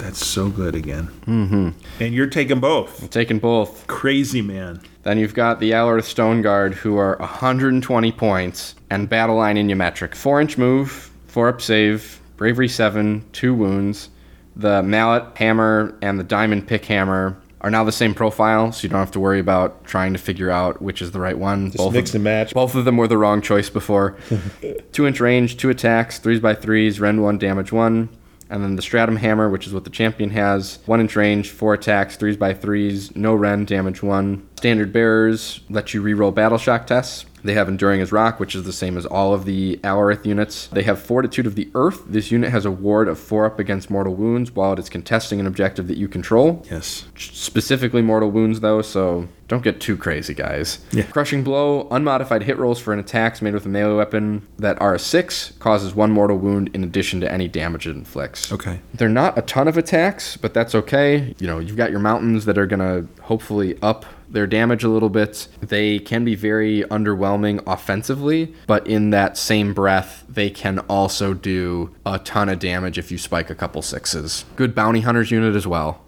[0.00, 1.08] that's so good again.
[1.26, 1.70] Mm-hmm.
[2.02, 3.10] And you're taking both.
[3.10, 3.86] Taking both.
[3.86, 4.80] Crazy man.
[5.02, 9.68] Then you've got the Alarith Stone Guard who are 120 points and battle line in
[9.68, 10.14] Ymetrica.
[10.14, 14.08] 4 inch move, 4 up save, bravery 7, 2 wounds.
[14.56, 18.88] The mallet hammer and the diamond pick hammer are now the same profile, so you
[18.88, 21.70] don't have to worry about trying to figure out which is the right one.
[21.70, 22.54] Just mix and match.
[22.54, 24.16] Both of them were the wrong choice before.
[24.92, 28.08] two inch range, two attacks, threes by threes, rend one, damage one.
[28.50, 30.80] And then the Stratum Hammer, which is what the champion has.
[30.86, 34.48] One inch range, four attacks, threes by threes, no rend, damage one.
[34.56, 37.24] Standard Bearers let you reroll Battle Shock tests.
[37.42, 40.66] They have Enduring as Rock, which is the same as all of the Alarith units.
[40.68, 42.02] They have Fortitude of the Earth.
[42.06, 45.40] This unit has a ward of 4 up against mortal wounds while it is contesting
[45.40, 46.64] an objective that you control.
[46.70, 47.06] Yes.
[47.16, 50.78] Specifically mortal wounds, though, so don't get too crazy, guys.
[50.92, 51.04] Yeah.
[51.04, 54.94] Crushing Blow, unmodified hit rolls for an attacks made with a melee weapon that are
[54.94, 58.52] a 6, causes 1 mortal wound in addition to any damage it inflicts.
[58.52, 58.80] Okay.
[58.94, 61.34] They're not a ton of attacks, but that's okay.
[61.38, 64.88] You know, you've got your mountains that are going to hopefully up their damage a
[64.88, 65.48] little bit.
[65.60, 71.94] They can be very underwhelming offensively, but in that same breath, they can also do
[72.06, 74.44] a ton of damage if you spike a couple sixes.
[74.56, 76.02] Good bounty hunters unit as well,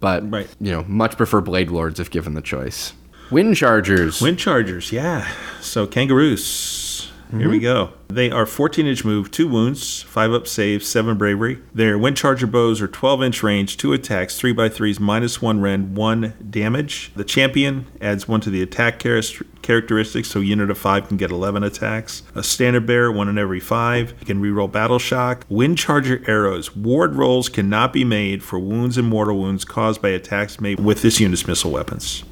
[0.00, 0.48] but Right.
[0.60, 2.92] you know, much prefer blade lords if given the choice.
[3.30, 4.22] Wind chargers.
[4.22, 5.28] Wind Chargers, yeah.
[5.60, 6.97] So kangaroos.
[7.30, 7.64] Here we mm-hmm.
[7.64, 7.92] go.
[8.08, 11.58] They are 14 inch move, 2 wounds, 5 up save, 7 bravery.
[11.74, 15.60] Their Wind Charger bows are 12 inch range, 2 attacks, 3 by 3s, minus 1
[15.60, 17.12] rend, 1 damage.
[17.14, 21.30] The champion adds 1 to the attack charis- characteristics, so unit of 5 can get
[21.30, 22.22] 11 attacks.
[22.34, 24.14] A standard bearer, 1 in every 5.
[24.20, 25.44] You can reroll Battle Shock.
[25.50, 26.74] Wind Charger arrows.
[26.74, 31.02] Ward rolls cannot be made for wounds and mortal wounds caused by attacks made with
[31.02, 32.24] this unit's missile weapons.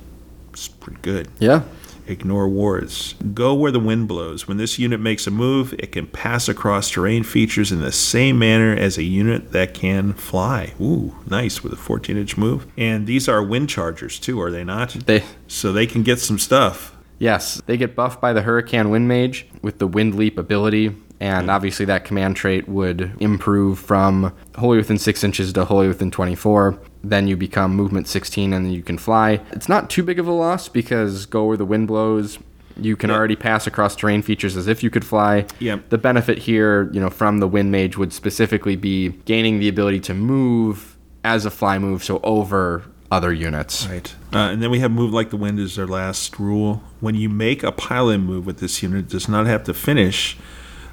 [0.53, 1.29] It's pretty good.
[1.39, 1.65] Yeah.
[2.07, 3.15] Ignore wards.
[3.35, 4.47] Go where the wind blows.
[4.47, 8.39] When this unit makes a move, it can pass across terrain features in the same
[8.39, 10.75] manner as a unit that can fly.
[10.81, 12.67] Ooh, nice with a 14 inch move.
[12.77, 14.91] And these are wind chargers too, are they not?
[14.91, 16.97] They So they can get some stuff.
[17.19, 21.51] Yes, they get buffed by the Hurricane Wind Mage with the Wind Leap ability, and
[21.51, 26.79] obviously that command trait would improve from wholly within 6 inches to wholly within 24.
[27.05, 29.41] Then you become movement 16 and then you can fly.
[29.53, 32.39] It's not too big of a loss because go where the wind blows.
[32.79, 33.19] You can Yep.
[33.19, 35.47] already pass across terrain features as if you could fly.
[35.61, 35.89] Yep.
[35.89, 40.01] The benefit here, you know, from the Wind Mage would specifically be gaining the ability
[40.01, 43.87] to move as a fly move, so over other units.
[43.89, 44.15] Right.
[44.33, 46.83] Uh, and then we have move like the wind is their last rule.
[47.01, 50.37] When you make a pylon move with this unit, it does not have to finish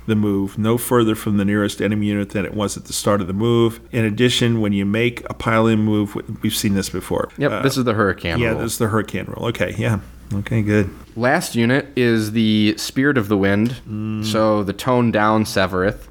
[0.06, 3.22] the move no further from the nearest enemy unit than it was at the start
[3.22, 3.80] of the move.
[3.92, 7.30] In addition, when you make a pylon move, we've seen this before.
[7.38, 8.60] Yep, Uh, this is the Hurricane yeah, rule.
[8.60, 9.48] this is the hurricane rule.
[9.48, 10.00] Okay, yeah.
[10.34, 10.90] Okay, good.
[11.16, 13.76] Last unit is the Spirit of the Wind.
[14.26, 16.08] So the toned down Sevireth.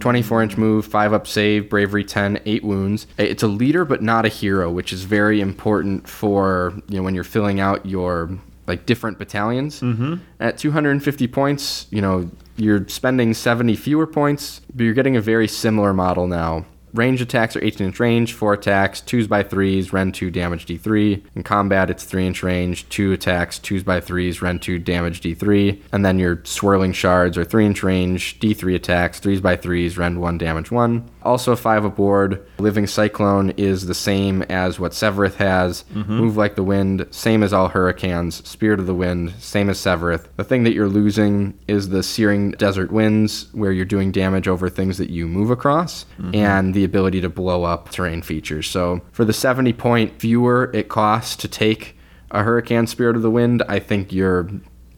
[0.00, 3.06] 24 inch move, 5 up save, bravery 10, 8 wounds.
[3.18, 7.14] It's a leader but not a hero, which is very important for, you know, when
[7.14, 8.30] you're filling out your
[8.66, 9.80] like different battalions.
[9.82, 10.14] Mm-hmm.
[10.40, 15.48] At 250 points, you know, you're spending 70 fewer points, but you're getting a very
[15.48, 16.64] similar model now.
[16.94, 21.24] Range attacks are 18 inch range, 4 attacks, 2s by 3s, Rend 2 damage D3.
[21.34, 25.82] In combat, it's 3 inch range, 2 attacks, 2s by 3s, Rend 2 damage D3.
[25.90, 30.20] And then your swirling shards are 3 inch range, D3 attacks, 3s by 3s, Rend
[30.20, 31.10] 1 damage 1.
[31.24, 32.46] Also 5 aboard.
[32.58, 35.84] Living Cyclone is the same as what Sevireth has.
[35.94, 36.12] Mm-hmm.
[36.12, 38.46] Move like the wind, same as all hurricanes.
[38.48, 40.28] Spirit of the Wind, same as Sevireth.
[40.36, 44.68] The thing that you're losing is the Searing Desert Winds, where you're doing damage over
[44.68, 46.34] things that you move across, mm-hmm.
[46.34, 48.68] and the ability to blow up terrain features.
[48.68, 51.96] So for the 70 point fewer it costs to take
[52.30, 54.50] a Hurricane Spirit of the Wind, I think you're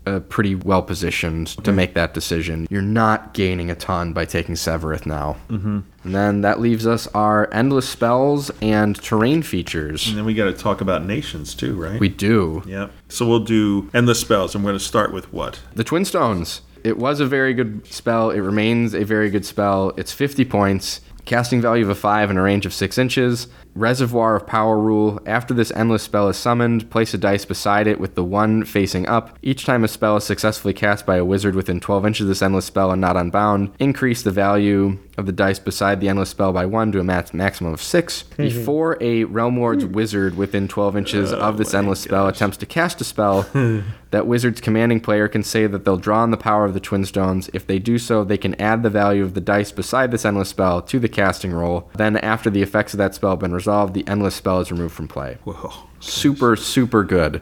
[0.06, 2.66] uh, pretty well positioned to make that decision.
[2.70, 5.36] You're not gaining a ton by taking Sevireth now.
[5.48, 5.80] Mm-hmm.
[6.04, 10.08] And then that leaves us our endless spells and terrain features.
[10.08, 11.98] And then we got to talk about nations too, right?
[11.98, 12.62] We do.
[12.66, 12.92] Yep.
[13.08, 14.54] So we'll do endless spells.
[14.54, 15.60] I'm going to start with what?
[15.74, 16.62] The Twin Stones.
[16.84, 18.30] It was a very good spell.
[18.30, 19.92] It remains a very good spell.
[19.96, 23.48] It's 50 points, casting value of a 5 and a range of 6 inches.
[23.76, 25.20] Reservoir of Power rule.
[25.26, 29.06] After this endless spell is summoned, place a dice beside it with the one facing
[29.06, 29.38] up.
[29.42, 32.42] Each time a spell is successfully cast by a wizard within 12 inches of this
[32.42, 36.52] endless spell and not unbound, increase the value of the dice beside the endless spell
[36.52, 38.22] by one to a max- maximum of 6.
[38.22, 38.42] Hmm.
[38.42, 39.92] Before a Realm Lord's hmm.
[39.92, 43.80] wizard within 12 inches oh of this endless spell attempts to cast a spell, hmm.
[44.10, 47.04] that wizard's commanding player can say that they'll draw on the power of the twin
[47.04, 47.48] stones.
[47.52, 50.50] If they do so, they can add the value of the dice beside this endless
[50.50, 51.90] spell to the casting roll.
[51.94, 54.94] Then, after the effects of that spell have been resolved, the endless spell is removed
[54.94, 55.38] from play.
[55.44, 55.72] Whoa.
[56.00, 57.40] Super, super good.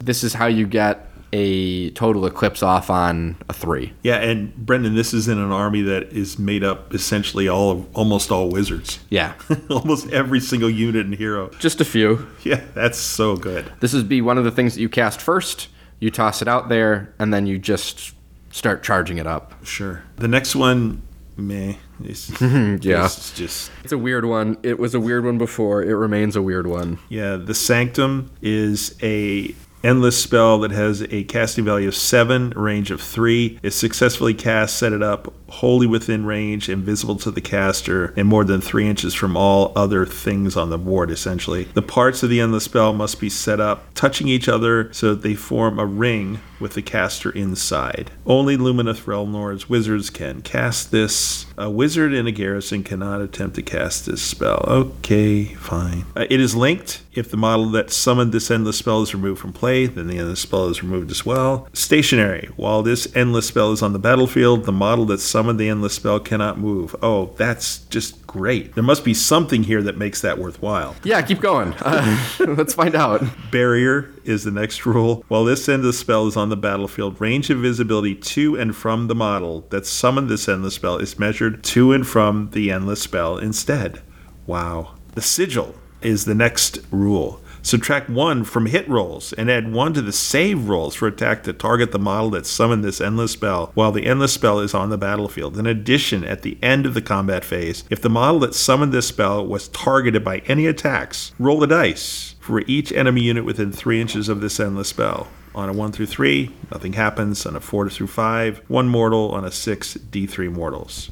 [0.00, 3.92] This is how you get a total eclipse off on a three.
[4.02, 7.86] Yeah, and Brendan, this is in an army that is made up essentially all of
[7.96, 8.98] almost all wizards.
[9.10, 9.34] Yeah,
[9.70, 11.50] almost every single unit and hero.
[11.58, 12.26] just a few.
[12.42, 13.70] Yeah, that's so good.
[13.80, 15.68] This is be one of the things that you cast first.
[16.00, 18.14] You toss it out there, and then you just
[18.50, 19.54] start charging it up.
[19.64, 20.02] Sure.
[20.16, 21.02] The next one,
[21.36, 21.74] meh.
[22.04, 23.06] It's, Yeah.
[23.06, 24.58] It's just It's a weird one.
[24.62, 25.82] It was a weird one before.
[25.82, 26.98] It remains a weird one.
[27.08, 27.36] yeah.
[27.36, 33.00] The Sanctum is a endless spell that has a casting value of seven, range of
[33.00, 33.58] three.
[33.62, 38.44] Is successfully cast, set it up wholly within range, invisible to the caster, and more
[38.44, 41.10] than three inches from all other things on the board.
[41.10, 45.14] Essentially, the parts of the endless spell must be set up touching each other so
[45.14, 48.10] that they form a ring with the caster inside.
[48.24, 51.46] Only Lumineth Realm Lords wizards can cast this.
[51.58, 54.64] A wizard in a garrison cannot attempt to cast this spell.
[54.68, 56.04] Okay, fine.
[56.14, 57.02] Uh, it is linked.
[57.14, 60.40] If the model that summoned this endless spell is removed from play, then the endless
[60.40, 61.66] spell is removed as well.
[61.72, 62.50] Stationary.
[62.56, 66.20] While this endless spell is on the battlefield, the model that summoned the endless spell
[66.20, 66.94] cannot move.
[67.02, 68.74] Oh, that's just great.
[68.74, 70.96] There must be something here that makes that worthwhile.
[71.04, 71.72] Yeah, keep going.
[71.74, 73.22] Uh, let's find out.
[73.50, 75.24] Barrier is the next rule.
[75.28, 79.14] While this endless spell is on the battlefield, range of visibility to and from the
[79.14, 84.02] model that summoned this endless spell is measured to and from the endless spell instead.
[84.46, 84.94] Wow.
[85.14, 87.40] The sigil is the next rule.
[87.66, 91.52] Subtract one from hit rolls and add one to the save rolls for attack to
[91.52, 94.96] target the model that summoned this endless spell while the endless spell is on the
[94.96, 95.58] battlefield.
[95.58, 99.08] In addition, at the end of the combat phase, if the model that summoned this
[99.08, 104.00] spell was targeted by any attacks, roll the dice for each enemy unit within three
[104.00, 105.26] inches of this endless spell.
[105.52, 107.44] On a 1 through 3, nothing happens.
[107.46, 109.32] On a 4 through 5, 1 mortal.
[109.32, 111.10] On a 6, D3 mortals.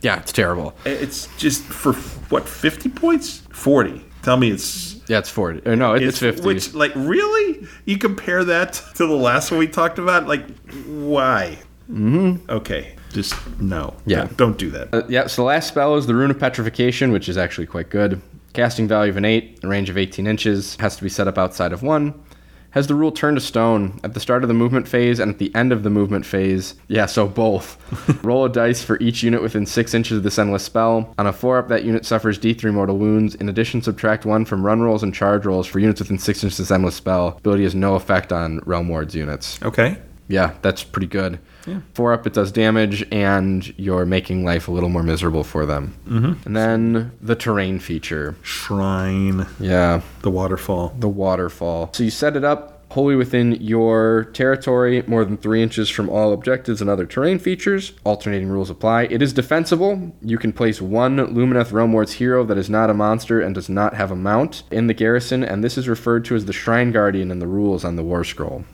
[0.00, 0.74] Yeah, it's terrible.
[0.84, 3.42] It's just for what, 50 points?
[3.52, 4.06] 40.
[4.22, 5.62] Tell me it's Yeah, it's 40.
[5.68, 6.42] Or no, it- it's 50.
[6.42, 7.66] Which, like, really?
[7.86, 10.26] You compare that to the last one we talked about?
[10.28, 10.46] Like,
[10.86, 11.58] why?
[11.90, 12.48] Mm-hmm.
[12.50, 13.94] Okay, just no.
[14.06, 14.18] Yeah.
[14.24, 14.94] Don't, don't do that.
[14.94, 17.90] Uh, yeah, so the last spell is the Rune of Petrification, which is actually quite
[17.90, 18.20] good.
[18.52, 21.38] Casting value of an 8, a range of 18 inches, has to be set up
[21.38, 22.14] outside of 1.
[22.70, 25.38] Has the rule turned to stone at the start of the movement phase and at
[25.38, 26.76] the end of the movement phase.
[26.86, 27.76] Yeah, so both.
[28.24, 31.12] Roll a dice for each unit within 6 inches of this endless spell.
[31.18, 33.34] On a 4 up, that unit suffers D3 mortal wounds.
[33.34, 36.60] In addition, subtract 1 from run rolls and charge rolls for units within 6 inches
[36.60, 37.28] of this endless spell.
[37.38, 39.60] Ability has no effect on Realm Lords units.
[39.62, 39.98] Okay.
[40.28, 41.40] Yeah, that's pretty good.
[41.94, 45.94] Four up, it does damage, and you're making life a little more miserable for them.
[46.08, 46.46] Mm-hmm.
[46.46, 48.36] And then the terrain feature.
[48.42, 50.94] Shrine, Yeah, the waterfall.
[50.98, 51.90] the waterfall.
[51.92, 56.32] So you set it up wholly within your territory, more than three inches from all
[56.32, 57.92] objectives and other terrain features.
[58.02, 59.02] Alternating rules apply.
[59.04, 60.12] It is defensible.
[60.22, 63.68] You can place one Lumineth Realm Lord's hero that is not a monster and does
[63.68, 66.90] not have a mount in the garrison, and this is referred to as the Shrine
[66.90, 68.64] Guardian in the rules on the War Scroll.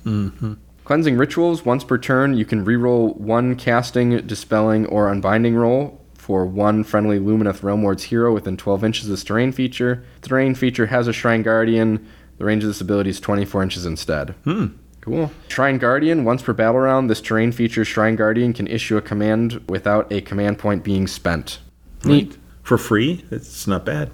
[0.86, 6.46] Cleansing rituals, once per turn, you can reroll one casting, dispelling, or unbinding roll for
[6.46, 10.04] one friendly Lumineth Realm Lord's hero within 12 inches of this terrain feature.
[10.20, 12.06] The terrain feature has a Shrine Guardian.
[12.38, 14.30] The range of this ability is 24 inches instead.
[14.44, 14.66] Hmm.
[15.00, 15.32] Cool.
[15.48, 19.60] Shrine Guardian, once per battle round, this terrain feature's Shrine Guardian can issue a command
[19.68, 21.58] without a command point being spent.
[22.04, 22.38] Neat.
[22.62, 23.24] For free?
[23.32, 24.12] It's not bad.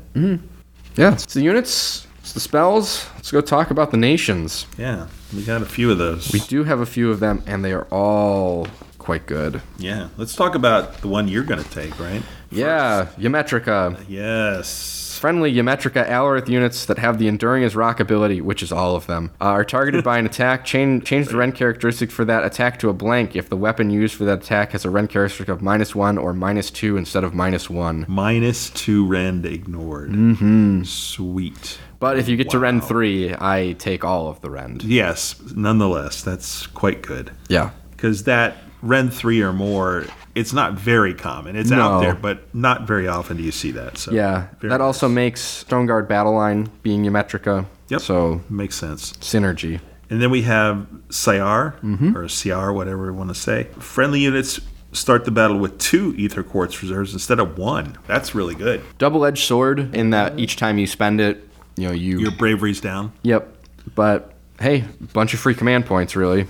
[0.97, 1.13] Yeah.
[1.13, 3.07] It's the units, the spells.
[3.15, 4.67] Let's go talk about the nations.
[4.79, 6.33] Yeah, we got a few of those.
[6.33, 8.67] We do have a few of them, and they are all
[8.99, 9.61] quite good.
[9.79, 12.23] yeah, let's talk about the one you're going to take, right?
[12.53, 14.05] Yeah, Ymetrica.
[14.09, 15.01] Yes.
[15.21, 19.07] Friendly Ymetrica Alarith units that have the Enduring as Rock ability, which is all of
[19.07, 20.65] them, uh, are targeted by an attack.
[20.65, 24.15] Change, change the Rend characteristic for that attack to a blank if the weapon used
[24.17, 27.35] for that attack has a Rend characteristic of minus one or minus two instead of
[27.35, 28.05] minus one.
[28.09, 30.11] Minus two rend ignored.
[30.11, 30.83] Mm-hmm.
[30.83, 31.79] Sweet.
[32.03, 32.89] But if you get to Rend Wow.
[32.89, 34.83] 3, I take all of the Rend.
[34.83, 37.31] Yes, nonetheless, that's quite good.
[37.49, 37.71] Yeah.
[37.93, 41.55] Because that Rend 3 or more, it's not very common.
[41.55, 41.81] It's No.
[41.81, 43.99] out there, but not very often do you see that.
[43.99, 44.47] So Yeah.
[44.63, 47.67] that also makes Stone Guard Battle Line being Ymetrica.
[47.89, 48.01] Yep.
[48.01, 49.13] So, makes sense.
[49.21, 49.79] synergy.
[50.11, 52.17] And then we have Sayar, Mm-hmm.
[52.17, 53.69] or Siar, whatever we want to say.
[53.79, 54.61] Friendly units
[54.91, 57.97] start the battle with two Aether Quartz reserves instead of one.
[58.09, 58.81] That's really good.
[58.99, 62.21] Double edged sword in that each time you spend it, you know, you.
[62.21, 63.13] Your bravery's down.
[63.23, 63.57] Yep.
[63.95, 66.47] But hey, bunch of free command points, really.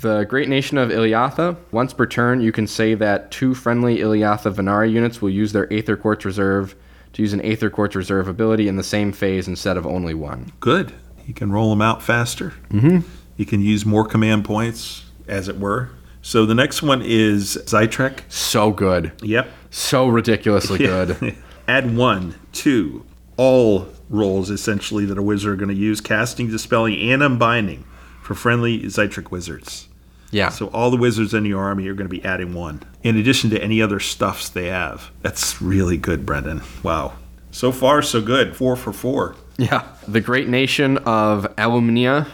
[0.00, 1.56] The Great Nation of Iliatha.
[1.70, 5.72] Once per turn, you can say that two friendly Iliatha Vanari units will use their
[5.72, 6.74] Aether Quartz Reserve
[7.12, 10.52] to use an Aether Quartz Reserve ability in the same phase instead of only one.
[10.60, 10.92] Good.
[11.26, 12.54] You can roll them out faster.
[12.70, 13.08] Mm-hmm.
[13.36, 15.90] You can use more command points, as it were.
[16.20, 18.20] So the next one is Zaitrec.
[18.28, 19.12] So good.
[19.22, 19.48] Yep.
[19.70, 21.36] So ridiculously good.
[21.68, 23.04] Add one, two,
[23.36, 27.84] all rolls essentially that a wizard are going to use casting, dispelling, and unbinding
[28.22, 29.88] for friendly Zaitrec wizards.
[30.30, 30.50] Yeah.
[30.50, 33.50] So all the wizards in your army are going to be adding one, in addition
[33.50, 35.10] to any other stuffs they have.
[35.22, 36.62] That's really good, Brendan.
[36.82, 37.14] Wow.
[37.50, 38.56] So far, so good.
[38.56, 39.86] Four for four yeah.
[40.08, 42.26] The Great Nation of Alumnia.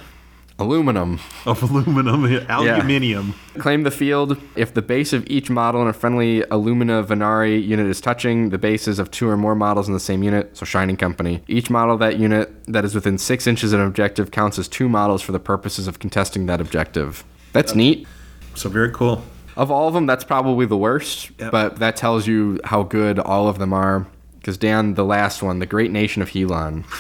[0.61, 1.21] Aluminum.
[1.47, 3.35] of aluminum, aluminium.
[3.59, 4.37] Claim the field.
[4.57, 8.59] If the base of each model in a friendly Illumina Vanari unit is touching the
[8.59, 11.95] bases of two or more models in the same unit, so Shining Company, each model
[11.95, 15.23] of that unit that is within six inches of an objective counts as two models
[15.23, 17.23] for the purposes of contesting that objective.
[17.53, 18.09] That's neat.
[18.57, 19.23] So very cool.
[19.57, 21.53] Of all of them, that's probably the worst, Yep.
[21.53, 24.07] but that tells you how good all of them are.
[24.39, 26.85] Because Dan, the last one, the Great Nation of Helon.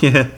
[0.00, 0.28] Yeah.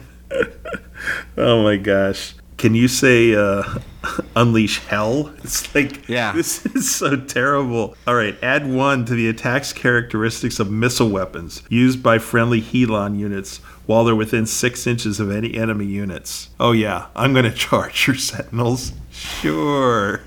[1.37, 2.33] oh my gosh.
[2.57, 3.61] Can you say uh,
[4.35, 5.31] unleash hell.
[5.43, 6.31] It's like, Yeah.
[6.31, 7.95] this is so terrible.
[8.07, 13.15] All right, add one to the attack's characteristics of missile weapons used by friendly Helon
[13.17, 16.49] units while they're within six inches of any enemy units.
[16.59, 18.91] Oh, yeah, I'm going to charge your sentinels.
[19.11, 20.21] Sure.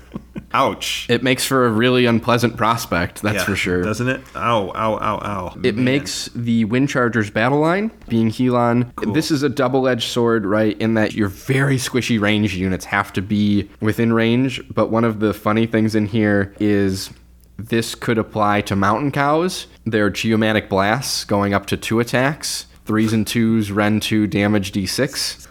[0.53, 1.05] Ouch.
[1.09, 3.81] It makes for a really unpleasant prospect, that's Yeah, for sure.
[3.83, 4.21] Doesn't it?
[4.35, 5.57] Ow, ow, ow, ow.
[5.63, 5.85] It Man.
[5.85, 10.77] makes the Wind Charger's battle line, being Helon, this is a double edged sword, right?
[10.81, 14.61] In that your very squishy range units have to be within range.
[14.73, 17.09] But one of the funny things in here is
[17.57, 19.67] this could apply to mountain cows.
[19.85, 25.47] Their geomantic blasts going up to two attacks, threes and twos, Rend 2 damage d6.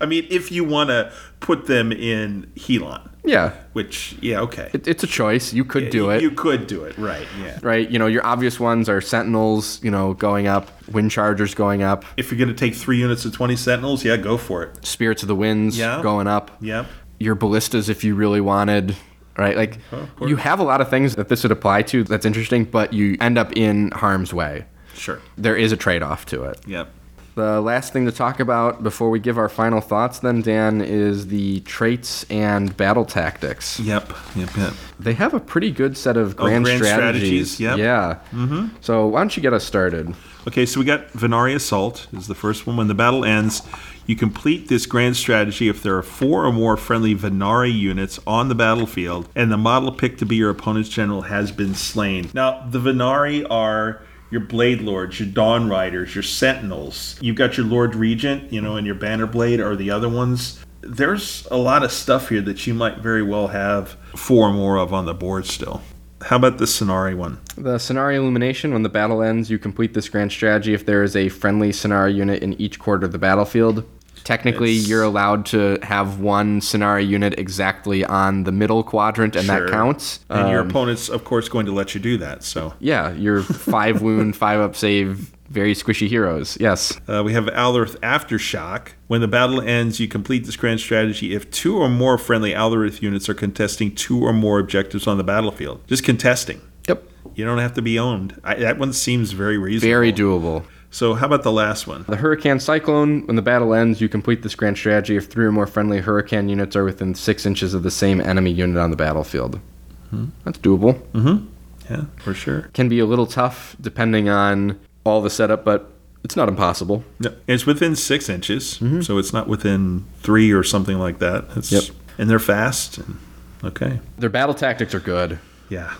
[0.00, 4.70] I mean, if you want to put them in Helon, Yeah, which, yeah, okay.
[4.72, 5.52] it, it's a choice.
[5.52, 6.22] You could do You- it.
[6.22, 7.58] You could do it, right, yeah.
[7.62, 7.88] right?
[7.90, 12.04] You know, your obvious ones are Sentinels, you know, going up, Wind Chargers going up,
[12.16, 14.84] If you're going to take three units of 20 Sentinels, yeah, go for it.
[14.86, 16.00] Spirits of the Winds Yeah.
[16.02, 16.50] going up.
[16.60, 16.86] Yep.
[17.18, 18.94] your ballistas if you really wanted
[19.38, 20.28] right like oh, course.
[20.28, 23.16] you have a lot of things that this would apply to that's interesting but you
[23.22, 25.18] end up in harm's way Sure.
[25.38, 26.90] there is a trade-off to it Yep.
[27.36, 31.26] The last thing to talk about before we give our final thoughts then dan is
[31.28, 34.10] the traits and battle tactics Yep.
[34.34, 34.56] Yep.
[34.56, 34.72] Yep.
[34.98, 37.78] they have a pretty good set of grand, Oh, grand strategies, strategies, yep.
[37.78, 38.68] yeah mm-hmm.
[38.80, 40.14] so why don't you get us started
[40.48, 42.76] Okay, so we got Vanari Assault is the first one.
[42.76, 43.62] When the battle ends,
[44.06, 48.48] you complete this grand strategy if there are four or more friendly Vanari units on
[48.48, 52.30] the battlefield and the model picked to be your opponent's general has been slain.
[52.32, 57.16] Now, the Vanari are your Blade Lords, your Dawn Riders, your Sentinels.
[57.20, 60.64] You've got your Lord Regent, you know, and your Banner Blade or the other ones.
[60.80, 64.78] There's a lot of stuff here that you might very well have four or more
[64.78, 65.82] of on the board still.
[66.22, 67.40] How about the Scinari one?
[67.56, 71.14] The Scinari Illumination, when the battle ends, you complete this grand strategy if there is
[71.14, 73.84] a friendly Scinari unit in each quarter of the battlefield.
[74.26, 79.46] Technically, It's- you're allowed to have one Scinari unit exactly on the middle quadrant, and
[79.46, 79.60] Sure.
[79.66, 80.18] that counts.
[80.28, 82.42] And your Um, opponent's, of course, going to let you do that.
[82.42, 86.58] So Yeah, your five wound, five up save, very squishy heroes.
[86.58, 86.98] Yes.
[87.08, 88.88] uh, we have Alarith Aftershock.
[89.06, 93.00] When the battle ends, you complete this grand strategy if two or more friendly Alarith
[93.02, 95.82] units are contesting two or more objectives on the battlefield.
[95.86, 96.62] Just contesting.
[96.88, 97.04] Yep.
[97.36, 98.34] You don't have to be owned.
[98.42, 99.88] I, that one seems very reasonable.
[99.88, 100.62] Very doable.
[100.90, 102.04] So how about the last one?
[102.08, 105.52] The Hurricane Cyclone, when the battle ends, you complete this grand strategy if three or
[105.52, 108.96] more friendly Hurricane units are within six inches of the same enemy unit on the
[108.96, 109.60] battlefield.
[110.06, 110.26] Mm-hmm.
[110.44, 111.00] That's doable.
[111.12, 111.46] Mm-hmm.
[111.90, 112.62] Yeah, for sure.
[112.72, 115.92] can be a little tough depending on all the setup, but
[116.24, 117.04] it's not impossible.
[117.20, 119.02] No, it's within six inches, mm-hmm.
[119.02, 121.44] so it's not within three or something like that.
[121.56, 121.84] It's, Yep.
[122.18, 122.98] And they're fast.
[122.98, 123.18] And,
[123.62, 124.00] okay.
[124.18, 125.38] Their battle tactics are good.
[125.68, 125.94] Yeah.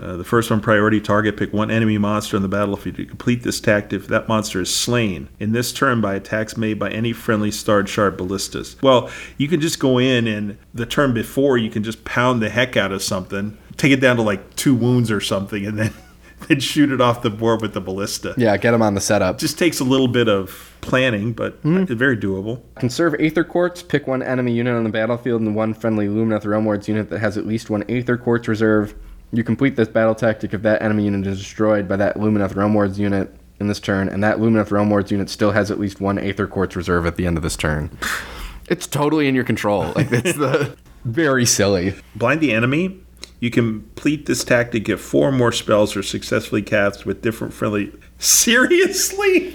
[0.00, 2.96] Uh, the first one, priority target, pick one enemy monster on the battlefield.
[2.96, 6.78] To complete this tactic, if that monster is slain in this turn by attacks made
[6.78, 8.76] by any friendly Starshard ballistas.
[8.82, 12.50] Well, you can just go in and the turn before, you can just pound the
[12.50, 15.94] heck out of something, take it down to like two wounds or something, and then,
[16.48, 18.34] then shoot it off the board with the ballista.
[18.36, 19.38] Yeah, get them on the setup.
[19.38, 22.62] Just takes a little bit of planning, but very doable.
[22.74, 26.66] Conserve Aether Quartz, pick one enemy unit on the battlefield and one friendly Lumineth Realm
[26.66, 28.94] Lords unit that has at least one Aether Quartz reserve.
[29.34, 32.74] You complete this battle tactic if that enemy unit is destroyed by that Lumineth Realm
[32.74, 36.00] Lords unit in this turn, and that Lumineth Realm Lords unit still has at least
[36.00, 37.90] one Aether Quartz reserve at the end of this turn.
[38.68, 39.92] It's totally in your control.
[39.96, 41.94] Like it's the very silly.
[42.14, 43.00] Blind the enemy.
[43.40, 47.92] You complete this tactic if four more spells are successfully cast with different friendly.
[48.18, 49.54] Seriously?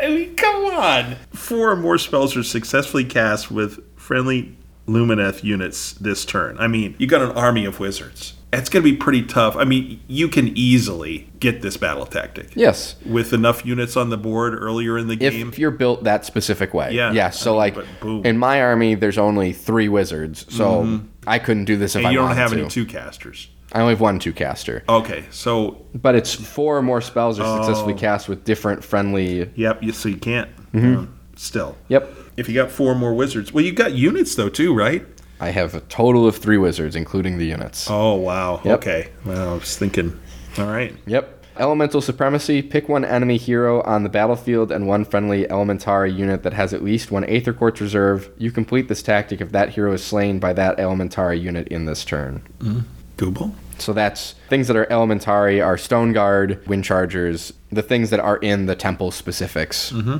[0.00, 1.16] I mean, come on.
[1.32, 6.56] Four or more spells are successfully cast with friendly Lumineth units this turn.
[6.58, 8.34] I mean, you got an army of wizards.
[8.52, 9.56] It's going to be pretty tough.
[9.56, 12.48] I mean, you can easily get this battle tactic.
[12.56, 12.96] Yes.
[13.04, 15.48] With enough units on the board earlier in the game.
[15.50, 16.92] If you're built that specific way.
[16.92, 17.12] Yeah.
[17.12, 17.28] Yeah.
[17.30, 18.24] So I mean, like boom.
[18.24, 20.46] in my army there's only three wizards.
[20.54, 22.60] So I couldn't do this if and I you don't have to.
[22.60, 23.48] any two casters.
[23.72, 24.82] I only have one two caster.
[24.88, 27.98] Okay, so, But it's four or more spells are successfully Oh.
[27.98, 30.48] cast with different friendly yep, you, so you can't.
[30.74, 31.04] uh,
[31.36, 31.76] still.
[31.88, 32.14] Yep.
[32.38, 35.04] If you got four more wizards, well, you got units though too, right?
[35.40, 37.88] I have a total of three wizards, including the units.
[37.90, 38.60] Oh wow.
[38.64, 38.78] Yep.
[38.78, 39.08] Okay.
[39.24, 40.18] Well, I was thinking.
[40.58, 40.94] All right.
[41.06, 41.34] Yep.
[41.58, 42.62] Elemental Supremacy.
[42.62, 46.82] Pick one enemy hero on the battlefield and one friendly Aelementiri unit that has at
[46.84, 48.30] least one Aether Quartz reserve.
[48.38, 52.04] You complete this tactic if that hero is slain by that Aelementiri unit in this
[52.04, 52.42] turn.
[52.60, 52.80] Mm-hmm.
[53.16, 53.52] Doable.
[53.78, 58.38] So that's things that are Aelementiri are Stone Guard, Wind Chargers, the things that are
[58.38, 59.92] in the temple specifics.
[59.92, 60.18] Mm-hmm.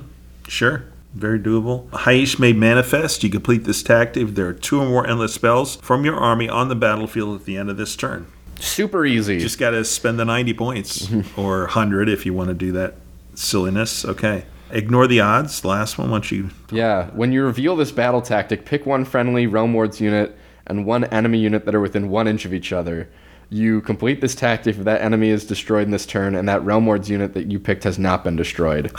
[0.48, 0.84] Sure.
[1.14, 1.88] Very doable.
[2.04, 3.24] Hysh made manifest.
[3.24, 6.48] You complete this tactic if there are two or more endless spells from your army
[6.48, 8.26] on the battlefield at the end of this turn.
[8.60, 9.38] Super easy.
[9.38, 12.96] Just got to spend the 90 points or 100 if you want to do that
[13.34, 14.04] silliness.
[14.04, 14.44] Okay.
[14.70, 15.64] Ignore the odds.
[15.64, 16.50] Last one, once you.
[16.70, 20.36] Yeah, when you reveal this battle tactic, pick one friendly Realm Lords unit
[20.66, 23.08] and one enemy unit that are within one inch of each other.
[23.48, 26.86] You complete this tactic if that enemy is destroyed in this turn, and that Realm
[26.86, 28.92] Lords unit that you picked has not been destroyed.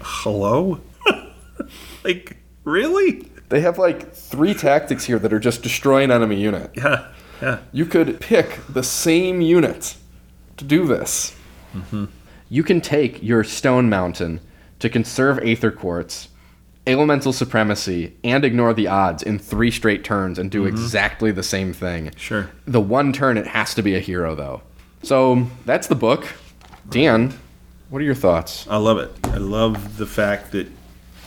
[0.00, 0.80] Hello?
[2.04, 3.28] like, really?
[3.48, 6.70] They have like three tactics here that are just destroy an enemy unit.
[6.74, 7.08] Yeah.
[7.42, 7.58] Yeah.
[7.72, 9.96] You could pick the same unit
[10.56, 11.36] to do this.
[11.74, 12.06] Mm-hmm.
[12.48, 14.40] You can take your Stone Mountain
[14.78, 16.28] to conserve Aether Quartz,
[16.86, 20.74] Elemental Supremacy, and ignore the odds in three straight turns and do mm-hmm.
[20.74, 22.12] exactly the same thing.
[22.16, 22.50] Sure.
[22.66, 24.62] The one turn, it has to be a hero, though.
[25.02, 26.26] So that's the book.
[26.88, 27.34] Dan,
[27.88, 28.66] what are your thoughts?
[28.68, 29.10] I love it.
[29.24, 30.68] I love the fact that,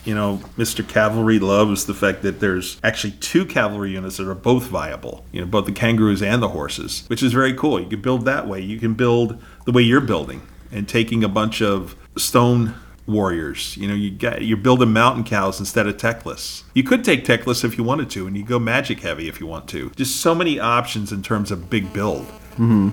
[0.08, 0.88] you know, Mr.
[0.88, 5.26] Cavalry loves the fact that there's actually two cavalry units that are both viable.
[5.34, 7.78] You know, both the kangaroos and the horses, which is very cool.
[7.78, 8.62] You can build that way.
[8.62, 12.74] You can build the way you're building and taking a bunch of stone
[13.06, 13.76] warriors.
[13.76, 16.64] You know, you got you're building mountain cows instead of Teclis.
[16.74, 19.46] You could take Teclis if you wanted to, and you go magic heavy if you
[19.46, 19.90] want to.
[19.92, 22.26] Just so many options in terms of big build
[22.58, 22.90] Mm-hmm.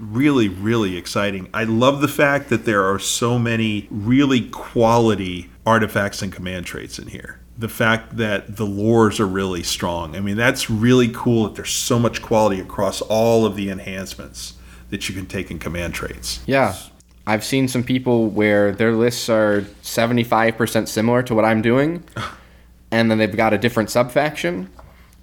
[0.00, 1.48] really really exciting.
[1.54, 6.98] I love the fact that there are so many really quality artifacts and command traits
[6.98, 7.40] in here.
[7.58, 10.16] The fact that the lores are really strong.
[10.16, 14.54] I mean that's really cool that there's so much quality across all of the enhancements
[14.90, 16.40] that you can take in command traits.
[16.46, 16.74] Yeah.
[17.28, 22.04] I've seen some people where their lists are 75% similar to what I'm doing,
[22.92, 24.70] and then they've got a different subfaction,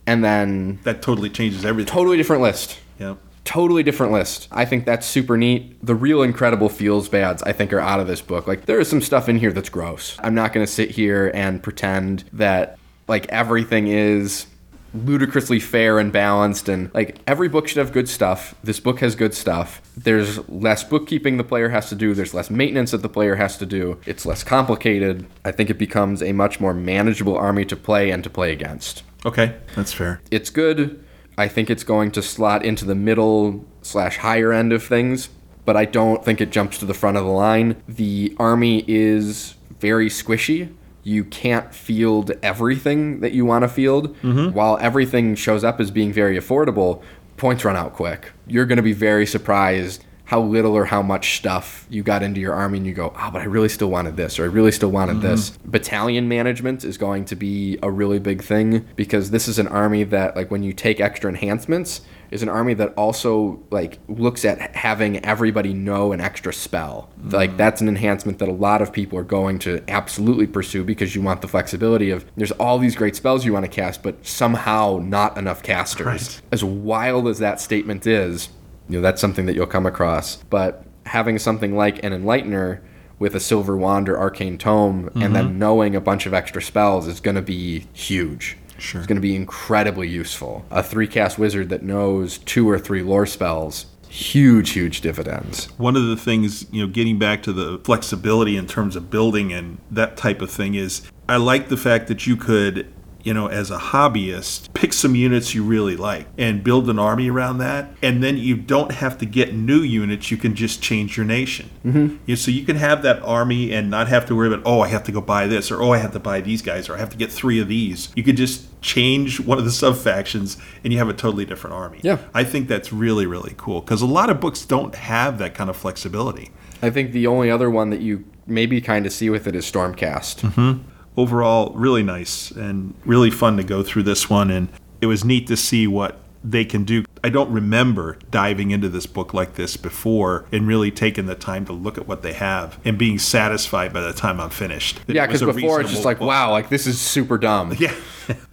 [0.06, 1.94] and then that totally changes everything.
[1.94, 2.78] Totally different list.
[3.00, 3.16] yeah
[3.46, 4.48] Totally different list.
[4.52, 5.86] I think that's super neat.
[5.86, 8.48] The real incredible feels bads, I think, are out of this book.
[8.48, 10.18] Like, there is some stuff in here that's gross.
[10.20, 14.48] I'm not going to sit here and pretend that, like, everything is
[14.94, 19.16] ludicrously fair and balanced and like every book should have good stuff this book has
[19.16, 23.10] good stuff there's less bookkeeping the player has to do there's less maintenance that the
[23.10, 27.36] player has to do it's less complicated i think it becomes a much more manageable
[27.36, 31.04] army to play and to play against okay that's fair it's good.
[31.38, 35.30] I think it's going to slot into the middle slash higher end of things,
[35.66, 37.82] but I don't think it jumps to the front of the line.
[37.88, 40.74] The army is very squishy.
[41.04, 44.16] You can't field everything that you want to field.
[44.22, 44.54] Mm-hmm.
[44.54, 47.04] While everything shows up as being very affordable,
[47.38, 48.32] points run out quick.
[48.48, 52.42] You're going to be very surprised how little or how much stuff you got into
[52.42, 54.72] your army and you go, oh, but I really still wanted this or I really
[54.72, 55.28] still wanted mm-hmm.
[55.28, 55.52] this.
[55.64, 60.04] Battalion management is going to be a really big thing because this is an army
[60.06, 62.02] that, like, when you take extra enhancements,
[62.32, 67.12] is an army that also like looks at having everybody know an extra spell.
[67.20, 67.30] Mm-hmm.
[67.30, 71.14] Like that's an enhancement that a lot of people are going to absolutely pursue because
[71.14, 74.26] you want the flexibility of there's all these great spells you want to cast, but
[74.26, 76.08] somehow not enough casters.
[76.08, 76.42] Right.
[76.52, 78.50] As wild as that statement is,
[78.90, 80.38] you know that's something that you'll come across.
[80.50, 82.82] But having something like an enlightener
[83.20, 85.60] with a silver wand or arcane tome and then mm-hmm.
[85.60, 88.58] knowing a bunch of extra spells is going to be huge.
[88.78, 89.00] Sure.
[89.00, 90.66] It's going to be incredibly useful.
[90.72, 95.68] A three cast wizard that knows two or three lore spells, huge, huge dividends.
[95.78, 99.52] one of the things you know getting back to the flexibility in terms of building
[99.54, 102.94] and that type of thing is i like the fact that you could
[103.24, 107.30] you know as a hobbyist pick some units you really like and build an army
[107.30, 111.18] around that and then you don't have to get new units you can just change
[111.18, 111.98] your nation mm-hmm.
[111.98, 114.82] you know, so you can have that army and not have to worry about oh
[114.82, 116.96] i have to go buy this or oh i have to buy these guys or
[116.96, 119.96] i have to get three of these you could just change one of the sub
[119.96, 122.18] factions and you have a totally different army Yeah.
[122.34, 125.70] i think that's really really cool because a lot of books don't have that kind
[125.70, 126.52] of flexibility
[126.82, 129.64] I think the only other one that you maybe kind of see with it is
[129.64, 130.84] Stormcast.
[131.18, 134.50] Overall really nice and really fun to go through this one.
[134.50, 134.70] And
[135.02, 137.06] it was neat to see what they can do.
[137.24, 141.66] I don't remember diving into this book like this before and really taking the time
[141.66, 145.00] to look at what they have and being satisfied by the time i'm finished.
[145.08, 146.28] Yeah, because a before it's just like, book.
[146.28, 147.74] wow, like this is super dumb.
[147.80, 147.96] yeah.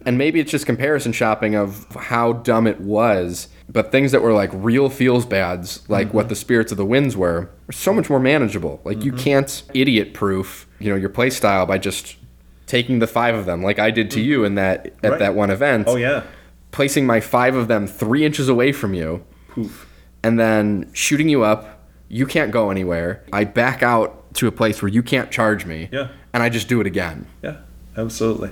[0.05, 4.33] And maybe it's just comparison shopping of how dumb it was but things that were
[4.33, 6.29] like real feels bads like what mm-hmm.
[6.29, 8.81] the spirits of the winds were are so much more manageable.
[8.83, 9.23] Like you mm-hmm.
[9.23, 12.17] can't idiot proof you know your play style by just
[12.71, 14.23] taking the five of them like i did to mm.
[14.23, 15.19] you in that at Right.
[15.19, 15.87] that one event.
[15.89, 16.23] Oh yeah.
[16.71, 19.25] Placing my five of them three inches away from you.
[19.49, 19.85] Poof.
[20.23, 21.85] and then shooting you up.
[22.07, 23.25] You can't go anywhere.
[23.33, 25.89] I back out to a place where you can't charge me.
[25.91, 26.07] Yeah.
[26.33, 27.27] and i just do it again.
[27.43, 27.57] Yeah
[27.97, 28.51] absolutely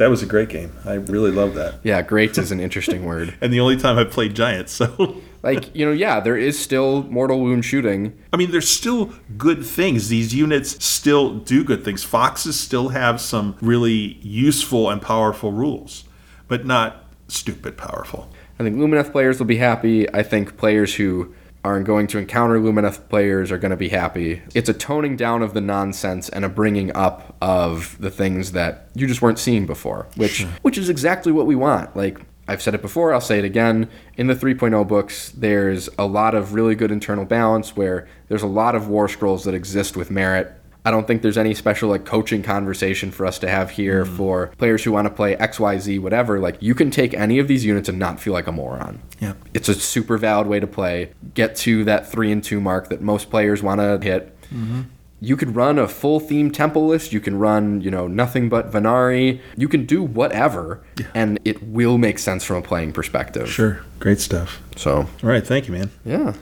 [0.00, 3.34] that was a great game i really love that yeah great is an interesting word
[3.42, 7.02] and the only time I've played giants so like you know yeah there is still
[7.04, 10.08] mortal wound shooting I mean, there's still good things.
[10.08, 12.04] These units still do good things.
[12.04, 16.04] Foxes still have some really useful and powerful rules,
[16.46, 18.30] but not stupid powerful.
[18.58, 22.58] i think lumineth players will be happy i think players who are going to encounter
[22.58, 24.42] Lumineth players are going to be happy.
[24.54, 28.88] It's a toning down of the nonsense and a bringing up of the things that
[28.94, 31.94] you just weren't seeing before, which which is exactly what we want.
[31.96, 32.18] Like
[32.48, 33.88] I've said it before, I'll say it again.
[34.16, 38.48] In the 3.0 books, there's a lot of really good internal balance where there's a
[38.48, 40.52] lot of war scrolls that exist with merit.
[40.84, 44.16] I don't think there's any special like coaching conversation for us to have here mm-hmm.
[44.16, 46.40] for players who want to play XYZ, whatever.
[46.40, 49.02] Like you can take any of these units and not feel like a moron.
[49.20, 49.36] Yep.
[49.54, 51.12] It's a super valid way to play.
[51.34, 54.40] Get to that three and two mark that most players want to hit.
[54.46, 54.82] Mm-hmm.
[55.22, 57.12] You could run a full theme temple list.
[57.12, 59.40] You can run, you know, nothing but Vanari.
[59.54, 60.82] You can do whatever,
[61.14, 63.50] and it will make sense from a playing perspective.
[63.50, 63.82] Sure.
[63.98, 64.62] Great stuff.
[64.76, 65.46] So, All right.
[65.46, 65.90] Thank you, man.
[66.06, 66.32] yeah.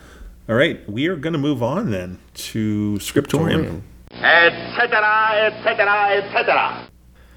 [0.48, 0.89] All right.
[0.89, 3.82] We are going to move on then to Scriptorium.
[4.23, 6.89] Etc., etc., etc.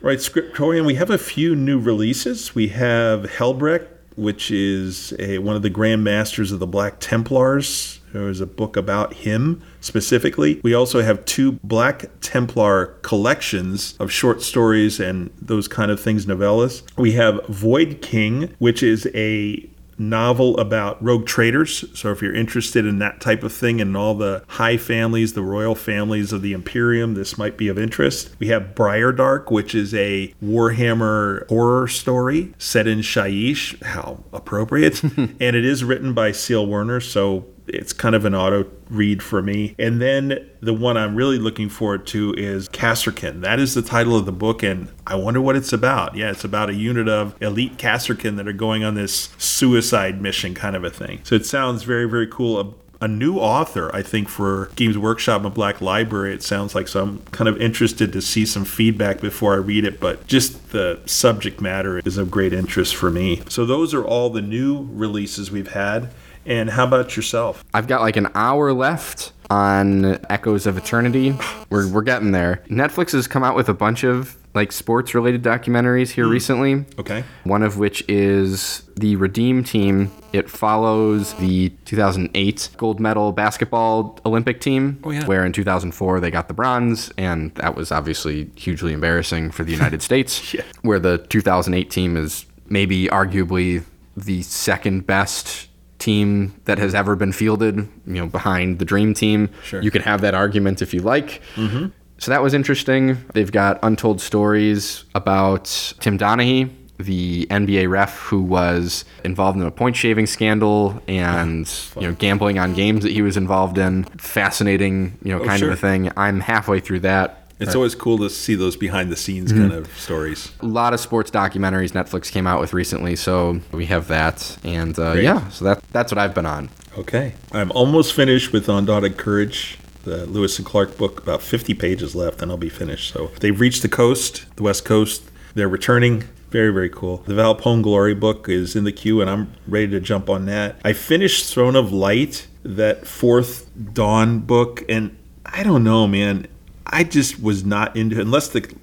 [0.01, 0.85] Right, Scriptorium.
[0.85, 2.55] We have a few new releases.
[2.55, 7.99] We have Helbrecht, which is a, one of the Grand Masters of the Black Templars.
[8.11, 10.59] There is a book about him specifically.
[10.63, 16.25] We also have two Black Templar collections of short stories and those kind of things,
[16.25, 16.83] novellas.
[16.97, 19.69] We have Void King, which is a
[20.01, 21.85] novel about rogue traders.
[21.97, 25.43] So if you're interested in that type of thing and all the high families, the
[25.43, 28.31] royal families of the Imperium, this might be of interest.
[28.39, 33.81] We have Briardark, which is a Warhammer horror story set in Shyish.
[33.83, 35.03] How appropriate.
[35.17, 39.23] and it is written by C L Werner, so it's kind of an auto read
[39.23, 39.75] for me.
[39.79, 43.41] And then the one I'm really looking forward to is Kasrkin.
[43.41, 46.15] That is the title of the book, and I wonder what it's about.
[46.15, 50.53] Yeah, it's about a unit of elite Kasrkin that are going on this suicide mission
[50.53, 51.21] kind of a thing.
[51.23, 52.59] So it sounds very, very cool.
[52.59, 56.33] A, a new author, I think, for Games Workshop and Black Library.
[56.33, 59.85] It sounds like so I'm kind of interested to see some feedback before I read
[59.85, 63.41] it, but just the subject matter is of great interest for me.
[63.49, 66.13] So those are all the new releases we've had.
[66.45, 67.63] And how about yourself?
[67.73, 71.35] I've got like an hour left on Echoes of Eternity.
[71.69, 72.63] We're, we're getting there.
[72.67, 76.31] Netflix has come out with a bunch of like sports related documentaries here hmm.
[76.31, 76.85] recently.
[76.99, 77.23] Okay.
[77.43, 80.11] One of which is the Redeem team.
[80.33, 85.25] It follows the 2008 gold medal basketball Olympic team, Oh, yeah.
[85.25, 89.71] where in 2004 they got the bronze, and that was obviously hugely embarrassing for the
[89.71, 90.53] United States.
[90.53, 90.63] Yeah.
[90.81, 93.83] Where the 2008 team is maybe arguably
[94.15, 95.67] the second best
[96.01, 99.49] team that has ever been fielded, you know, behind the Dream Team.
[99.63, 99.81] Sure.
[99.81, 101.41] You could have that argument if you like.
[101.55, 101.87] Mm-hmm.
[102.17, 103.17] So that was interesting.
[103.33, 109.71] They've got untold stories about Tim Donaghy, the NBA ref who was involved in a
[109.71, 114.03] point shaving scandal and you know gambling on games that he was involved in.
[114.17, 115.69] Fascinating, you know, kind sure.
[115.71, 116.11] of a thing.
[116.15, 117.40] I'm halfway through that.
[117.61, 120.51] It's always cool to see those behind the scenes kind of stories.
[120.61, 124.97] A lot of sports documentaries Netflix came out with recently, so we have that, and
[124.97, 126.69] uh, yeah, so that that's what I've been on.
[126.97, 127.33] Okay.
[127.51, 131.21] I'm almost finished with Undaunted Courage, the Lewis and Clark book.
[131.21, 133.13] About 50 pages left, and I'll be finished.
[133.13, 135.23] So they've reached the coast, the West Coast.
[135.53, 136.23] They're returning.
[136.49, 137.17] Very, very cool.
[137.27, 140.75] The Valpone Glory book is in the queue, and I'm ready to jump on that.
[140.83, 146.47] I finished Throne of Light, that fourth Dawn book, and I don't know, man.
[146.85, 148.73] I just was not into it unless the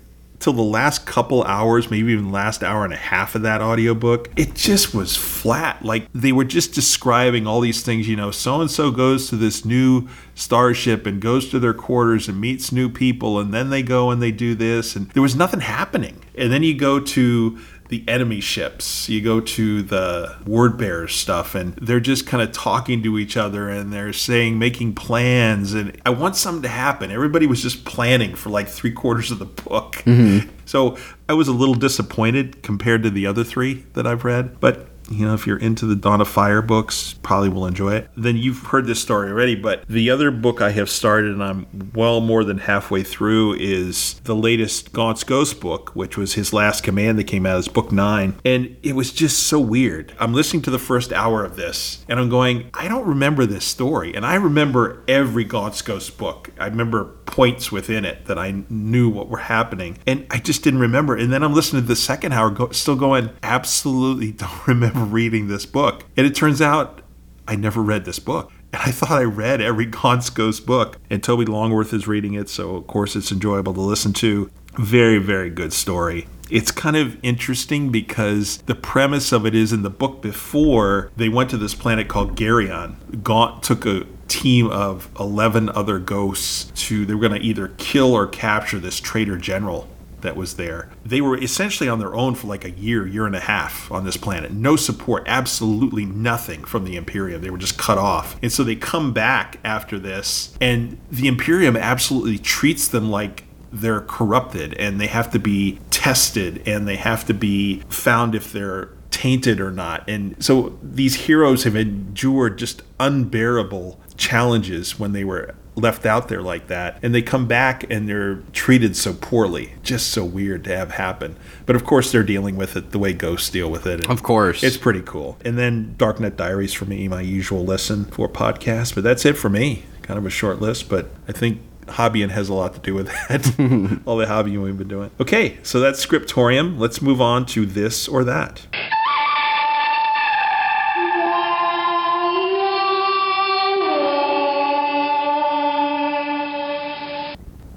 [0.40, 4.30] till the last couple hours, maybe even last hour and a half of that audiobook,
[4.36, 5.84] it just was flat.
[5.84, 9.36] Like they were just describing all these things, you know, so and so goes to
[9.36, 13.82] this new starship and goes to their quarters and meets new people and then they
[13.82, 16.22] go and they do this and there was nothing happening.
[16.36, 17.58] And then you go to
[17.88, 19.08] the enemy ships.
[19.08, 23.36] You go to the word bearers stuff, and they're just kind of talking to each
[23.36, 25.74] other and they're saying, making plans.
[25.74, 27.10] And I want something to happen.
[27.10, 29.96] Everybody was just planning for like three quarters of the book.
[30.04, 30.48] Mm-hmm.
[30.66, 30.98] So
[31.28, 34.60] I was a little disappointed compared to the other three that I've read.
[34.60, 38.10] But you know, if you're into the Dawn of Fire books, probably will enjoy it.
[38.16, 41.92] Then you've heard this story already, but the other book I have started and I'm
[41.94, 46.82] well more than halfway through is the latest Gaunt's Ghost book, which was his last
[46.82, 48.38] command that came out as book nine.
[48.44, 50.14] And it was just so weird.
[50.18, 53.64] I'm listening to the first hour of this and I'm going, I don't remember this
[53.64, 54.14] story.
[54.14, 56.50] And I remember every Gaunt's Ghost book.
[56.58, 59.98] I remember points within it that I knew what were happening.
[60.06, 61.14] And I just didn't remember.
[61.14, 65.46] And then I'm listening to the second hour, go, still going, absolutely don't remember reading
[65.46, 66.04] this book.
[66.16, 67.02] And it turns out
[67.46, 68.50] I never read this book.
[68.72, 70.98] And I thought I read every Gaunt's Ghost book.
[71.10, 74.50] And Toby Longworth is reading it, so of course it's enjoyable to listen to.
[74.74, 76.26] Very, very good story.
[76.50, 81.28] It's kind of interesting because the premise of it is in the book before, they
[81.28, 83.22] went to this planet called Gereon.
[83.22, 88.12] Gaunt took a team of 11 other ghosts to, they were going to either kill
[88.12, 89.88] or capture this traitor general
[90.20, 90.90] that was there.
[91.04, 94.04] They were essentially on their own for like a year, year and a half on
[94.04, 94.52] this planet.
[94.52, 97.40] No support, absolutely nothing from the Imperium.
[97.40, 98.36] They were just cut off.
[98.42, 104.00] And so they come back after this, and the Imperium absolutely treats them like they're
[104.00, 108.88] corrupted and they have to be tested and they have to be found if they're
[109.10, 110.08] tainted or not.
[110.08, 116.42] And so these heroes have endured just unbearable challenges when they were left out there
[116.42, 116.98] like that.
[117.02, 119.74] And they come back and they're treated so poorly.
[119.82, 121.36] Just so weird to have happen.
[121.64, 124.08] But of course, they're dealing with it the way ghosts deal with it.
[124.10, 124.62] Of course.
[124.62, 125.38] It's pretty cool.
[125.44, 128.94] And then Darknet Diaries for me, my usual listen for podcasts.
[128.94, 129.84] But that's it for me.
[130.02, 133.06] Kind of a short list, but I think hobbying has a lot to do with
[133.08, 134.00] that.
[134.06, 135.10] All the hobbying we've been doing.
[135.20, 136.78] Okay, so that's Scriptorium.
[136.78, 138.66] Let's move on to this or that.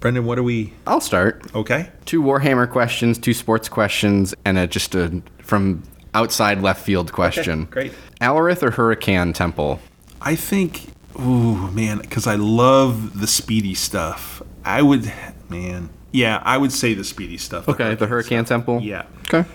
[0.01, 0.73] Brendan, what are we?
[0.87, 1.43] I'll start.
[1.55, 1.89] Okay.
[2.05, 5.83] Two Warhammer questions, two sports questions, and a, just a from
[6.15, 7.65] outside left field question.
[7.65, 7.93] great.
[8.19, 9.79] Alarith or Hurricane Temple?
[10.19, 10.87] I think,
[11.19, 14.41] ooh, man, because I love the speedy stuff.
[14.65, 15.11] I would,
[15.49, 17.69] man, yeah, I would say the speedy stuff.
[17.69, 18.81] Okay, the Hurricane Temple.
[18.81, 19.05] Yeah.
[19.31, 19.47] Okay.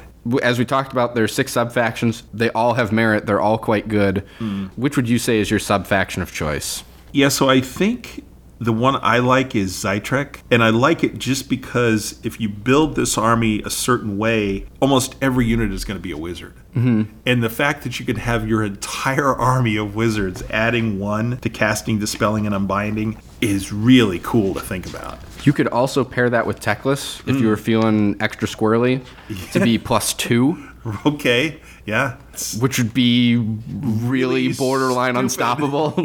[0.43, 2.23] As we talked about, there's six sub factions.
[2.33, 3.27] They all have merit.
[3.27, 4.25] They're all quite good.
[4.39, 4.67] Hmm.
[4.77, 6.85] Which would you say is your sub faction of choice?
[7.13, 8.25] Yeah, so I think
[8.59, 12.97] the one I like is Zaitrec, and I like it just because if you build
[12.97, 16.55] this army a certain way, almost every unit is going to be a wizard.
[16.75, 17.03] Mm-hmm.
[17.27, 21.51] And the fact that you can have your entire army of wizards adding one to
[21.51, 25.19] casting, dispelling, and unbinding is really cool to think about.
[25.45, 27.43] You could also pair that with Teclis if Hmm.
[27.43, 29.05] you were feeling extra squirrely
[29.53, 30.63] to be plus two,
[31.05, 32.17] Okay, yeah,
[32.61, 35.21] which would be really Really borderline stupid.
[35.25, 36.05] unstoppable.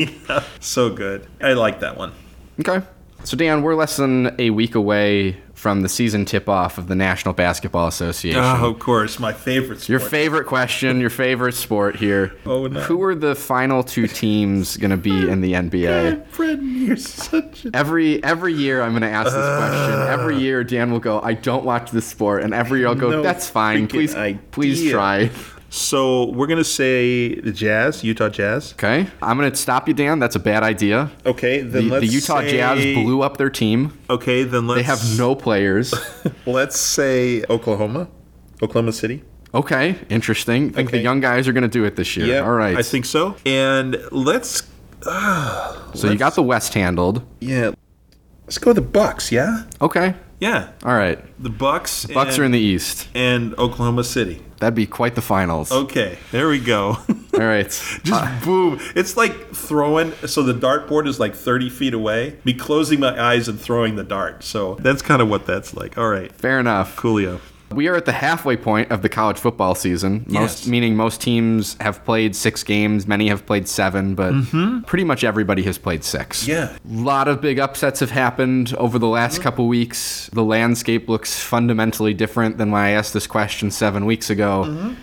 [0.59, 1.27] so good.
[1.41, 2.11] I like that one.
[2.61, 2.85] Okay.
[3.23, 6.95] So, Dan, we're less than a week away from the season tip off of the
[6.95, 8.41] National Basketball Association.
[8.41, 9.87] Oh, of course, my favorite.
[9.87, 12.35] Your favorite question, your favorite sport here.
[12.47, 12.79] Oh, no.
[12.81, 16.31] Who are the final two teams going to be in the NBA?
[16.35, 19.99] Brendan, you're such a Every every year I'm going to ask this question.
[19.99, 20.07] Uh.
[20.09, 23.11] Every year Dan will go, "I don't watch this sport." And every year I'll go,
[23.11, 23.87] No "That's fine.
[23.87, 24.15] Please
[24.49, 25.29] please try."
[25.73, 28.73] So we're gonna say the Jazz, Utah Jazz.
[28.73, 29.07] Okay?
[29.21, 30.19] I'm going to stop you, Dan.
[30.19, 31.09] That's a bad idea.
[31.25, 33.97] Okay, then The, let's the Utah say, Jazz blew up their team.
[34.09, 35.93] Okay, then let's They have no players.
[36.45, 38.09] Let's say Oklahoma,
[38.61, 39.23] Oklahoma City.
[39.53, 40.69] Okay, interesting.
[40.69, 42.25] I think the young guys are going to do it this year.
[42.25, 42.77] Yeah, All right.
[42.77, 43.37] I think so.
[43.45, 44.63] And let's
[45.05, 46.09] ah, so.
[46.09, 47.23] You got the West handled.
[47.39, 47.71] yeah,
[48.45, 49.31] let's go with the Bucks.
[49.31, 50.15] Yeah, Okay.
[50.41, 51.17] Yeah, All right.
[51.41, 52.05] the Bucks.
[52.07, 53.07] Bucks are in the East.
[53.15, 54.41] and Oklahoma City.
[54.59, 55.71] That'd be quite the finals.
[55.71, 56.97] Okay, there we go.
[57.33, 57.65] All right.
[58.03, 58.79] Just uh, boom.
[58.95, 60.11] It's like throwing.
[60.27, 62.37] So the dartboard is like 30 feet away.
[62.43, 64.43] Me closing my eyes and throwing the dart.
[64.43, 65.97] So that's kind of what that's like.
[65.97, 66.95] All right, Fair enough.
[66.95, 67.39] Coolio.
[67.73, 70.25] We are at the halfway point of the college football season.
[70.27, 70.67] Most Yes.
[70.67, 74.33] meaning most teams have played six games, many have played seven, but
[74.85, 76.47] pretty much everybody has played six.
[76.47, 76.69] Yeah.
[76.69, 80.29] A lot of big upsets have happened over the last couple weeks.
[80.33, 84.65] The landscape looks fundamentally different than when I asked this question seven weeks ago.
[84.67, 84.93] Mm-hmm.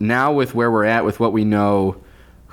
[0.00, 1.96] Now, with where we're at, with what we know,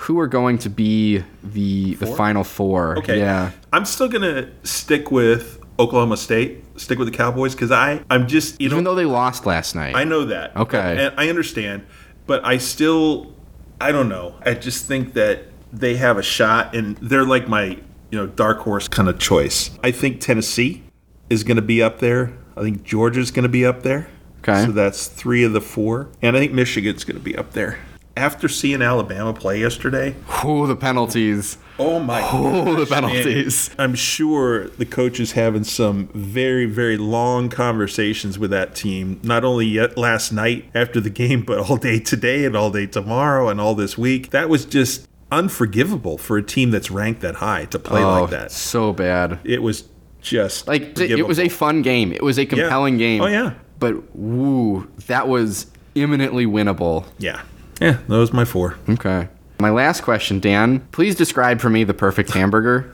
[0.02, 2.98] who are going to be the the final four?
[3.00, 3.18] Okay.
[3.20, 3.52] Yeah.
[3.74, 6.64] I'm still gonna stick with Oklahoma State.
[6.78, 9.76] Stick with the Cowboys because I I'm just you Even know though they lost last
[9.76, 9.96] night.
[9.96, 10.56] I know that.
[10.56, 11.06] Okay.
[11.06, 11.86] And I understand,
[12.26, 13.34] but I still
[13.80, 14.36] I don't know.
[14.44, 17.66] I just think that they have a shot and they're like my,
[18.10, 19.72] you know, dark horse kind of choice.
[19.84, 20.84] I think Tennessee
[21.30, 22.34] is going to be up there.
[22.56, 24.08] I think Georgia's going to be up there.
[24.40, 24.66] Okay.
[24.66, 26.10] So that's 3 of the 4.
[26.22, 27.80] And I think Michigan's going to be up there.
[28.18, 31.58] After seeing Alabama play yesterday, Ooh, the penalties.
[31.80, 32.22] Oh my!
[32.24, 33.04] Oh, the gosh, man.
[33.04, 33.70] penalties.
[33.78, 39.20] I'm sure the coach is having some very, very long conversations with that team.
[39.24, 42.88] Not only yet last night after the game, but all day today and all day
[42.88, 44.32] tomorrow and all this week.
[44.32, 48.30] That was just unforgivable for a team that's ranked that high to play oh, like
[48.32, 48.52] that.
[48.52, 49.40] so bad.
[49.44, 49.84] It was
[50.22, 52.12] just Like it was a fun game.
[52.12, 53.22] It was a compelling game.
[53.22, 53.54] Oh, yeah.
[53.80, 57.06] But woo, that was imminently winnable.
[57.20, 57.42] yeah,
[57.82, 58.00] yeah.
[58.08, 58.78] That was my four.
[58.90, 59.28] Okay.
[59.60, 60.80] My last question, Dan.
[60.92, 62.94] Please describe for me the perfect hamburger.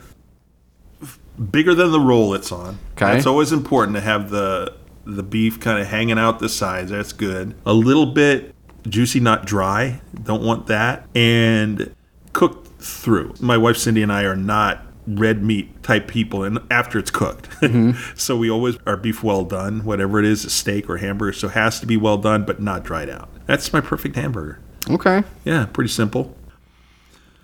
[1.51, 2.77] bigger than the roll it's on.
[2.95, 3.17] Okay.
[3.17, 4.73] It's always important to have the
[5.05, 6.91] the beef kind of hanging out the sides.
[6.91, 7.55] That's good.
[7.65, 8.55] A little bit
[8.87, 9.99] juicy, not dry.
[10.23, 11.07] Don't want that.
[11.13, 11.93] And
[12.31, 13.33] cooked through.
[13.41, 17.49] My wife Cindy and I are not red meat type people and after it's cooked.
[17.63, 18.17] Mm-hmm.
[18.17, 21.33] so we always our beef well done, whatever it is, a steak or hamburger.
[21.33, 23.29] So it has to be well done but not dried out.
[23.45, 24.59] That's my perfect hamburger.
[24.89, 25.23] Okay.
[25.45, 26.35] Yeah, pretty simple.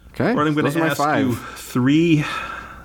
[0.09, 0.33] Okay.
[0.33, 2.25] Right, I'm going Those to ask you three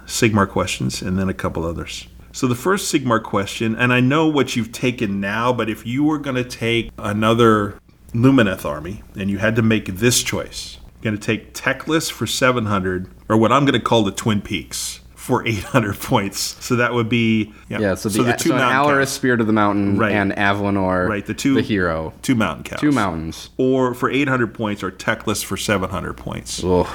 [0.06, 2.06] Sigmar questions and then a couple others.
[2.32, 6.04] So the first Sigmar question, and I know what you've taken now, but if you
[6.04, 7.78] were going to take another
[8.12, 12.26] Lumineth army and you had to make this choice, you're going to take Teclis for
[12.26, 16.62] 700, or what I'm going to call the Twin Peaks for 800 points.
[16.62, 19.08] So that would be Yeah, so the, so, an mountain Alarith.
[19.08, 20.12] Spirit of the Mountain Right.
[20.12, 23.48] and Avalenor, Right, the two the hero, two mountain cows, two mountains.
[23.56, 26.62] or for 800 points, or Teclis for 700 points.
[26.62, 26.86] Ugh.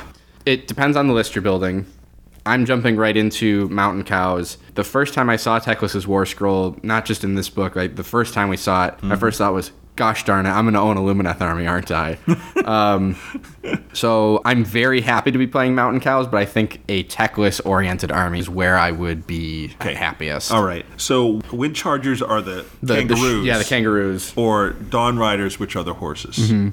[0.45, 1.87] It depends on the list you're building.
[2.45, 4.59] I'm jumping right into Mountain Cows.
[4.75, 8.03] The first time I saw Teclis's War Scroll, not just in this book, like the
[8.03, 9.19] first time we saw it, my mm-hmm.
[9.19, 12.17] first thought was, gosh darn it, I'm going to own a Lumineth army, aren't I?
[12.65, 13.15] um,
[13.93, 18.11] so I'm very happy to be playing Mountain Cows, but I think a Teclis oriented
[18.11, 19.93] army is where I would be okay.
[19.93, 20.51] happiest.
[20.51, 20.85] All right.
[20.97, 23.45] So wind chargers are the, The- the sh- kangaroos.
[23.45, 24.33] yeah, the kangaroos.
[24.35, 26.37] Or dawn riders, which are the horses.
[26.37, 26.69] Mm-hmm.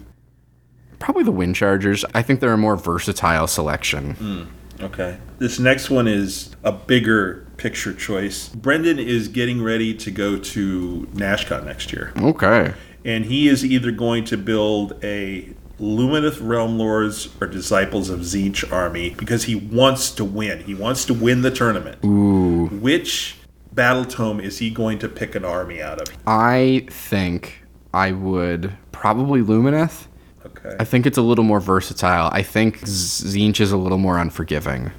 [0.99, 2.05] Probably the Wind Chargers.
[2.15, 4.15] I think they're a more versatile selection.
[4.15, 4.45] Hmm.
[4.83, 5.19] Okay.
[5.39, 8.49] This next one is a bigger picture choice.
[8.51, 12.13] Brendan is getting ready to go to NashCon next year.
[12.17, 12.73] Okay.
[13.07, 18.71] And he is either going to build a Lumineth Realm Lords or Disciples of Tzeentch
[18.73, 20.65] army because he wants to win.
[20.65, 22.05] He wants to win the tournament.
[22.05, 22.67] Ooh.
[22.67, 23.37] Which
[23.73, 26.09] battle tome is he going to pick an army out of?
[26.27, 27.63] I think
[27.95, 30.07] I would probably Lumineth.
[30.45, 30.75] Okay.
[30.81, 32.31] I think it's a little more versatile.
[32.33, 34.91] I think Tzeentch is a little more unforgiving.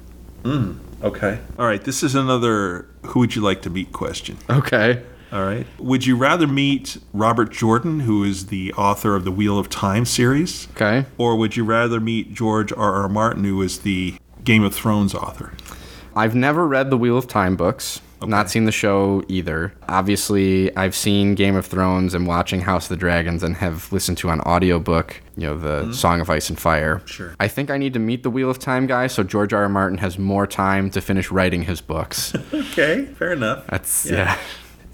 [0.44, 0.78] Hmm.
[1.02, 1.40] Okay.
[1.58, 1.82] All right.
[1.82, 4.38] This is another who would you like to meet question.
[4.48, 5.02] Okay.
[5.32, 5.66] All right.
[5.78, 10.04] Would you rather meet Robert Jordan, who is the author of the Wheel of Time
[10.04, 11.06] series, Okay.
[11.18, 12.94] or would you rather meet George R.
[12.94, 13.08] R.
[13.08, 14.14] Martin, who is the
[14.44, 15.52] Game of Thrones author?
[16.16, 18.00] I've never read the Wheel of Time books.
[18.26, 19.72] Not seen the show either.
[19.88, 24.18] Obviously, I've seen Game of Thrones and watching House of the Dragons and have listened
[24.18, 25.92] to on audiobook, you know, the mm-hmm.
[25.92, 27.00] Song of Ice and Fire.
[27.04, 27.36] Sure.
[27.38, 29.62] I think I need to meet the Wheel of Time guy so George R.
[29.62, 29.68] R.
[29.68, 32.34] Martin has more time to finish writing his books.
[32.78, 33.66] Okay, fair enough.
[33.66, 34.38] That's yeah.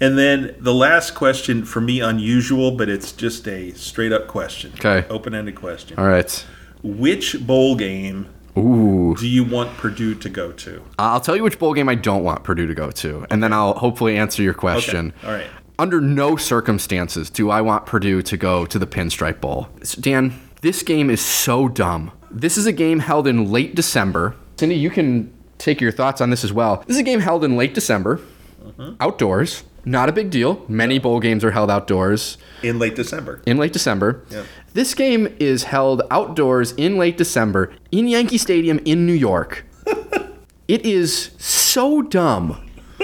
[0.01, 4.73] And then the last question for me, unusual, but it's just a straight up question.
[4.75, 5.07] Okay.
[5.09, 5.97] Open ended question.
[5.97, 6.45] All right.
[6.83, 8.27] Which bowl game
[8.57, 9.15] Ooh.
[9.17, 10.83] do you want Purdue to go to?
[10.99, 13.53] I'll tell you which bowl game I don't want Purdue to go to, and then
[13.53, 15.13] I'll hopefully answer your question.
[15.23, 15.47] All right.
[15.77, 19.67] Under no circumstances do I want Purdue to go to the Pinstripe Bowl.
[19.99, 22.11] Dan, this game is so dumb.
[22.31, 24.35] This is a game held in late December.
[24.57, 26.83] Cindy, you can take your thoughts on this as well.
[26.87, 28.21] This is a game held in late December,
[28.63, 28.95] mm-hmm.
[29.01, 29.63] outdoors.
[29.85, 30.65] Not a big deal.
[30.67, 33.41] Many bowl games are held outdoors In late December.
[33.45, 34.23] in late December.
[34.31, 34.45] Yep.
[34.73, 39.63] This game is held outdoors in late December in Yankee Stadium in New York.
[40.67, 42.57] it is so dumb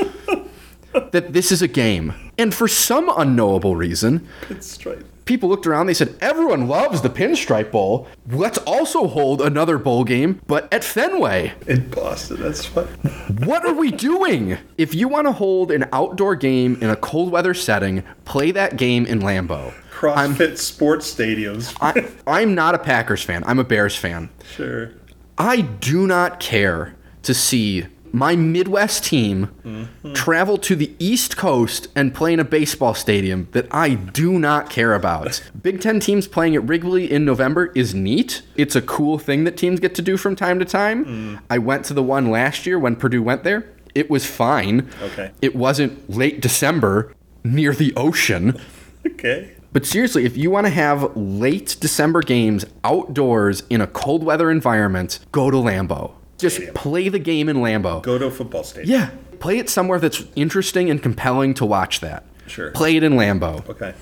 [1.11, 2.13] that this is a game.
[2.37, 5.05] And for some unknowable reason, It's right.
[5.31, 8.05] People looked around, they said, Everyone loves the Pinstripe Bowl.
[8.29, 11.53] Let's also hold another bowl game, but at Fenway.
[11.67, 12.87] In Boston, that's fine.
[13.45, 14.57] What are we doing?
[14.77, 18.75] If you want to hold an outdoor game in a cold weather setting, play that
[18.75, 19.73] game in Lambeau.
[19.89, 21.73] CrossFit sports stadiums.
[21.81, 23.43] I, I'm not a Packers fan.
[23.45, 24.29] I'm a Bears fan.
[24.53, 24.91] Sure.
[25.37, 26.93] I do not care
[27.23, 30.13] to see my Midwest team mm-hmm.
[30.13, 34.69] travel to the East Coast and play in a baseball stadium that I do not
[34.69, 35.41] care about.
[35.61, 38.41] Big Ten teams playing at Wrigley in November is neat.
[38.55, 41.05] It's a cool thing that teams get to do from time to time.
[41.05, 41.41] Mm.
[41.49, 43.67] I went to the one last year when Purdue went there.
[43.93, 44.89] It was fine.
[45.01, 45.31] Okay.
[45.41, 47.13] It wasn't late December
[47.43, 48.59] near the ocean.
[49.03, 49.55] Okay.
[49.73, 54.51] But seriously, if you want to have late December games outdoors in a cold weather
[54.51, 56.13] environment, go to Lambeau.
[56.41, 56.73] Just Stadium.
[56.75, 58.01] play the game in Lambeau.
[58.01, 58.91] Go to a football stadium.
[58.99, 59.09] Yeah,
[59.39, 62.25] play it somewhere that's interesting and compelling to watch that.
[62.47, 62.71] Sure.
[62.71, 63.67] Play it in Lambeau.
[63.69, 63.93] Okay.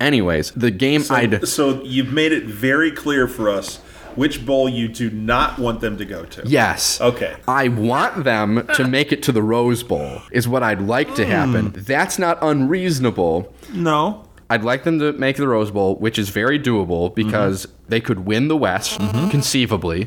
[0.00, 3.78] Anyways, the game So, I'd so you've made it very clear for us
[4.14, 6.42] which bowl you do not want them to go to.
[6.46, 7.00] Yes.
[7.00, 7.36] Okay.
[7.46, 11.26] I want them to make it to the Rose Bowl, is what I'd like to
[11.26, 11.66] happen.
[11.66, 11.80] Hmm.
[11.82, 13.52] That's not unreasonable.
[13.72, 14.24] No.
[14.50, 18.26] I'd like them to make the Rose Bowl, which is very doable because they could
[18.26, 18.98] win the West,
[19.30, 20.04] conceivably.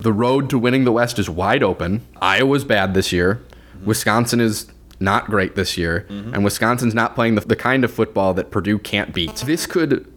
[0.00, 2.00] The road to winning the West is wide open.
[2.20, 3.40] Iowa's bad this year.
[3.84, 4.66] Wisconsin is
[5.00, 6.06] not great this year.
[6.08, 9.36] And Wisconsin's not playing the, the kind of football that Purdue can't beat.
[9.36, 10.11] This could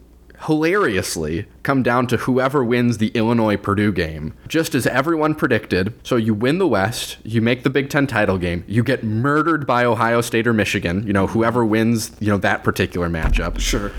[0.46, 4.34] hilariously come down to whoever wins the Illinois Purdue game.
[4.48, 5.92] Just as everyone predicted.
[6.02, 9.66] So you win the West, you make the Big Ten title game, you get murdered
[9.66, 13.58] by Ohio State or Michigan, you know, whoever wins, you know, that particular matchup.
[13.60, 13.90] Sure.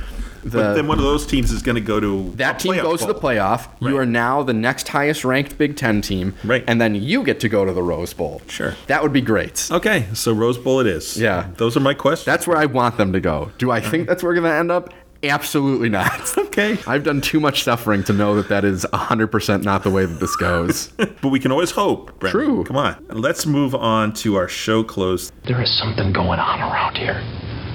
[0.44, 3.02] The- but then one of those teams is going to go to That team goes
[3.02, 3.22] to the bowl.
[3.24, 3.68] playoff.
[3.82, 6.36] You are now the next highest ranked Big Ten team.
[6.46, 6.64] Right.
[6.68, 8.42] And then you get to go to the Rose Bowl.
[8.48, 8.76] Sure.
[8.86, 9.68] That would be great.
[9.70, 11.18] Okay, so Rose Bowl it is.
[11.20, 11.50] Yeah.
[11.58, 12.26] Those are my questions.
[12.26, 13.52] That's where I want them to go.
[13.58, 14.94] Do I think that's where we're going to end up?
[15.24, 16.36] Absolutely not.
[16.58, 16.80] Okay.
[16.88, 20.20] I've done too much suffering to know that that is 100% not the way that
[20.20, 20.88] this goes.
[20.98, 22.20] But we can always hope.
[22.20, 22.46] Brendan.
[22.48, 22.64] True.
[22.64, 23.06] Come on.
[23.10, 25.32] Let's move on to our show close.
[25.46, 27.22] There is something going on around here.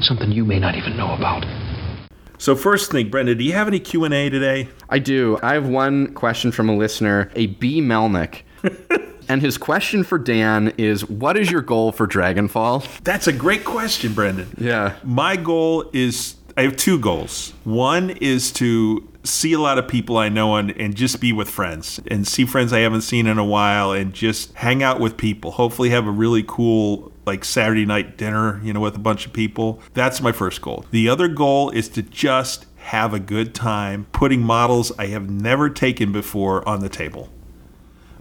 [0.03, 1.45] Something you may not even know about.
[2.39, 4.69] So first thing, Brenda, do you have any Q and A today?
[4.89, 5.39] I do.
[5.45, 7.81] I have one question from a listener, a B.
[7.81, 8.43] Melnick.
[9.29, 13.03] and his question for Dan is What is your goal for Dragonfall?
[13.05, 14.57] That's a great question, Brendan.
[14.59, 14.97] Yeah.
[15.05, 17.55] My goal is I have two goals.
[17.65, 21.49] One is to see a lot of people I know and, and just be with
[21.49, 25.17] friends and see friends I haven't seen in a while and just hang out with
[25.17, 25.53] people.
[25.53, 29.33] Hopefully have a really cool like Saturday night dinner, you know, with a bunch of
[29.33, 29.81] people.
[29.95, 30.85] That's my first goal.
[30.91, 35.71] The other goal is to just have a good time putting models I have never
[35.71, 37.31] taken before on the table.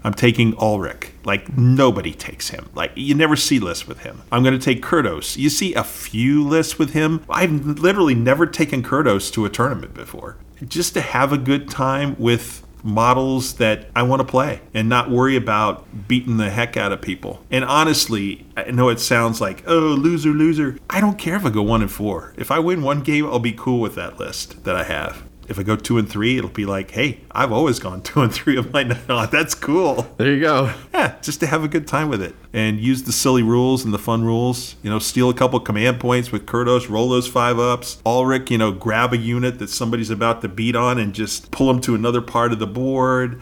[0.04, 1.12] I'm taking Ulrich.
[1.24, 2.70] Like nobody takes him.
[2.74, 4.24] Like you never see lists with him.
[4.32, 5.38] I'm going to take Kurdoss.
[5.38, 7.24] You see a few lists with him.
[7.30, 10.38] I've literally never taken Kurdoss to a tournament before.
[10.68, 15.10] Just to have a good time with models that I want to play and not
[15.10, 17.44] worry about beating the heck out of people.
[17.52, 20.78] And honestly, I know it sounds like, oh, loser, loser.
[20.90, 22.34] I don't care if I go one and four.
[22.38, 25.24] If I win one game, I'll be cool with that list that I have.
[25.48, 28.34] If I go two and three, it'll be like, hey, I've always gone two and
[28.34, 30.08] three of my oh, That's cool.
[30.18, 30.74] There you go.
[30.94, 33.94] Yeah, just to have a good time with it and use the silly rules and
[33.94, 34.76] the fun rules.
[34.84, 38.02] You know, steal a couple command points with Kurdoss, roll those five ups.
[38.06, 41.68] Ulrich, you know, grab a unit that somebody's about to beat on and just pull
[41.68, 43.42] them to another part of the board.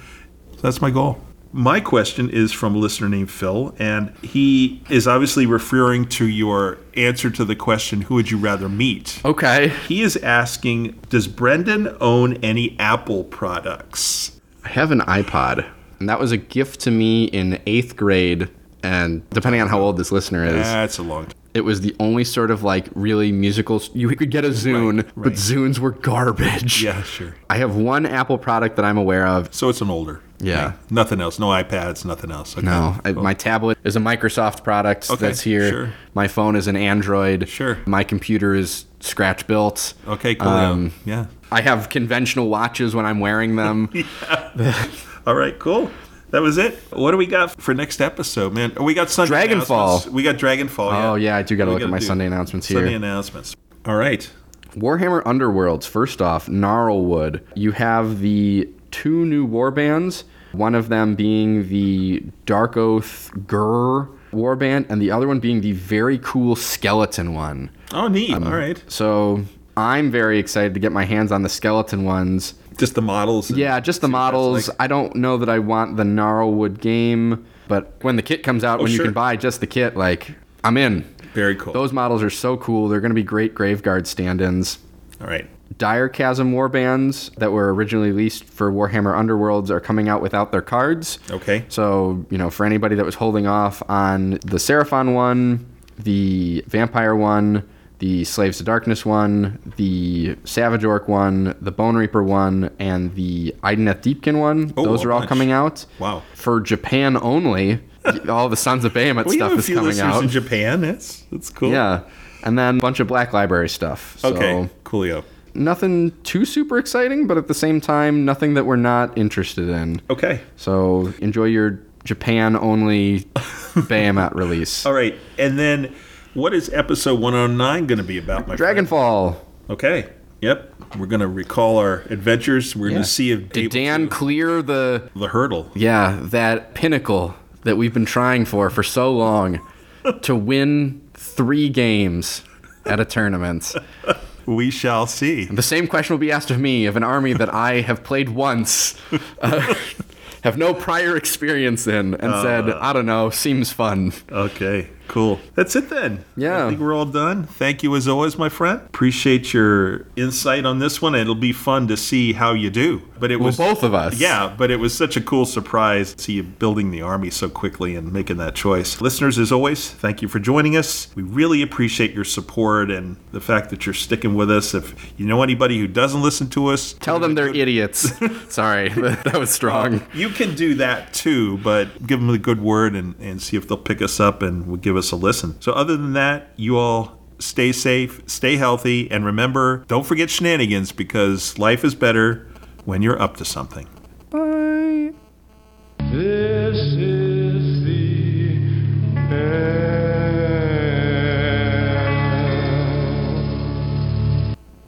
[0.56, 1.22] So that's my goal.
[1.52, 6.78] My question is from a listener named Phil, and he is obviously referring to your
[6.96, 9.20] answer to the question, Who would you rather meet?
[9.26, 9.70] Okay.
[9.88, 14.40] He is asking, Does Brendan own any Apple products?
[14.64, 15.68] I have an iPod,
[16.00, 18.50] and that was a gift to me in eighth grade.
[18.84, 21.34] And depending on how old this listener is, That's a long time.
[21.56, 23.82] it was the only sort of like really musical.
[23.94, 25.34] You could get a Zune, but right.
[25.34, 26.84] Zunes were garbage.
[26.84, 27.36] Yeah, sure.
[27.50, 29.52] I have one Apple product that I'm aware of.
[29.54, 30.22] So it's an older.
[30.40, 30.72] Yeah.
[30.72, 30.80] thing.
[30.91, 31.40] Nothing else.
[31.40, 32.57] No iPads, nothing else.
[32.57, 32.66] Okay.
[32.66, 33.24] No, I, Cool.
[33.24, 35.70] my tablet is a Microsoft product Okay, that's here.
[35.70, 35.94] sure.
[36.14, 37.48] My phone is an Android.
[37.49, 37.78] Sure.
[37.86, 39.94] My computer is scratch built.
[40.07, 40.48] Okay, cool.
[40.48, 41.26] Um, yeah.
[41.52, 43.90] I have conventional watches when I'm wearing them.
[45.28, 45.90] All right, cool.
[46.32, 46.76] That was it.
[46.91, 48.72] What do we got for next episode, man?
[48.78, 50.10] Oh, We got Sunday Dragonfall.
[50.10, 50.94] We got Dragonfall.
[50.94, 52.78] Oh, yeah, I do gotta look at my Sunday announcements here.
[52.80, 53.56] Sunday announcements.
[53.86, 54.30] All right.
[54.76, 55.86] Warhammer Underworlds.
[55.88, 57.41] First off, Gnarlwood.
[57.56, 60.24] You have the two new warbands.
[60.52, 65.72] One of them being the Dark Oath Gur warband, and the other one being the
[65.74, 67.70] very cool skeleton one.
[67.91, 68.34] Oh, neat.
[68.34, 68.84] Um, All right.
[68.88, 69.44] So
[69.78, 72.53] I'm very excited to get my hands on the skeleton ones.
[72.78, 73.52] Just the models.
[73.52, 74.68] Yeah, just the see what that's models.
[74.70, 74.78] like.
[74.80, 78.80] I don't know that I want the Gnarlwood game, but when the kit comes out,
[78.80, 80.32] Oh, when you can buy just the kit, like
[80.64, 81.03] I'm in.
[81.34, 81.74] Very cool.
[81.74, 82.88] Those models are so cool.
[82.88, 84.80] They're going to be great Graveguard stand-ins.
[85.22, 85.48] All right.
[85.78, 90.62] Dire Chasm warbands that were originally released for Warhammer Underworlds are coming out without their
[90.62, 91.20] cards.
[91.30, 91.64] Okay.
[91.70, 95.66] So, you know, for anybody that was holding off on the Seraphon one,
[95.98, 97.68] the Vampire one,
[98.00, 103.54] the Slaves to Darkness one, the Savage Orc one, the Bone Reaper one, and the
[103.64, 105.30] Idoneth Deepkin one, Oh, those are all bunch.
[105.30, 105.86] coming out.
[106.00, 106.24] Wow.
[106.34, 107.82] For Japan only,
[108.30, 110.24] all the Sons of Behemat stuff is coming out.
[110.24, 110.82] in Japan.
[110.82, 111.72] That's that's cool.
[111.72, 112.04] Yeah.
[112.44, 114.18] And then a bunch of Black Library stuff.
[114.20, 114.70] So Okay.
[114.86, 115.26] Coolio.
[115.60, 120.02] Nothing too super exciting, but at the same time, nothing that we're not interested in.
[120.10, 120.40] Okay.
[120.56, 123.19] So enjoy your Japan only
[123.76, 124.86] Behemat release.
[124.86, 125.15] All right.
[125.38, 125.94] And then,
[126.34, 128.88] what is episode 109 going to be about, my friend?
[128.88, 129.36] Dragonfall.
[129.69, 130.10] Okay.
[130.41, 130.73] Yep.
[130.98, 132.76] We're going to recall our adventures.
[132.76, 135.69] We're going to see if Did Dan clear the the hurdle.
[135.76, 139.60] yeah that pinnacle that we've been trying for for so long
[140.22, 142.44] to win three games
[142.86, 143.76] at a tournament?
[144.50, 145.46] We shall see.
[145.46, 148.30] The same question will be asked of me of an army that I have played
[148.30, 148.96] once,
[149.44, 149.76] uh,
[150.44, 154.12] have no prior experience in, and said, I don't know, seems fun.
[154.32, 155.40] Okay, cool.
[155.56, 156.23] That's it then.
[156.38, 156.65] Yeah.
[156.65, 157.44] I think we're all done.
[157.44, 158.80] Thank you as always, my friend.
[158.86, 161.15] Appreciate your insight on this one.
[161.15, 163.02] It'll be fun to see how you do.
[163.19, 164.19] But it Well, was both of us.
[164.19, 167.49] Yeah, but it was such a cool surprise to see you building the army so
[167.49, 169.02] quickly and making that choice.
[169.02, 171.10] Listeners, as always, thank you for joining us.
[171.15, 174.73] We really appreciate your support and the fact that you're sticking with us.
[174.73, 178.11] If you know anybody who doesn't listen to us, Tell them they're idiots.
[178.53, 180.02] Sorry, that was strong.
[180.14, 183.68] You can do that too, but give them a good word and, and see if
[183.68, 185.60] they'll pick us up and we'll give us a listen.
[185.62, 190.92] So, other than that, you all stay safe, stay healthy, and remember don't forget shenanigans
[190.92, 192.48] because life is better
[192.86, 193.88] when you're up to something.
[194.30, 195.14] Bye.